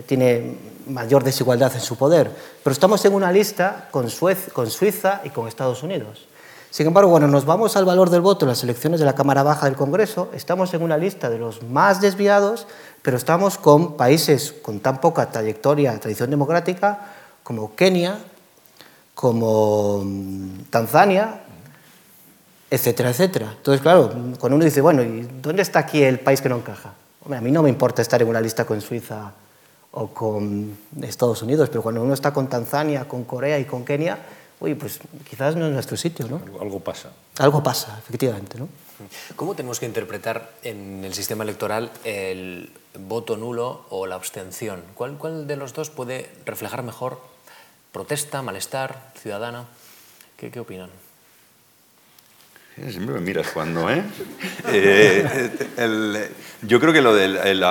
tiene 0.05 0.57
mayor 0.87 1.23
desigualdad 1.23 1.73
en 1.75 1.81
su 1.81 1.97
poder. 1.97 2.31
Pero 2.63 2.71
estamos 2.71 3.03
en 3.03 3.13
una 3.13 3.31
lista 3.31 3.89
con, 3.91 4.09
Suiza 4.09 5.21
y 5.23 5.29
con 5.29 5.47
Estados 5.47 5.83
Unidos. 5.83 6.27
Sin 6.69 6.87
embargo, 6.87 7.09
cuando 7.11 7.27
nos 7.27 7.43
vamos 7.43 7.75
al 7.75 7.83
valor 7.83 8.09
del 8.09 8.21
voto 8.21 8.45
en 8.45 8.49
las 8.49 8.63
elecciones 8.63 9.01
de 9.01 9.05
la 9.05 9.15
Cámara 9.15 9.43
Baja 9.43 9.65
del 9.65 9.75
Congreso, 9.75 10.29
estamos 10.33 10.73
en 10.73 10.81
una 10.81 10.97
lista 10.97 11.29
de 11.29 11.37
los 11.37 11.61
más 11.63 11.99
desviados, 11.99 12.65
pero 13.01 13.17
estamos 13.17 13.57
con 13.57 13.97
países 13.97 14.53
con 14.61 14.79
tan 14.79 15.01
poca 15.01 15.29
trayectoria, 15.29 15.99
tradición 15.99 16.29
democrática, 16.29 16.99
como 17.43 17.75
Kenia, 17.75 18.19
como 19.13 20.03
mm, 20.05 20.69
Tanzania, 20.69 21.41
etcétera, 22.69 23.09
etcétera. 23.09 23.53
Entonces, 23.57 23.81
claro, 23.81 24.09
cuando 24.39 24.55
uno 24.55 24.63
dice, 24.63 24.79
bueno, 24.79 25.03
¿y 25.03 25.27
dónde 25.41 25.63
está 25.63 25.79
aquí 25.79 26.01
el 26.01 26.21
país 26.21 26.39
que 26.39 26.47
no 26.47 26.55
encaja? 26.55 26.93
A 27.29 27.41
mí 27.41 27.51
no 27.51 27.61
me 27.61 27.69
importa 27.69 28.01
estar 28.01 28.21
en 28.21 28.29
una 28.29 28.39
lista 28.39 28.63
con 28.63 28.79
Suiza 28.79 29.33
o 29.91 30.07
con 30.07 30.77
Estados 31.01 31.41
Unidos, 31.41 31.69
pero 31.69 31.81
cuando 31.81 32.01
uno 32.01 32.13
está 32.13 32.33
con 32.33 32.47
Tanzania, 32.47 33.07
con 33.07 33.23
Corea 33.25 33.59
y 33.59 33.65
con 33.65 33.83
Kenia, 33.83 34.17
uy, 34.59 34.75
pues 34.75 34.99
quizás 35.29 35.55
no 35.55 35.67
es 35.67 35.73
nuestro 35.73 35.97
sitio, 35.97 36.27
¿no? 36.27 36.41
Algo, 36.61 36.79
pasa. 36.79 37.11
Algo 37.39 37.61
pasa, 37.61 37.97
efectivamente, 37.99 38.57
¿no? 38.57 38.69
¿Cómo 39.35 39.55
tenemos 39.55 39.79
que 39.79 39.85
interpretar 39.85 40.51
en 40.63 41.03
el 41.03 41.13
sistema 41.13 41.43
electoral 41.43 41.91
el 42.03 42.71
voto 42.99 43.35
nulo 43.35 43.85
o 43.89 44.05
la 44.05 44.15
abstención? 44.15 44.81
¿Cuál, 44.93 45.17
cuál 45.17 45.47
de 45.47 45.55
los 45.57 45.73
dos 45.73 45.89
puede 45.89 46.29
reflejar 46.45 46.83
mejor 46.83 47.19
protesta, 47.91 48.41
malestar 48.41 49.11
ciudadana? 49.19 49.65
¿Qué, 50.37 50.51
qué 50.51 50.59
opinan? 50.59 50.89
Siempre 52.75 53.15
me 53.15 53.21
miras 53.21 53.49
cuando, 53.49 53.89
¿eh? 53.89 54.03
eh 54.67 56.31
yo 56.61 56.79
creo 56.79 56.93
que 56.93 57.01
lo 57.01 57.13
del 57.13 57.35
el, 57.37 57.63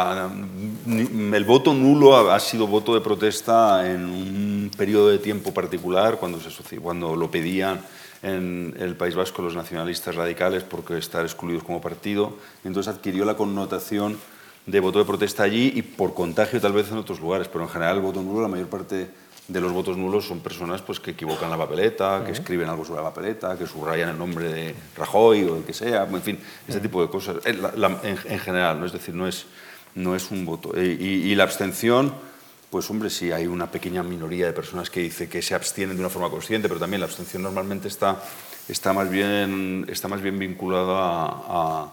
voto 1.44 1.74
nulo 1.74 2.30
ha, 2.30 2.40
sido 2.40 2.66
voto 2.66 2.94
de 2.94 3.00
protesta 3.00 3.90
en 3.90 4.04
un 4.04 4.70
periodo 4.76 5.08
de 5.08 5.18
tiempo 5.18 5.52
particular, 5.52 6.18
cuando, 6.18 6.40
se, 6.40 6.78
cuando 6.78 7.16
lo 7.16 7.30
pedían 7.30 7.80
en 8.22 8.74
el 8.78 8.96
País 8.96 9.14
Vasco 9.14 9.42
los 9.42 9.54
nacionalistas 9.54 10.14
radicales 10.14 10.62
porque 10.62 10.98
estar 10.98 11.24
excluidos 11.24 11.62
como 11.62 11.80
partido. 11.80 12.34
Entonces 12.64 12.94
adquirió 12.94 13.24
la 13.24 13.36
connotación 13.36 14.18
de 14.66 14.80
voto 14.80 14.98
de 14.98 15.04
protesta 15.04 15.42
allí 15.42 15.72
y 15.74 15.82
por 15.82 16.14
contagio 16.14 16.60
tal 16.60 16.72
vez 16.72 16.90
en 16.90 16.98
otros 16.98 17.20
lugares, 17.20 17.48
pero 17.48 17.64
en 17.64 17.70
general 17.70 17.96
el 17.96 18.02
voto 18.02 18.22
nulo 18.22 18.42
la 18.42 18.48
mayor 18.48 18.68
parte 18.68 19.08
de 19.50 19.60
los 19.60 19.72
votos 19.72 19.96
nulos 19.96 20.26
son 20.26 20.40
personas 20.40 20.80
pues, 20.82 21.00
que 21.00 21.10
equivocan 21.12 21.50
la 21.50 21.56
papeleta, 21.56 22.22
que 22.24 22.32
escriben 22.32 22.68
algo 22.68 22.84
sobre 22.84 23.02
la 23.02 23.08
papeleta, 23.08 23.58
que 23.58 23.66
subrayan 23.66 24.10
el 24.10 24.18
nombre 24.18 24.48
de 24.48 24.74
Rajoy 24.96 25.44
o 25.44 25.56
el 25.56 25.64
que 25.64 25.74
sea, 25.74 26.04
en 26.04 26.22
fin, 26.22 26.38
ese 26.68 26.80
tipo 26.80 27.02
de 27.02 27.08
cosas, 27.08 27.36
en, 27.44 28.38
general, 28.38 28.78
¿no? 28.78 28.86
es 28.86 28.92
decir, 28.92 29.14
no 29.14 29.26
es, 29.26 29.46
no 29.94 30.14
es 30.14 30.30
un 30.30 30.44
voto. 30.44 30.72
Y, 30.80 31.34
la 31.34 31.44
abstención, 31.44 32.12
pues 32.70 32.88
hombre, 32.90 33.10
sí 33.10 33.32
hay 33.32 33.46
una 33.46 33.70
pequeña 33.70 34.02
minoría 34.02 34.46
de 34.46 34.52
personas 34.52 34.90
que 34.90 35.00
dice 35.00 35.28
que 35.28 35.42
se 35.42 35.54
abstienen 35.54 35.96
de 35.96 36.02
una 36.02 36.10
forma 36.10 36.30
consciente, 36.30 36.68
pero 36.68 36.80
también 36.80 37.00
la 37.00 37.06
abstención 37.06 37.42
normalmente 37.42 37.88
está, 37.88 38.22
está, 38.68 38.92
más, 38.92 39.10
bien, 39.10 39.86
está 39.88 40.08
más 40.08 40.20
bien 40.20 40.38
vinculada 40.38 41.24
a, 41.26 41.92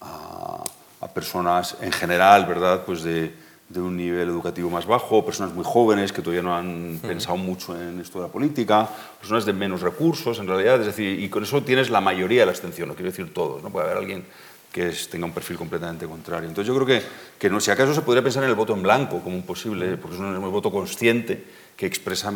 a, 0.00 0.64
a 1.00 1.08
personas 1.08 1.76
en 1.80 1.92
general, 1.92 2.46
¿verdad? 2.46 2.84
Pues 2.84 3.02
de 3.02 3.32
de 3.72 3.80
un 3.80 3.96
nivel 3.96 4.28
educativo 4.28 4.68
más 4.68 4.86
bajo, 4.86 5.24
personas 5.24 5.54
muy 5.54 5.64
jóvenes 5.64 6.12
que 6.12 6.20
todavía 6.20 6.42
no 6.42 6.54
han 6.54 6.98
pensado 7.00 7.36
mucho 7.36 7.80
en 7.80 8.00
esto 8.00 8.18
de 8.18 8.26
la 8.26 8.32
política, 8.32 8.88
personas 9.18 9.46
de 9.46 9.52
menos 9.52 9.80
recursos, 9.80 10.38
en 10.38 10.46
realidad, 10.46 10.80
es 10.80 10.86
decir, 10.86 11.18
y 11.18 11.28
con 11.28 11.42
eso 11.42 11.62
tienes 11.62 11.88
la 11.88 12.00
mayoría 12.00 12.40
de 12.40 12.46
la 12.46 12.52
abstención, 12.52 12.88
no 12.88 12.94
quiero 12.94 13.10
decir 13.10 13.32
todos, 13.32 13.62
¿no? 13.62 13.70
puede 13.70 13.86
haber 13.86 13.98
alguien 13.98 14.24
que 14.72 14.90
tenga 15.10 15.26
un 15.26 15.32
perfil 15.32 15.58
completamente 15.58 16.06
contrario. 16.06 16.48
Entonces 16.48 16.66
yo 16.66 16.74
creo 16.74 16.86
que, 16.86 17.06
que 17.38 17.50
no, 17.50 17.60
si 17.60 17.70
acaso 17.70 17.94
se 17.94 18.00
podría 18.00 18.22
pensar 18.22 18.42
en 18.42 18.48
el 18.48 18.56
voto 18.56 18.72
en 18.72 18.82
blanco 18.82 19.20
como 19.20 19.36
un 19.36 19.42
posible, 19.42 19.98
porque 19.98 20.16
es 20.16 20.20
un, 20.20 20.50
voto 20.50 20.72
consciente 20.72 21.44
que 21.76 21.84
expresa 21.84 22.32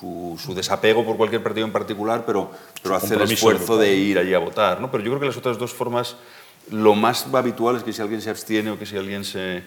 su, 0.00 0.38
su, 0.42 0.54
desapego 0.54 1.04
por 1.04 1.18
cualquier 1.18 1.42
partido 1.42 1.66
en 1.66 1.72
particular, 1.72 2.24
pero, 2.24 2.50
pero 2.82 2.96
hace 2.96 3.14
el 3.14 3.22
esfuerzo 3.22 3.76
de 3.76 3.94
ir 3.94 4.18
allí 4.18 4.32
a 4.32 4.38
votar. 4.38 4.80
¿no? 4.80 4.90
Pero 4.90 5.04
yo 5.04 5.10
creo 5.10 5.20
que 5.20 5.26
las 5.26 5.36
otras 5.36 5.58
dos 5.58 5.74
formas, 5.74 6.16
lo 6.70 6.94
más 6.94 7.26
habitual 7.32 7.76
es 7.76 7.82
que 7.82 7.92
si 7.92 8.00
alguien 8.00 8.22
se 8.22 8.30
abstiene 8.30 8.70
o 8.70 8.78
que 8.78 8.86
si 8.86 8.96
alguien 8.96 9.22
se 9.22 9.62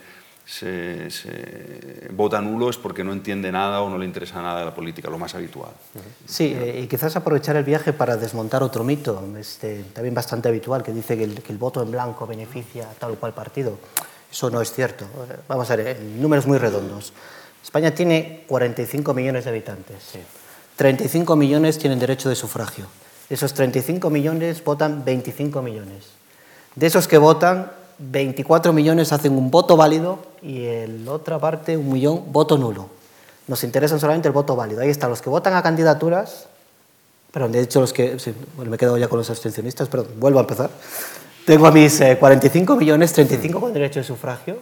se, 0.50 2.10
vota 2.12 2.42
nulo 2.42 2.70
es 2.70 2.78
porque 2.78 3.04
no 3.04 3.14
entiende 3.14 3.52
nada 3.52 3.82
o 3.82 3.90
no 3.90 3.98
le 3.98 4.06
interesa 4.06 4.42
nada 4.42 4.60
de 4.60 4.66
la 4.66 4.74
política, 4.74 5.10
lo 5.10 5.20
más 5.20 5.36
habitual. 5.36 5.72
Sí, 6.26 6.56
eh, 6.58 6.82
y 6.84 6.88
quizás 6.88 7.16
aprovechar 7.16 7.56
el 7.56 7.64
viaje 7.64 7.94
para 7.94 8.18
desmontar 8.18 8.64
otro 8.64 8.84
mito, 8.84 9.24
este, 9.38 9.84
también 9.94 10.16
bastante 10.16 10.50
habitual, 10.50 10.82
que 10.82 10.92
dice 10.92 11.16
que 11.18 11.24
el, 11.24 11.58
voto 11.58 11.84
en 11.84 11.92
blanco 11.92 12.26
beneficia 12.26 12.90
a 12.90 12.94
tal 12.94 13.12
o 13.12 13.16
cual 13.16 13.34
partido. 13.34 13.78
Eso 14.32 14.50
no 14.50 14.60
es 14.62 14.72
cierto. 14.72 15.06
Vamos 15.48 15.70
a 15.70 15.76
ver, 15.76 16.00
números 16.02 16.48
muy 16.48 16.58
redondos. 16.58 17.14
España 17.64 17.92
tiene 17.92 18.46
45 18.48 19.14
millones 19.14 19.44
de 19.44 19.50
habitantes. 19.52 20.18
35 20.76 21.36
millones 21.36 21.78
tienen 21.78 22.00
derecho 22.00 22.30
de 22.30 22.36
sufragio. 22.36 22.88
De 23.28 23.36
esos 23.36 23.54
35 23.54 24.10
millones 24.10 24.64
votan 24.64 25.06
25 25.06 25.62
millones. 25.62 26.06
De 26.76 26.88
esos 26.88 27.08
que 27.08 27.18
votan, 27.18 27.72
24 28.00 28.72
millones 28.72 29.12
hacen 29.12 29.38
un 29.38 29.52
voto 29.52 29.76
válido 29.76 30.20
y 30.42 30.66
la 31.04 31.12
otra 31.12 31.38
parte, 31.38 31.76
un 31.76 31.92
millón, 31.92 32.32
voto 32.32 32.58
nulo. 32.58 32.88
Nos 33.48 33.64
interesa 33.64 34.00
solamente 34.00 34.28
el 34.28 34.34
voto 34.34 34.56
válido. 34.56 34.82
Ahí 34.82 34.90
están 34.90 35.10
los 35.10 35.22
que 35.22 35.30
votan 35.30 35.54
a 35.54 35.62
candidaturas, 35.62 36.48
perdón, 37.32 37.52
de 37.52 37.62
hecho 37.62 37.82
los 37.82 37.92
que, 37.92 38.18
bueno, 38.56 38.72
me 38.72 38.76
he 38.76 38.80
quedado 38.80 38.98
ya 38.98 39.08
con 39.08 39.18
los 39.18 39.30
abstencionistas, 39.30 39.90
pero 39.90 40.06
vuelvo 40.18 40.40
a 40.40 40.44
empezar. 40.44 40.70
Tengo 41.46 41.68
a 41.68 41.72
mis 41.72 42.02
45 42.20 42.74
eh, 42.74 42.78
millones, 42.78 43.12
35 43.12 43.60
con 43.60 43.74
derecho 43.74 44.00
de 44.00 44.06
sufragio. 44.06 44.60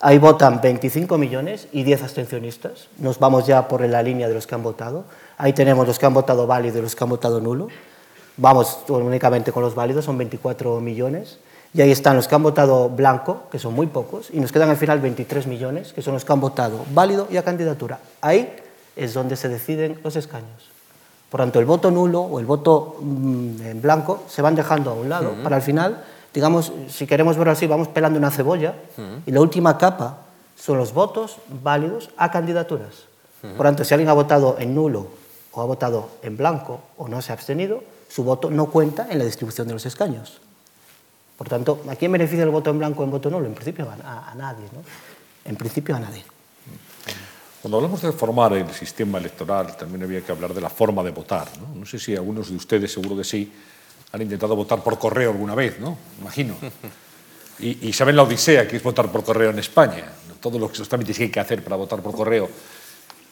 Ahí 0.00 0.18
votan 0.18 0.60
25 0.60 1.16
millones 1.16 1.68
y 1.70 1.82
10 1.82 2.02
abstencionistas. 2.02 2.88
Nos 2.98 3.18
vamos 3.18 3.46
ya 3.46 3.68
por 3.68 3.82
la 3.82 4.02
línea 4.02 4.26
de 4.26 4.34
los 4.34 4.46
que 4.46 4.54
han 4.54 4.62
votado. 4.62 5.04
Ahí 5.38 5.52
tenemos 5.52 5.86
los 5.86 5.98
que 5.98 6.06
han 6.06 6.14
votado 6.14 6.46
válido 6.46 6.78
y 6.78 6.82
los 6.82 6.96
que 6.96 7.04
han 7.04 7.10
votado 7.10 7.40
nulo. 7.40 7.68
Vamos 8.36 8.80
únicamente 8.88 9.52
con 9.52 9.62
los 9.62 9.74
válidos, 9.74 10.04
son 10.04 10.18
24 10.18 10.80
millones. 10.80 11.38
Y 11.74 11.82
ahí 11.82 11.90
están 11.90 12.14
los 12.14 12.28
que 12.28 12.34
han 12.36 12.42
votado 12.42 12.88
blanco, 12.88 13.42
que 13.50 13.58
son 13.58 13.74
muy 13.74 13.88
pocos, 13.88 14.28
y 14.32 14.38
nos 14.38 14.52
quedan 14.52 14.70
al 14.70 14.76
final 14.76 15.00
23 15.00 15.48
millones, 15.48 15.92
que 15.92 16.02
son 16.02 16.14
los 16.14 16.24
que 16.24 16.32
han 16.32 16.40
votado 16.40 16.84
válido 16.92 17.26
y 17.30 17.36
a 17.36 17.42
candidatura. 17.42 17.98
Ahí 18.20 18.54
es 18.94 19.12
donde 19.12 19.34
se 19.34 19.48
deciden 19.48 19.98
los 20.04 20.14
escaños. 20.14 20.70
Por 21.30 21.40
tanto, 21.40 21.58
el 21.58 21.64
voto 21.64 21.90
nulo 21.90 22.20
o 22.20 22.38
el 22.38 22.46
voto 22.46 22.96
mm, 23.00 23.62
en 23.62 23.82
blanco 23.82 24.22
se 24.28 24.40
van 24.40 24.54
dejando 24.54 24.92
a 24.92 24.94
un 24.94 25.08
lado 25.08 25.34
para 25.42 25.56
al 25.56 25.62
final, 25.62 26.04
digamos, 26.32 26.72
si 26.88 27.08
queremos 27.08 27.36
verlo 27.36 27.52
así, 27.52 27.66
vamos 27.66 27.88
pelando 27.88 28.20
una 28.20 28.30
cebolla 28.30 28.76
y 29.26 29.32
la 29.32 29.40
última 29.40 29.76
capa 29.76 30.18
son 30.54 30.78
los 30.78 30.94
votos 30.94 31.38
válidos 31.62 32.10
a 32.16 32.30
candidaturas. 32.30 33.06
Por 33.56 33.66
tanto, 33.66 33.82
si 33.82 33.92
alguien 33.92 34.08
ha 34.08 34.14
votado 34.14 34.56
en 34.60 34.76
nulo 34.76 35.08
o 35.52 35.60
ha 35.60 35.64
votado 35.64 36.08
en 36.22 36.36
blanco 36.36 36.80
o 36.96 37.08
no 37.08 37.20
se 37.20 37.32
ha 37.32 37.34
abstenido, 37.34 37.82
su 38.08 38.22
voto 38.22 38.48
no 38.48 38.66
cuenta 38.66 39.08
en 39.10 39.18
la 39.18 39.24
distribución 39.24 39.66
de 39.66 39.74
los 39.74 39.86
escaños. 39.86 40.40
Por 41.36 41.48
tanto, 41.48 41.84
¿a 41.88 41.96
quién 41.96 42.12
beneficia 42.12 42.44
el 42.44 42.50
voto 42.50 42.70
en 42.70 42.78
blanco 42.78 43.02
o 43.02 43.04
en 43.04 43.10
voto 43.10 43.30
nulo? 43.30 43.46
En 43.46 43.54
principio 43.54 43.88
a, 43.90 44.30
a 44.30 44.34
nadie, 44.34 44.66
¿no? 44.72 44.82
En 45.44 45.56
principio 45.56 45.96
a 45.96 46.00
nadie. 46.00 46.24
Cuando 47.64 47.78
hablamos 47.78 48.02
de 48.02 48.10
reformar 48.10 48.52
el 48.52 48.70
sistema 48.72 49.16
electoral, 49.16 49.74
también 49.74 50.02
había 50.02 50.20
que 50.20 50.30
hablar 50.30 50.52
de 50.52 50.60
la 50.60 50.68
forma 50.68 51.02
de 51.02 51.10
votar. 51.12 51.48
¿no? 51.58 51.80
no 51.80 51.86
sé 51.86 51.98
si 51.98 52.14
algunos 52.14 52.50
de 52.50 52.56
ustedes, 52.56 52.92
seguro 52.92 53.16
que 53.16 53.24
sí, 53.24 53.50
han 54.12 54.20
intentado 54.20 54.54
votar 54.54 54.82
por 54.82 54.98
correo 54.98 55.30
alguna 55.30 55.54
vez, 55.54 55.80
¿no? 55.80 55.96
Imagino. 56.20 56.56
Y, 57.58 57.88
y 57.88 57.92
saben 57.92 58.16
la 58.16 58.24
odisea 58.24 58.68
que 58.68 58.76
es 58.76 58.82
votar 58.82 59.10
por 59.10 59.24
correo 59.24 59.50
en 59.50 59.60
España, 59.60 60.12
todos 60.40 60.60
los 60.60 60.88
trámites 60.88 61.16
que 61.16 61.22
hay 61.22 61.30
que 61.30 61.40
hacer 61.40 61.64
para 61.64 61.76
votar 61.76 62.02
por 62.02 62.12
correo. 62.12 62.50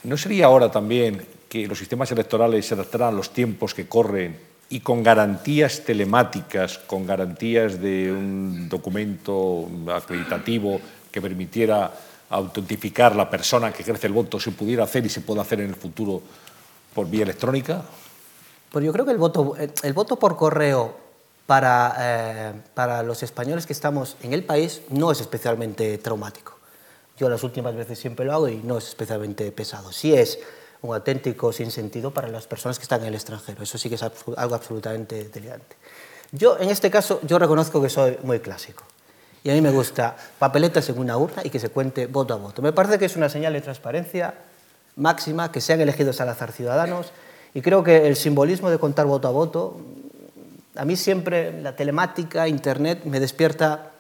¿No 0.05 0.17
sería 0.17 0.47
ahora 0.47 0.71
también 0.71 1.27
que 1.49 1.67
los 1.67 1.79
sistemas 1.79 2.11
electorales 2.13 2.65
se 2.65 2.75
adaptaran 2.75 3.09
a 3.09 3.17
los 3.17 3.35
tiempos 3.35 3.75
que 3.75 3.87
corren 3.87 4.39
y 4.73 4.81
con 4.81 5.03
garantías 5.03 5.83
telemáticas, 5.85 6.79
con 6.79 7.07
garantías 7.07 7.79
de 7.79 8.11
un 8.11 8.71
documento 8.71 9.69
acreditativo 9.95 10.81
que 11.11 11.21
permitiera 11.21 11.93
autentificar 12.31 13.15
la 13.15 13.29
persona 13.29 13.71
que 13.71 13.83
ejerce 13.83 14.07
el 14.07 14.15
voto, 14.15 14.41
se 14.41 14.51
pudiera 14.51 14.85
hacer 14.85 15.05
y 15.05 15.11
se 15.11 15.21
pueda 15.21 15.43
hacer 15.43 15.61
en 15.61 15.69
el 15.69 15.77
futuro 15.77 16.23
por 16.95 17.07
vía 17.07 17.25
electrónica? 17.25 17.83
Pues 18.71 18.83
yo 18.83 18.95
creo 18.95 19.05
que 19.05 19.11
el 19.11 19.19
voto, 19.19 19.55
el 19.59 19.93
voto 19.93 20.19
por 20.19 20.39
correo 20.39 20.97
para, 21.47 21.95
eh, 21.99 22.53
para 22.73 23.03
los 23.03 23.23
españoles 23.23 23.67
que 23.67 23.75
estamos 23.75 24.17
en 24.23 24.33
el 24.33 24.43
país 24.43 24.81
no 24.89 25.13
es 25.13 25.21
especialmente 25.21 25.99
traumático. 25.99 26.57
Yo 27.19 27.29
las 27.29 27.43
últimas 27.43 27.77
veces 27.77 27.99
siempre 27.99 28.25
lo 28.25 28.33
hago 28.33 28.49
y 28.49 28.57
no 28.57 28.79
es 28.79 28.89
especialmente 28.89 29.53
pesado. 29.53 29.93
Sí 29.93 30.15
es 30.15 30.39
un 30.83 30.95
auténtico 30.95 31.53
sinsentido 31.53 32.11
para 32.11 32.29
las 32.29 32.47
personas 32.47 32.79
que 32.79 32.83
están 32.83 33.01
en 33.03 33.09
el 33.09 33.15
extranjero. 33.15 33.63
Eso 33.63 33.79
sí 33.79 33.89
que 33.89 33.95
es 33.95 34.03
algo 34.03 34.55
absolutamente 34.55 35.25
delirante. 35.29 35.77
Yo, 36.33 36.59
en 36.59 36.71
este 36.71 36.91
caso, 36.91 37.21
yo 37.23 37.39
reconozco 37.39 37.81
que 37.81 37.89
soy 37.89 38.19
muy 38.23 38.41
clásico. 38.41 38.85
Y 39.45 39.51
a 39.51 39.55
mí 39.55 39.61
me 39.61 39.71
gusta 39.71 40.17
papeletas 40.39 40.89
en 40.89 40.99
una 40.99 41.17
urna 41.17 41.43
y 41.45 41.51
que 41.51 41.59
se 41.59 41.69
cuente 41.69 42.07
voto 42.07 42.35
a 42.35 42.37
voto. 42.37 42.63
Me 42.63 42.73
parece 42.73 42.99
que 42.99 43.05
es 43.05 43.17
una 43.17 43.29
señal 43.29 43.53
de 43.53 43.61
transparencia 43.61 44.35
máxima, 44.97 45.51
que 45.51 45.61
sean 45.61 45.81
elegidos 45.81 46.21
al 46.21 46.29
azar 46.29 46.53
ciudadanos. 46.53 47.13
Y 47.55 47.61
creo 47.61 47.83
que 47.85 48.07
el 48.07 48.17
simbolismo 48.17 48.71
de 48.71 48.79
contar 48.79 49.07
voto 49.07 49.29
a 49.29 49.31
voto, 49.31 49.81
a 50.75 50.85
mí 50.85 50.97
siempre 50.97 51.61
la 51.61 51.77
telemática, 51.77 52.49
Internet, 52.49 53.05
me 53.05 53.21
despierta 53.21 53.91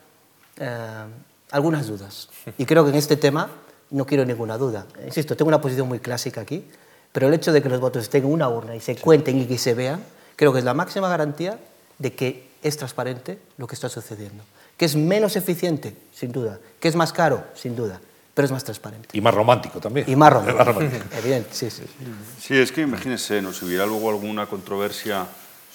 eh, 0.56 1.04
algunas 1.50 1.86
dudas. 1.86 2.28
Y 2.56 2.64
creo 2.64 2.84
que 2.84 2.90
en 2.90 2.96
este 2.96 3.16
tema 3.16 3.50
no 3.92 4.06
quiero 4.06 4.24
ninguna 4.24 4.58
duda. 4.58 4.86
Insisto, 5.04 5.36
tengo 5.36 5.48
una 5.48 5.60
posición 5.60 5.86
muy 5.86 6.00
clásica 6.00 6.40
aquí, 6.40 6.64
pero 7.12 7.28
el 7.28 7.34
hecho 7.34 7.52
de 7.52 7.62
que 7.62 7.68
los 7.68 7.78
votos 7.78 8.02
estén 8.02 8.24
en 8.24 8.32
una 8.32 8.48
urna 8.48 8.74
y 8.74 8.80
se 8.80 8.96
cuenten 8.96 9.38
y 9.38 9.46
que 9.46 9.58
se 9.58 9.74
vean, 9.74 10.02
creo 10.34 10.52
que 10.52 10.58
es 10.58 10.64
la 10.64 10.74
máxima 10.74 11.08
garantía 11.08 11.58
de 11.98 12.14
que 12.14 12.48
es 12.62 12.76
transparente 12.76 13.38
lo 13.58 13.66
que 13.66 13.74
está 13.74 13.88
sucediendo. 13.88 14.42
Que 14.76 14.86
es 14.86 14.96
menos 14.96 15.36
eficiente, 15.36 15.94
sin 16.12 16.32
duda. 16.32 16.58
Que 16.80 16.88
es 16.88 16.96
más 16.96 17.12
caro, 17.12 17.44
sin 17.54 17.76
duda. 17.76 18.00
Pero 18.34 18.46
es 18.46 18.52
más 18.52 18.64
transparente. 18.64 19.10
Y 19.12 19.20
más 19.20 19.34
romántico 19.34 19.78
también. 19.78 20.08
Y 20.08 20.16
más 20.16 20.32
romántico. 20.32 21.04
Evidente, 21.18 21.50
sí, 21.52 21.70
sí. 21.70 21.84
Sí, 22.40 22.56
es 22.56 22.72
que 22.72 22.80
imagínense, 22.80 23.42
¿no? 23.42 23.52
si 23.52 23.66
hubiera 23.66 23.84
luego 23.84 24.08
alguna 24.08 24.46
controversia 24.46 25.26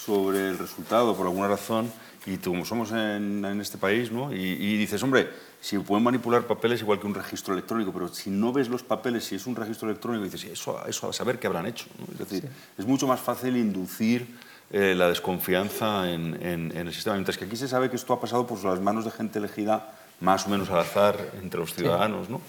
sobre 0.04 0.50
el 0.50 0.58
resultado 0.58 1.16
por 1.16 1.28
alguna 1.28 1.48
razón, 1.48 1.92
y 2.28 2.38
como 2.38 2.66
somos 2.66 2.92
en, 2.92 3.44
en 3.46 3.62
este 3.62 3.78
país, 3.78 4.12
¿no? 4.12 4.34
Y, 4.34 4.42
y, 4.42 4.78
dices, 4.78 5.02
hombre, 5.02 5.30
si 5.62 5.78
pueden 5.80 6.04
manipular 6.04 6.44
papeles 6.44 6.82
igual 6.82 7.00
que 7.00 7.08
un 7.08 7.16
registro 7.16 7.54
electrónico, 7.54 7.94
pero 7.94 8.10
si 8.10 8.30
no 8.30 8.52
ves 8.52 8.68
los 8.68 8.84
papeles, 8.84 9.24
si 9.24 9.36
es 9.36 9.48
un 9.48 9.56
registro 9.56 9.90
electrónico, 9.90 10.26
dices, 10.26 10.44
eso, 10.44 10.86
eso 10.86 11.10
a 11.10 11.14
saber 11.14 11.40
qué 11.40 11.48
habrán 11.48 11.66
hecho. 11.66 11.86
¿no? 11.98 12.06
Es 12.12 12.20
decir, 12.20 12.42
sí. 12.42 12.48
es 12.78 12.86
mucho 12.86 13.08
más 13.08 13.22
fácil 13.22 13.56
inducir 13.56 14.28
eh, 14.72 14.94
la 14.94 15.08
desconfianza 15.08 16.12
en, 16.12 16.34
en, 16.46 16.78
en, 16.78 16.88
el 16.88 16.94
sistema. 16.94 17.16
Mientras 17.16 17.38
que 17.38 17.46
aquí 17.46 17.56
se 17.56 17.70
sabe 17.70 17.90
que 17.90 17.96
esto 17.96 18.12
ha 18.12 18.20
pasado 18.20 18.46
por 18.46 18.62
las 18.62 18.82
manos 18.82 19.06
de 19.06 19.12
gente 19.12 19.40
elegida 19.40 19.94
más 20.20 20.46
o 20.48 20.50
menos 20.50 20.70
al 20.70 20.80
azar 20.80 21.32
entre 21.42 21.62
los 21.62 21.74
ciudadanos, 21.74 22.28
sí. 22.28 22.34
¿no? 22.34 22.42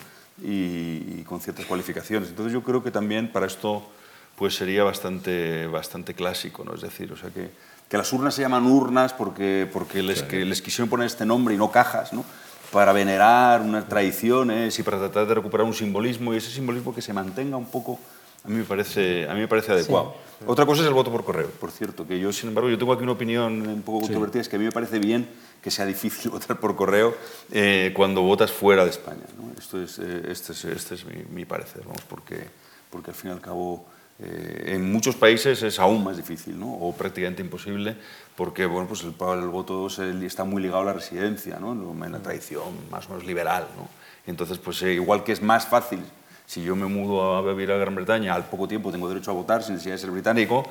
Y, 0.42 1.20
y, 1.20 1.24
con 1.24 1.40
ciertas 1.40 1.66
cualificaciones. 1.66 2.30
Entonces 2.30 2.52
yo 2.52 2.64
creo 2.64 2.82
que 2.82 2.90
también 2.90 3.30
para 3.30 3.46
esto 3.46 3.88
pues 4.34 4.54
sería 4.54 4.82
bastante, 4.84 5.66
bastante 5.66 6.14
clásico, 6.14 6.64
¿no? 6.64 6.74
Es 6.74 6.80
decir, 6.80 7.12
o 7.12 7.16
sea 7.16 7.30
que 7.30 7.50
que 7.88 7.96
las 7.96 8.12
urnas 8.12 8.34
se 8.34 8.42
llaman 8.42 8.66
urnas 8.66 9.12
porque, 9.12 9.68
porque 9.72 10.02
les, 10.02 10.22
que 10.22 10.44
les 10.44 10.60
quisieron 10.62 10.88
poner 10.88 11.06
este 11.06 11.24
nombre 11.24 11.54
y 11.54 11.58
no 11.58 11.70
cajas, 11.70 12.12
¿no? 12.12 12.24
para 12.70 12.92
venerar 12.92 13.62
unas 13.62 13.88
tradiciones 13.88 14.78
y 14.78 14.82
para 14.82 14.98
tratar 14.98 15.26
de 15.26 15.34
recuperar 15.34 15.66
un 15.66 15.74
simbolismo 15.74 16.34
y 16.34 16.36
ese 16.36 16.50
simbolismo 16.50 16.94
que 16.94 17.00
se 17.00 17.12
mantenga 17.12 17.56
un 17.56 17.66
poco, 17.66 17.98
a 18.44 18.48
mí 18.48 18.56
me 18.56 18.64
parece, 18.64 19.28
a 19.28 19.34
mí 19.34 19.40
me 19.40 19.48
parece 19.48 19.72
adecuado. 19.72 20.14
Sí. 20.38 20.44
Otra 20.46 20.66
cosa 20.66 20.82
es 20.82 20.88
el 20.88 20.94
voto 20.94 21.10
por 21.10 21.24
correo, 21.24 21.48
por 21.48 21.70
cierto, 21.70 22.06
que 22.06 22.18
yo, 22.18 22.32
sin 22.32 22.50
embargo, 22.50 22.68
yo 22.68 22.78
tengo 22.78 22.92
aquí 22.92 23.02
una 23.02 23.12
opinión 23.12 23.66
un 23.66 23.82
poco 23.82 24.00
controvertida, 24.00 24.42
sí. 24.42 24.46
es 24.46 24.48
que 24.48 24.56
a 24.56 24.58
mí 24.58 24.66
me 24.66 24.72
parece 24.72 24.98
bien 24.98 25.28
que 25.62 25.70
sea 25.70 25.86
difícil 25.86 26.30
votar 26.32 26.60
por 26.60 26.76
correo 26.76 27.16
eh, 27.50 27.92
cuando 27.96 28.22
votas 28.22 28.52
fuera 28.52 28.84
de 28.84 28.90
España. 28.90 29.24
¿no? 29.36 29.50
Esto 29.58 29.82
es, 29.82 29.98
eh, 29.98 30.22
este 30.28 30.52
es, 30.52 30.64
este 30.66 30.94
es 30.94 31.04
mi, 31.04 31.24
mi, 31.30 31.44
parecer, 31.44 31.82
vamos, 31.84 32.02
porque, 32.08 32.44
porque 32.90 33.10
al 33.10 33.16
fin 33.16 33.30
y 33.30 33.32
al 33.32 33.40
cabo 33.40 33.86
eh, 34.20 34.74
en 34.74 34.90
muchos 34.90 35.14
países 35.14 35.62
es 35.62 35.78
aún 35.78 36.02
más 36.02 36.16
difícil, 36.16 36.58
¿no? 36.58 36.72
o 36.72 36.92
prácticamente 36.92 37.40
imposible, 37.40 37.96
porque 38.34 38.66
bueno, 38.66 38.88
pues 38.88 39.02
el, 39.02 39.14
el 39.38 39.48
voto 39.48 39.86
está 39.86 40.44
muy 40.44 40.60
ligado 40.60 40.82
a 40.82 40.86
la 40.86 40.92
residencia, 40.92 41.58
¿no? 41.60 41.72
en 41.72 42.12
la 42.12 42.18
tradición 42.18 42.90
más 42.90 43.06
o 43.06 43.10
menos 43.10 43.24
liberal. 43.24 43.68
¿no? 43.76 43.88
Entonces, 44.26 44.58
pues 44.58 44.82
eh, 44.82 44.94
igual 44.94 45.22
que 45.22 45.32
es 45.32 45.40
más 45.40 45.66
fácil, 45.66 46.00
si 46.46 46.64
yo 46.64 46.74
me 46.74 46.86
mudo 46.86 47.36
a 47.36 47.42
vivir 47.42 47.70
a 47.70 47.76
Gran 47.76 47.94
Bretaña, 47.94 48.34
al 48.34 48.46
poco 48.46 48.66
tiempo 48.66 48.90
tengo 48.90 49.08
derecho 49.08 49.30
a 49.30 49.34
votar 49.34 49.62
sin 49.62 49.74
necesidad 49.74 49.94
de 49.94 50.00
ser 50.00 50.10
británico, 50.10 50.64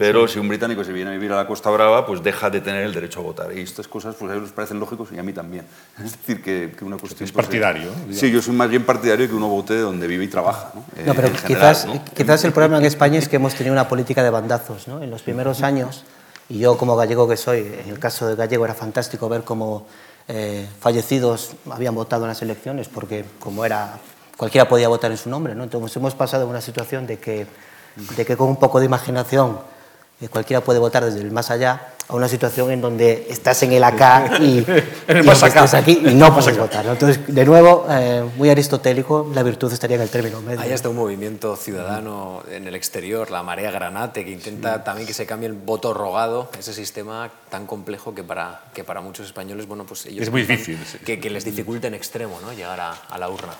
pero 0.00 0.26
sí. 0.26 0.32
si 0.32 0.38
un 0.38 0.48
británico 0.48 0.82
se 0.82 0.94
viene 0.94 1.10
a 1.10 1.12
vivir 1.12 1.30
a 1.30 1.36
la 1.36 1.46
Costa 1.46 1.68
Brava, 1.68 2.06
pues 2.06 2.22
deja 2.22 2.48
de 2.48 2.62
tener 2.62 2.84
el 2.84 2.94
derecho 2.94 3.20
a 3.20 3.22
votar. 3.22 3.52
Y 3.52 3.60
estas 3.60 3.86
cosas 3.86 4.14
pues 4.14 4.30
a 4.30 4.32
ellos 4.32 4.44
les 4.44 4.52
parecen 4.52 4.80
lógicos 4.80 5.10
y 5.12 5.18
a 5.18 5.22
mí 5.22 5.34
también. 5.34 5.66
Es 6.02 6.12
decir, 6.12 6.42
que, 6.42 6.72
que 6.74 6.86
una 6.86 6.96
cuestión... 6.96 7.26
Es 7.26 7.32
partidario. 7.32 7.90
Pues, 8.06 8.18
sí, 8.18 8.30
yo 8.30 8.40
soy 8.40 8.54
más 8.54 8.70
bien 8.70 8.86
partidario 8.86 9.28
que 9.28 9.34
uno 9.34 9.48
vote 9.48 9.76
donde 9.76 10.06
vive 10.06 10.24
y 10.24 10.28
trabaja. 10.28 10.72
No, 10.74 10.84
no 11.04 11.14
pero 11.14 11.28
eh, 11.28 11.32
quizás, 11.46 11.82
general, 11.82 12.02
¿no? 12.06 12.14
quizás 12.14 12.42
el 12.44 12.52
problema 12.52 12.78
en 12.78 12.86
España 12.86 13.18
es 13.18 13.28
que 13.28 13.36
hemos 13.36 13.54
tenido 13.54 13.74
una 13.74 13.88
política 13.88 14.22
de 14.22 14.30
bandazos. 14.30 14.88
¿no? 14.88 15.02
En 15.02 15.10
los 15.10 15.20
primeros 15.20 15.60
años, 15.60 16.04
y 16.48 16.60
yo 16.60 16.78
como 16.78 16.96
gallego 16.96 17.28
que 17.28 17.36
soy, 17.36 17.58
en 17.58 17.90
el 17.90 17.98
caso 17.98 18.26
de 18.26 18.36
gallego 18.36 18.64
era 18.64 18.72
fantástico 18.72 19.28
ver 19.28 19.44
cómo 19.44 19.86
eh, 20.28 20.66
fallecidos 20.80 21.50
habían 21.70 21.94
votado 21.94 22.24
en 22.24 22.28
las 22.28 22.40
elecciones, 22.40 22.88
porque 22.88 23.26
como 23.38 23.66
era 23.66 23.98
cualquiera 24.38 24.66
podía 24.66 24.88
votar 24.88 25.10
en 25.10 25.18
su 25.18 25.28
nombre. 25.28 25.54
¿no? 25.54 25.62
Entonces 25.64 25.94
hemos 25.94 26.14
pasado 26.14 26.44
de 26.44 26.48
una 26.48 26.62
situación 26.62 27.06
de 27.06 27.18
que, 27.18 27.46
de 28.16 28.24
que 28.24 28.34
con 28.34 28.48
un 28.48 28.56
poco 28.56 28.80
de 28.80 28.86
imaginación 28.86 29.58
cualquiera 30.28 30.60
puede 30.62 30.78
votar 30.78 31.04
desde 31.04 31.20
el 31.20 31.30
más 31.30 31.50
allá 31.50 31.94
a 32.10 32.14
una 32.14 32.28
situación 32.28 32.70
en 32.72 32.80
donde 32.80 33.26
estás 33.30 33.62
en 33.62 33.72
el 33.72 33.84
acá 33.84 34.38
y, 34.40 34.64
el 35.06 35.24
más 35.24 35.42
acá. 35.42 35.64
estás 35.64 35.74
aquí 35.74 36.02
y 36.04 36.14
no 36.14 36.34
puedes 36.34 36.58
votar. 36.58 36.84
¿no? 36.84 36.92
Entonces, 36.92 37.20
de 37.26 37.44
nuevo, 37.44 37.86
eh, 37.88 38.24
muy 38.36 38.50
aristotélico, 38.50 39.30
la 39.32 39.42
virtud 39.42 39.72
estaría 39.72 39.96
en 39.96 40.02
el 40.02 40.10
término 40.10 40.40
medio. 40.42 40.60
Hay 40.60 40.72
hasta 40.72 40.88
un 40.88 40.96
movimiento 40.96 41.56
ciudadano 41.56 42.42
en 42.50 42.66
el 42.66 42.74
exterior, 42.74 43.30
la 43.30 43.42
Marea 43.42 43.70
Granate, 43.70 44.24
que 44.24 44.30
intenta 44.30 44.76
sí. 44.76 44.82
también 44.84 45.06
que 45.06 45.14
se 45.14 45.24
cambie 45.24 45.48
el 45.48 45.54
voto 45.54 45.94
rogado, 45.94 46.50
ese 46.58 46.74
sistema 46.74 47.30
tan 47.48 47.66
complejo 47.66 48.14
que 48.14 48.24
para, 48.24 48.62
que 48.74 48.82
para 48.82 49.00
muchos 49.00 49.26
españoles, 49.26 49.66
bueno, 49.66 49.84
pues 49.86 50.06
ellos... 50.06 50.22
Es 50.22 50.30
muy 50.30 50.42
difícil. 50.42 50.78
Que, 51.04 51.20
que 51.20 51.30
les 51.30 51.44
dificulta 51.44 51.86
en 51.86 51.94
extremo 51.94 52.38
¿no? 52.42 52.52
llegar 52.52 52.80
a, 52.80 52.90
a 52.90 53.18
la 53.18 53.28
urna. 53.28 53.52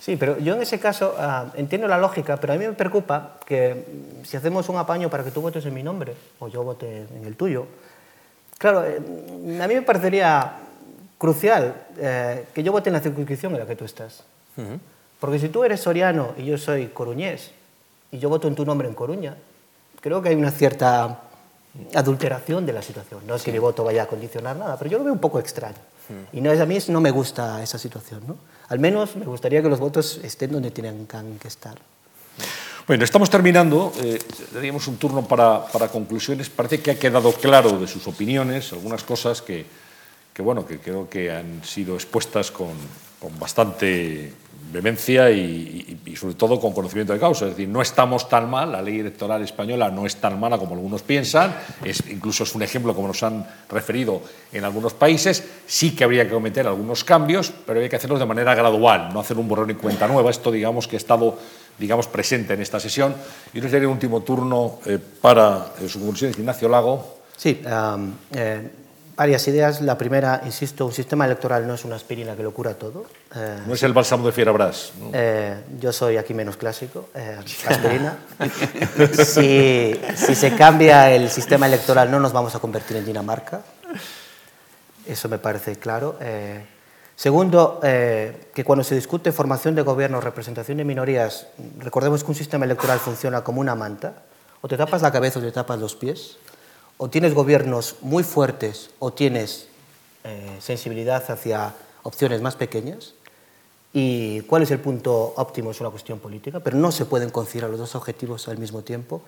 Sí, 0.00 0.16
pero 0.16 0.38
yo 0.38 0.54
en 0.54 0.62
ese 0.62 0.80
caso 0.80 1.14
uh, 1.18 1.56
entiendo 1.58 1.86
la 1.86 1.98
lógica, 1.98 2.38
pero 2.38 2.54
a 2.54 2.56
mí 2.56 2.66
me 2.66 2.72
preocupa 2.72 3.36
que 3.44 3.84
si 4.24 4.34
hacemos 4.36 4.68
un 4.70 4.78
apaño 4.78 5.10
para 5.10 5.22
que 5.22 5.30
tú 5.30 5.42
votes 5.42 5.64
en 5.66 5.74
mi 5.74 5.82
nombre 5.82 6.14
o 6.38 6.48
yo 6.48 6.64
vote 6.64 7.06
en 7.14 7.26
el 7.26 7.36
tuyo, 7.36 7.66
claro, 8.56 8.82
eh, 8.86 8.96
a 8.96 9.68
mí 9.68 9.74
me 9.74 9.82
parecería 9.82 10.54
crucial 11.18 11.74
eh, 11.98 12.46
que 12.54 12.62
yo 12.62 12.72
vote 12.72 12.88
en 12.88 12.94
la 12.94 13.00
circunscripción 13.00 13.52
en 13.52 13.60
la 13.60 13.66
que 13.66 13.76
tú 13.76 13.84
estás. 13.84 14.24
Uh 14.56 14.62
-huh. 14.62 14.78
Porque 15.20 15.38
si 15.38 15.50
tú 15.50 15.64
eres 15.64 15.80
soriano 15.80 16.32
y 16.38 16.46
yo 16.46 16.56
soy 16.56 16.86
coruñés 16.86 17.50
y 18.10 18.18
yo 18.18 18.30
voto 18.30 18.48
en 18.48 18.54
tu 18.54 18.64
nombre 18.64 18.88
en 18.88 18.94
Coruña, 18.94 19.36
creo 20.00 20.22
que 20.22 20.30
hay 20.30 20.34
una 20.34 20.50
cierta 20.50 21.20
adulteración 21.94 22.64
de 22.64 22.72
la 22.72 22.80
situación. 22.80 23.20
No 23.26 23.34
es 23.34 23.42
que 23.42 23.52
mi 23.52 23.58
voto 23.58 23.84
vaya 23.84 24.04
a 24.04 24.06
condicionar 24.06 24.56
nada, 24.56 24.78
pero 24.78 24.90
yo 24.90 24.96
lo 24.96 25.04
veo 25.04 25.12
un 25.12 25.20
poco 25.20 25.38
extraño. 25.38 25.76
Uh 26.08 26.14
-huh. 26.14 26.38
Y 26.38 26.40
no, 26.40 26.50
a 26.50 26.66
mí 26.66 26.78
no 26.88 27.00
me 27.02 27.10
gusta 27.10 27.62
esa 27.62 27.76
situación. 27.76 28.22
¿no? 28.26 28.36
Al 28.70 28.78
menos 28.78 29.16
me 29.16 29.26
gustaría 29.26 29.60
que 29.62 29.68
los 29.68 29.80
votos 29.80 30.20
estén 30.22 30.52
donde 30.52 30.70
tienen 30.70 31.06
que 31.40 31.48
estar. 31.48 31.74
Bueno, 32.86 33.04
estamos 33.04 33.28
terminando. 33.28 33.92
Eh, 34.00 34.18
daríamos 34.54 34.86
un 34.86 34.96
turno 34.96 35.26
para, 35.26 35.66
para, 35.66 35.88
conclusiones. 35.88 36.48
Parece 36.48 36.80
que 36.80 36.92
ha 36.92 36.98
quedado 36.98 37.32
claro 37.32 37.78
de 37.78 37.86
sus 37.86 38.06
opiniones 38.06 38.72
algunas 38.72 39.02
cosas 39.02 39.42
que, 39.42 39.66
que 40.32 40.42
bueno, 40.42 40.64
que 40.64 40.78
creo 40.78 41.10
que 41.10 41.32
han 41.32 41.64
sido 41.64 41.96
expuestas 41.96 42.52
con, 42.52 42.70
con 43.20 43.36
bastante 43.40 44.32
vehemencia 44.72 45.30
y, 45.30 45.98
y, 46.04 46.10
y, 46.10 46.16
sobre 46.16 46.34
todo 46.34 46.60
con 46.60 46.72
conocimiento 46.72 47.12
de 47.12 47.18
causa. 47.18 47.46
Es 47.46 47.52
decir, 47.52 47.68
no 47.68 47.82
estamos 47.82 48.28
tan 48.28 48.48
mal, 48.48 48.72
la 48.72 48.82
ley 48.82 49.00
electoral 49.00 49.42
española 49.42 49.90
no 49.90 50.06
es 50.06 50.16
tan 50.16 50.38
mala 50.38 50.58
como 50.58 50.74
algunos 50.74 51.02
piensan, 51.02 51.54
es, 51.84 52.02
incluso 52.08 52.44
es 52.44 52.54
un 52.54 52.62
ejemplo 52.62 52.94
como 52.94 53.08
nos 53.08 53.22
han 53.22 53.46
referido 53.68 54.22
en 54.52 54.64
algunos 54.64 54.94
países, 54.94 55.44
sí 55.66 55.94
que 55.94 56.04
habría 56.04 56.24
que 56.24 56.32
cometer 56.32 56.66
algunos 56.66 57.04
cambios, 57.04 57.52
pero 57.66 57.80
hay 57.80 57.88
que 57.88 57.96
hacerlos 57.96 58.20
de 58.20 58.26
manera 58.26 58.54
gradual, 58.54 59.12
no 59.12 59.20
hacer 59.20 59.38
un 59.38 59.48
borrón 59.48 59.70
y 59.70 59.74
cuenta 59.74 60.06
nueva. 60.06 60.30
Esto 60.30 60.50
digamos 60.50 60.86
que 60.86 60.96
ha 60.96 60.98
estado 60.98 61.38
digamos, 61.80 62.06
presente 62.06 62.54
en 62.54 62.60
esta 62.60 62.78
sesión. 62.78 63.14
Y 63.54 63.60
nos 63.60 63.72
daría 63.72 63.88
un 63.88 63.94
último 63.94 64.22
turno 64.22 64.78
eh, 64.84 64.98
para 64.98 65.72
eh, 65.80 65.88
su 65.88 65.98
conclusión, 65.98 66.30
Ignacio 66.30 66.68
Lago. 66.68 67.20
Sí, 67.36 67.60
um, 67.64 68.12
eh, 68.34 68.70
varias 69.20 69.46
ideas. 69.48 69.82
La 69.82 69.98
primera, 69.98 70.40
insisto, 70.46 70.86
un 70.86 70.94
sistema 70.94 71.26
electoral 71.26 71.66
no 71.66 71.74
es 71.74 71.84
una 71.84 71.96
aspirina 71.96 72.34
que 72.34 72.42
lo 72.42 72.54
cura 72.54 72.72
todo. 72.72 73.04
Eh, 73.36 73.58
no 73.66 73.74
es 73.74 73.82
el 73.82 73.92
bálsamo 73.92 74.24
de 74.24 74.32
Fierabras. 74.32 74.92
¿no? 74.98 75.10
Eh, 75.12 75.62
yo 75.78 75.92
soy 75.92 76.16
aquí 76.16 76.32
menos 76.32 76.56
clásico, 76.56 77.10
eh, 77.14 77.36
aspirina. 77.68 78.16
si, 79.12 80.00
si 80.16 80.34
se 80.34 80.54
cambia 80.56 81.10
el 81.10 81.28
sistema 81.28 81.66
electoral 81.66 82.10
no 82.10 82.18
nos 82.18 82.32
vamos 82.32 82.54
a 82.54 82.60
convertir 82.60 82.96
en 82.96 83.04
Dinamarca. 83.04 83.60
Eso 85.06 85.28
me 85.28 85.36
parece 85.36 85.76
claro. 85.76 86.16
Eh, 86.18 86.64
segundo, 87.14 87.78
que 87.82 88.64
cuando 88.64 88.84
se 88.84 88.94
discute 88.94 89.32
formación 89.32 89.74
de 89.74 89.82
gobierno, 89.82 90.22
representación 90.22 90.78
de 90.78 90.84
minorías, 90.84 91.46
recordemos 91.78 92.24
que 92.24 92.30
un 92.30 92.36
sistema 92.36 92.64
electoral 92.64 92.98
funciona 92.98 93.44
como 93.44 93.60
una 93.60 93.74
manta. 93.74 94.14
O 94.62 94.68
te 94.68 94.78
tapas 94.78 95.02
la 95.02 95.12
cabeza 95.12 95.40
o 95.40 95.42
te 95.42 95.52
tapas 95.52 95.78
los 95.78 95.94
pies. 95.94 96.38
O 97.02 97.08
tienes 97.08 97.32
gobiernos 97.32 97.96
muy 98.02 98.22
fuertes 98.22 98.90
o 98.98 99.10
tienes 99.10 99.68
eh, 100.22 100.58
sensibilidad 100.60 101.24
hacia 101.30 101.72
opciones 102.02 102.42
más 102.42 102.56
pequeñas. 102.56 103.14
¿Y 103.94 104.42
cuál 104.42 104.64
es 104.64 104.70
el 104.70 104.80
punto 104.80 105.32
óptimo? 105.38 105.70
Es 105.70 105.80
una 105.80 105.88
cuestión 105.88 106.18
política, 106.18 106.60
pero 106.60 106.76
no 106.76 106.92
se 106.92 107.06
pueden 107.06 107.30
considerar 107.30 107.70
los 107.70 107.78
dos 107.78 107.94
objetivos 107.94 108.48
al 108.48 108.58
mismo 108.58 108.82
tiempo. 108.82 109.22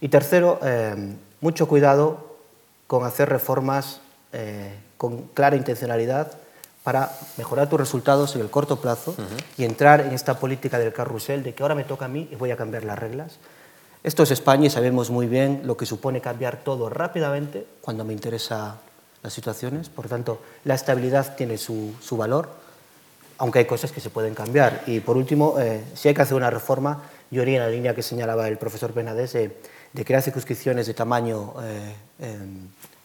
Y 0.00 0.10
tercero, 0.10 0.60
eh, 0.62 1.16
mucho 1.40 1.66
cuidado 1.66 2.36
con 2.86 3.04
hacer 3.04 3.28
reformas 3.28 4.00
eh, 4.32 4.78
con 4.96 5.22
clara 5.34 5.56
intencionalidad 5.56 6.30
para 6.84 7.10
mejorar 7.36 7.68
tus 7.68 7.80
resultados 7.80 8.36
en 8.36 8.42
el 8.42 8.48
corto 8.48 8.76
plazo 8.76 9.16
uh 9.18 9.20
-huh. 9.20 9.44
y 9.56 9.64
entrar 9.64 10.02
en 10.02 10.12
esta 10.12 10.38
política 10.38 10.78
del 10.78 10.92
carrusel 10.92 11.42
de 11.42 11.52
que 11.52 11.64
ahora 11.64 11.74
me 11.74 11.82
toca 11.82 12.04
a 12.04 12.08
mí 12.08 12.28
y 12.30 12.36
voy 12.36 12.52
a 12.52 12.56
cambiar 12.56 12.84
las 12.84 12.96
reglas. 12.96 13.38
Esto 14.04 14.22
es 14.22 14.30
España 14.30 14.66
y 14.66 14.70
sabemos 14.70 15.10
muy 15.10 15.26
bien 15.26 15.62
lo 15.64 15.76
que 15.76 15.84
supone 15.84 16.20
cambiar 16.20 16.62
todo 16.62 16.88
rápidamente 16.88 17.66
cuando 17.80 18.04
me 18.04 18.12
interesa 18.12 18.76
las 19.22 19.32
situaciones. 19.32 19.88
Por 19.88 20.08
tanto, 20.08 20.40
la 20.64 20.74
estabilidad 20.74 21.34
tiene 21.34 21.58
su, 21.58 21.94
su 22.00 22.16
valor, 22.16 22.48
aunque 23.38 23.58
hay 23.58 23.64
cosas 23.64 23.90
que 23.90 24.00
se 24.00 24.10
pueden 24.10 24.34
cambiar. 24.34 24.84
Y 24.86 25.00
por 25.00 25.16
último, 25.16 25.58
eh, 25.58 25.82
si 25.94 26.08
hay 26.08 26.14
que 26.14 26.22
hacer 26.22 26.36
una 26.36 26.50
reforma, 26.50 27.02
yo 27.30 27.42
iría 27.42 27.56
en 27.56 27.62
la 27.64 27.70
línea 27.70 27.94
que 27.94 28.02
señalaba 28.02 28.46
el 28.46 28.56
profesor 28.56 28.92
Penades 28.92 29.32
de, 29.32 29.56
de 29.92 30.04
crear 30.04 30.22
circunscripciones 30.22 30.86
de 30.86 30.94
tamaño 30.94 31.54
eh, 31.62 31.94
eh, 32.20 32.38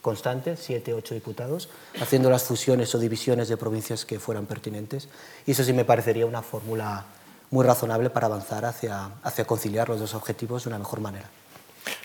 constante, 0.01 0.57
siete, 0.57 0.93
ocho 0.93 1.15
diputados, 1.15 1.69
haciendo 1.99 2.29
las 2.29 2.43
fusiones 2.43 2.93
o 2.93 2.99
divisiones 2.99 3.47
de 3.47 3.57
provincias 3.57 4.05
que 4.05 4.19
fueran 4.19 4.45
pertinentes. 4.45 5.09
Y 5.47 5.51
eso 5.51 5.63
sí 5.63 5.73
me 5.73 5.85
parecería 5.85 6.25
una 6.25 6.43
fórmula 6.43 7.05
muy 7.53 7.63
razonable 7.63 8.09
para 8.09 8.25
avanzar 8.25 8.65
hacia, 8.65 9.11
hacia 9.21 9.45
conciliar 9.45 9.87
los 9.87 9.99
dos 9.99 10.15
objetivos 10.15 10.63
de 10.63 10.69
una 10.69 10.79
mejor 10.79 10.99
manera. 10.99 11.29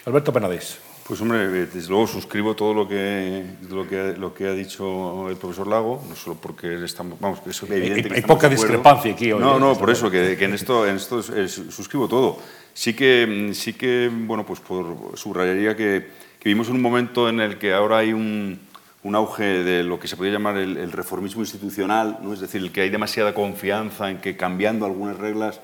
Alberto 0.05 0.30
Penades. 0.30 0.76
Pues 1.07 1.22
hombre, 1.22 1.49
desde 1.49 1.88
luego 1.88 2.07
suscribo 2.07 2.55
todo 2.55 2.74
lo 2.74 2.86
que, 2.86 3.46
lo 3.70 3.88
que, 3.88 4.14
lo 4.18 4.34
que 4.34 4.46
ha 4.46 4.53
dicho 4.53 5.26
el 5.30 5.38
profesor 5.38 5.66
Lago, 5.66 6.05
no 6.07 6.14
solo 6.14 6.36
porque 6.36 6.84
estamos, 6.84 7.18
vamos, 7.18 7.40
que 7.40 7.49
es 7.49 7.62
evidente 7.62 7.94
hay, 7.94 8.03
que 8.03 8.14
hay 8.16 8.22
poca 8.22 8.46
discrepancia 8.46 9.12
aquí 9.12 9.32
hoy. 9.32 9.40
No, 9.40 9.57
¿eh? 9.57 9.61
no, 9.61 9.78
por 9.78 9.88
eso, 9.88 10.11
que, 10.11 10.36
que 10.36 10.44
en 10.44 10.53
esto, 10.53 10.86
en 10.86 10.96
esto 10.96 11.20
es, 11.20 11.51
suscribo 11.70 12.09
todo. 12.09 12.36
Sí 12.74 12.92
que, 12.92 13.53
sí 13.55 13.72
que, 13.72 14.11
bueno, 14.12 14.44
pues 14.44 14.61
por, 14.61 15.16
subrayaría 15.16 15.74
que, 15.74 16.11
que 16.38 16.49
vivimos 16.51 16.68
en 16.68 16.74
un 16.74 16.82
momento 16.82 17.26
en 17.30 17.40
el 17.40 17.57
que 17.57 17.72
ahora 17.72 17.99
hay 17.99 18.12
un, 18.12 18.68
un 19.03 19.14
auge 19.14 19.62
de 19.62 19.84
lo 19.84 19.99
que 19.99 20.09
se 20.09 20.16
podría 20.16 20.34
llamar 20.34 20.57
el, 20.57 20.92
reformismo 20.92 21.42
institucional, 21.42 22.18
¿no? 22.22 22.32
es 22.32 22.40
decir, 22.40 22.72
que 22.72 22.80
hay 22.82 22.90
demasiada 22.90 23.32
confianza 23.32 24.11
en 24.11 24.18
que 24.18 24.36
cambiando 24.36 24.86
algunas 24.86 25.16
reglas 25.16 25.61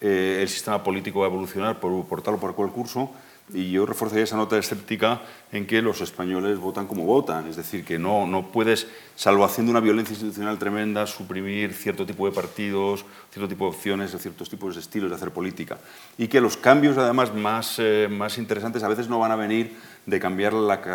eh, 0.00 0.38
el 0.42 0.48
sistema 0.48 0.82
político 0.82 1.20
va 1.20 1.26
a 1.26 1.30
evolucionar 1.30 1.80
por, 1.80 2.06
por 2.06 2.22
tal 2.22 2.34
o 2.34 2.38
por 2.38 2.54
cual 2.54 2.70
curso. 2.70 3.10
Y 3.54 3.70
yo 3.70 3.86
reforzaría 3.86 4.24
esa 4.24 4.36
nota 4.36 4.58
escéptica 4.58 5.22
en 5.52 5.66
que 5.66 5.80
los 5.80 6.00
españoles 6.00 6.58
votan 6.58 6.88
como 6.88 7.04
votan, 7.04 7.46
es 7.46 7.54
decir, 7.54 7.84
que 7.84 7.96
no, 7.96 8.26
no 8.26 8.50
puedes, 8.50 8.88
salvo 9.14 9.44
haciendo 9.44 9.70
una 9.70 9.78
violencia 9.78 10.14
institucional 10.14 10.58
tremenda, 10.58 11.06
suprimir 11.06 11.72
cierto 11.72 12.04
tipo 12.04 12.26
de 12.26 12.34
partidos, 12.34 13.04
cierto 13.30 13.48
tipo 13.48 13.64
de 13.64 13.70
opciones, 13.70 14.16
ciertos 14.18 14.50
tipos 14.50 14.74
de 14.74 14.80
estilos 14.80 15.10
de 15.10 15.16
hacer 15.16 15.30
política. 15.30 15.78
Y 16.18 16.26
que 16.26 16.40
los 16.40 16.56
cambios, 16.56 16.98
además, 16.98 17.32
más, 17.32 17.76
eh, 17.78 18.08
más 18.10 18.36
interesantes 18.38 18.82
a 18.82 18.88
veces 18.88 19.08
no 19.08 19.20
van 19.20 19.30
a 19.30 19.36
venir 19.36 19.76
de 20.06 20.18
cambiar 20.18 20.52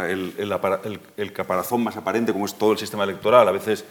el, 0.09 0.33
el, 0.37 0.99
el 1.15 1.33
caparazón 1.33 1.83
más 1.83 1.95
aparente, 1.95 2.33
como 2.33 2.45
es 2.45 2.55
todo 2.55 2.73
el 2.73 2.77
sistema 2.77 3.05
electoral. 3.05 3.47
A 3.47 3.51
veces 3.51 3.85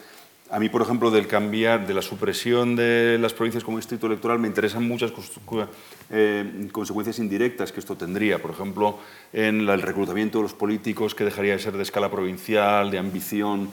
a 0.51 0.59
mí, 0.59 0.69
por 0.69 0.83
ejemplo, 0.83 1.11
del 1.13 1.29
cambiar, 1.29 1.87
de 1.87 1.95
la 1.95 2.03
supresión 2.03 2.75
de 2.75 3.19
las 3.21 3.33
provincias 3.33 3.63
como 3.63 3.77
distrito 3.77 4.09
electoral, 4.09 4.41
me 4.41 4.49
interesan 4.49 4.87
muchas 4.87 5.13
eh, 6.11 6.69
consecuencias 6.73 7.21
indirectas 7.21 7.71
que 7.71 7.79
esto 7.79 7.97
tendría. 7.97 8.43
Por 8.43 8.51
ejemplo, 8.51 8.99
en 9.33 9.69
el 9.69 9.81
reclutamiento 9.81 10.39
de 10.39 10.43
los 10.43 10.55
políticos, 10.55 11.15
que 11.15 11.25
dejaría 11.25 11.53
de 11.53 11.61
ser 11.61 11.77
de 11.77 11.83
escala 11.85 12.11
provincial, 12.11 12.91
de 12.91 12.99
ambición 12.99 13.71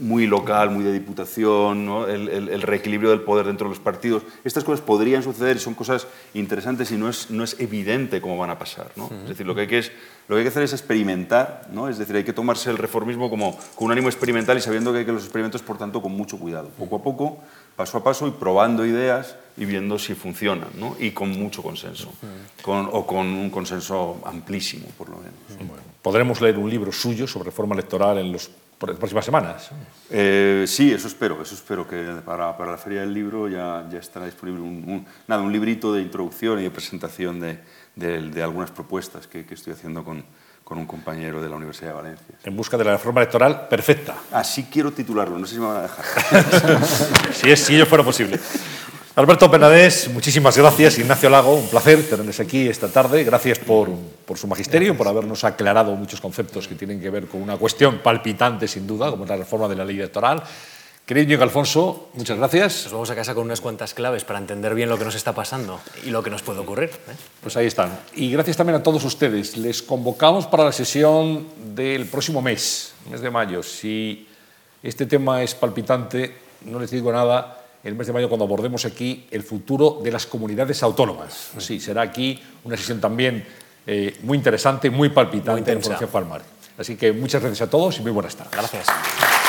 muy 0.00 0.26
local, 0.26 0.70
muy 0.70 0.82
de 0.82 0.92
diputación, 0.92 1.88
el, 2.08 2.28
el, 2.48 2.62
reequilibrio 2.62 3.10
del 3.10 3.20
poder 3.20 3.46
dentro 3.46 3.66
de 3.68 3.74
los 3.74 3.80
partidos. 3.80 4.22
Estas 4.44 4.64
cosas 4.64 4.80
podrían 4.80 5.22
suceder 5.22 5.56
y 5.56 5.60
son 5.60 5.74
cosas 5.74 6.06
interesantes 6.34 6.90
y 6.90 6.96
no 6.96 7.08
es, 7.08 7.28
evidente 7.58 8.20
cómo 8.20 8.38
van 8.38 8.50
a 8.50 8.58
pasar. 8.58 8.90
¿no? 8.96 9.10
Es 9.22 9.28
decir, 9.28 9.46
lo 9.46 9.54
que 9.54 9.62
hay 9.62 9.66
que, 9.66 9.78
es, 9.78 9.92
lo 10.26 10.34
que, 10.34 10.40
hay 10.40 10.44
que 10.44 10.48
hacer 10.48 10.62
es 10.62 10.72
experimentar, 10.72 11.68
¿no? 11.70 11.88
es 11.88 11.98
decir, 11.98 12.16
hay 12.16 12.24
que 12.24 12.32
tomarse 12.32 12.70
el 12.70 12.78
reformismo 12.78 13.28
como 13.28 13.56
con 13.74 13.86
un 13.86 13.92
ánimo 13.92 14.08
experimental 14.08 14.56
y 14.56 14.62
sabiendo 14.62 14.92
que 14.92 15.00
hay 15.00 15.04
que 15.04 15.12
los 15.12 15.24
experimentos, 15.24 15.62
por 15.62 15.76
tanto, 15.76 16.00
con 16.00 16.12
mucho 16.12 16.38
cuidado. 16.38 16.70
Poco 16.78 16.96
a 16.96 17.02
poco, 17.02 17.38
paso 17.76 17.98
a 17.98 18.02
paso 18.02 18.26
y 18.26 18.30
probando 18.30 18.86
ideas 18.86 19.36
y 19.56 19.66
viendo 19.66 19.98
si 19.98 20.14
funcionan, 20.14 20.68
¿no? 20.78 20.96
y 20.98 21.10
con 21.10 21.30
mucho 21.30 21.62
consenso, 21.62 22.10
o 22.64 23.06
con 23.06 23.26
un 23.26 23.50
consenso 23.50 24.22
amplísimo, 24.24 24.86
por 24.96 25.10
lo 25.10 25.18
menos. 25.18 25.34
Podremos 26.00 26.40
leer 26.40 26.56
un 26.56 26.70
libro 26.70 26.90
suyo 26.90 27.26
sobre 27.26 27.46
reforma 27.50 27.74
electoral 27.74 28.16
en 28.16 28.32
los 28.32 28.50
por 28.80 28.88
las 28.88 28.98
próximas 28.98 29.26
semanas. 29.26 29.70
Eh, 30.08 30.64
sí, 30.66 30.90
eso 30.90 31.06
espero, 31.06 31.42
eso 31.42 31.54
espero, 31.54 31.86
que 31.86 32.02
para, 32.24 32.56
para 32.56 32.70
la 32.70 32.78
Feria 32.78 33.02
del 33.02 33.12
Libro 33.12 33.46
ya, 33.46 33.86
ya 33.92 33.98
estará 33.98 34.24
disponible 34.24 34.62
un, 34.62 34.84
un, 34.88 35.06
nada, 35.28 35.42
un 35.42 35.52
librito 35.52 35.92
de 35.92 36.00
introducción 36.00 36.58
y 36.60 36.62
de 36.62 36.70
presentación 36.70 37.38
de, 37.40 37.58
de, 37.94 38.30
de 38.30 38.42
algunas 38.42 38.70
propuestas 38.70 39.26
que, 39.26 39.44
que 39.44 39.52
estoy 39.52 39.74
haciendo 39.74 40.02
con, 40.02 40.24
con 40.64 40.78
un 40.78 40.86
compañero 40.86 41.42
de 41.42 41.50
la 41.50 41.56
Universidad 41.56 41.88
de 41.88 41.94
Valencia. 41.94 42.34
En 42.42 42.56
busca 42.56 42.78
de 42.78 42.84
la 42.84 42.92
reforma 42.92 43.20
electoral 43.20 43.68
perfecta. 43.68 44.16
Así 44.32 44.64
quiero 44.72 44.90
titularlo, 44.92 45.38
no 45.38 45.46
sé 45.46 45.56
si 45.56 45.60
me 45.60 45.66
van 45.66 45.76
a 45.76 45.82
dejar. 45.82 46.82
si, 47.34 47.50
es, 47.50 47.60
si 47.60 47.74
ello 47.74 47.84
fuera 47.84 48.02
posible. 48.02 48.40
Alberto 49.16 49.50
Penadés, 49.50 50.08
muchísimas 50.08 50.56
gracias. 50.56 50.98
Ignacio 50.98 51.28
Lago, 51.28 51.56
un 51.56 51.66
placer 51.66 52.08
tenerles 52.08 52.38
aquí 52.38 52.68
esta 52.68 52.86
tarde. 52.86 53.24
Gracias 53.24 53.58
por, 53.58 53.90
por 54.24 54.38
su 54.38 54.46
magisterio, 54.46 54.96
por 54.96 55.08
habernos 55.08 55.42
aclarado 55.42 55.96
muchos 55.96 56.20
conceptos 56.20 56.68
que 56.68 56.76
tienen 56.76 57.00
que 57.00 57.10
ver 57.10 57.26
con 57.26 57.42
una 57.42 57.56
cuestión 57.56 57.98
palpitante, 57.98 58.68
sin 58.68 58.86
duda, 58.86 59.10
como 59.10 59.24
es 59.24 59.30
la 59.30 59.36
reforma 59.36 59.66
de 59.66 59.74
la 59.74 59.84
ley 59.84 59.96
electoral. 59.96 60.40
Querido 61.04 61.26
Diego 61.26 61.42
Alfonso, 61.42 62.10
muchas 62.14 62.38
gracias. 62.38 62.84
Nos 62.84 62.92
vamos 62.92 63.10
a 63.10 63.16
casa 63.16 63.34
con 63.34 63.42
unas 63.42 63.60
cuantas 63.60 63.94
claves 63.94 64.22
para 64.22 64.38
entender 64.38 64.76
bien 64.76 64.88
lo 64.88 64.96
que 64.96 65.04
nos 65.04 65.16
está 65.16 65.34
pasando 65.34 65.80
y 66.06 66.10
lo 66.10 66.22
que 66.22 66.30
nos 66.30 66.42
puede 66.42 66.60
ocurrir. 66.60 66.90
¿eh? 66.90 67.16
Pues 67.42 67.56
ahí 67.56 67.66
están. 67.66 67.90
Y 68.14 68.30
gracias 68.30 68.56
también 68.56 68.78
a 68.78 68.82
todos 68.84 69.02
ustedes. 69.04 69.56
Les 69.56 69.82
convocamos 69.82 70.46
para 70.46 70.64
la 70.64 70.72
sesión 70.72 71.48
del 71.74 72.06
próximo 72.06 72.40
mes, 72.40 72.94
mes 73.10 73.20
de 73.20 73.30
mayo. 73.30 73.64
Si 73.64 74.28
este 74.84 75.06
tema 75.06 75.42
es 75.42 75.56
palpitante, 75.56 76.32
no 76.66 76.78
les 76.78 76.92
digo 76.92 77.10
nada 77.10 77.59
el 77.84 77.94
mes 77.94 78.06
de 78.06 78.12
mayo 78.12 78.28
cuando 78.28 78.44
abordemos 78.44 78.84
aquí 78.84 79.26
el 79.30 79.42
futuro 79.42 80.00
de 80.02 80.12
las 80.12 80.26
comunidades 80.26 80.82
autónomas. 80.82 81.50
Sí, 81.58 81.80
será 81.80 82.02
aquí 82.02 82.40
una 82.64 82.76
sesión 82.76 83.00
también 83.00 83.44
eh, 83.86 84.18
muy 84.22 84.36
interesante, 84.36 84.90
muy 84.90 85.08
palpitante 85.08 85.70
muy 85.70 85.76
en 85.78 85.82
Fundación 85.82 86.10
Juan 86.10 86.28
Mar. 86.28 86.42
Así 86.78 86.96
que 86.96 87.12
muchas 87.12 87.42
gracias 87.42 87.68
a 87.68 87.70
todos 87.70 87.98
y 87.98 88.02
muy 88.02 88.12
buenas 88.12 88.36
tardes. 88.36 88.52
Gracias. 88.52 89.39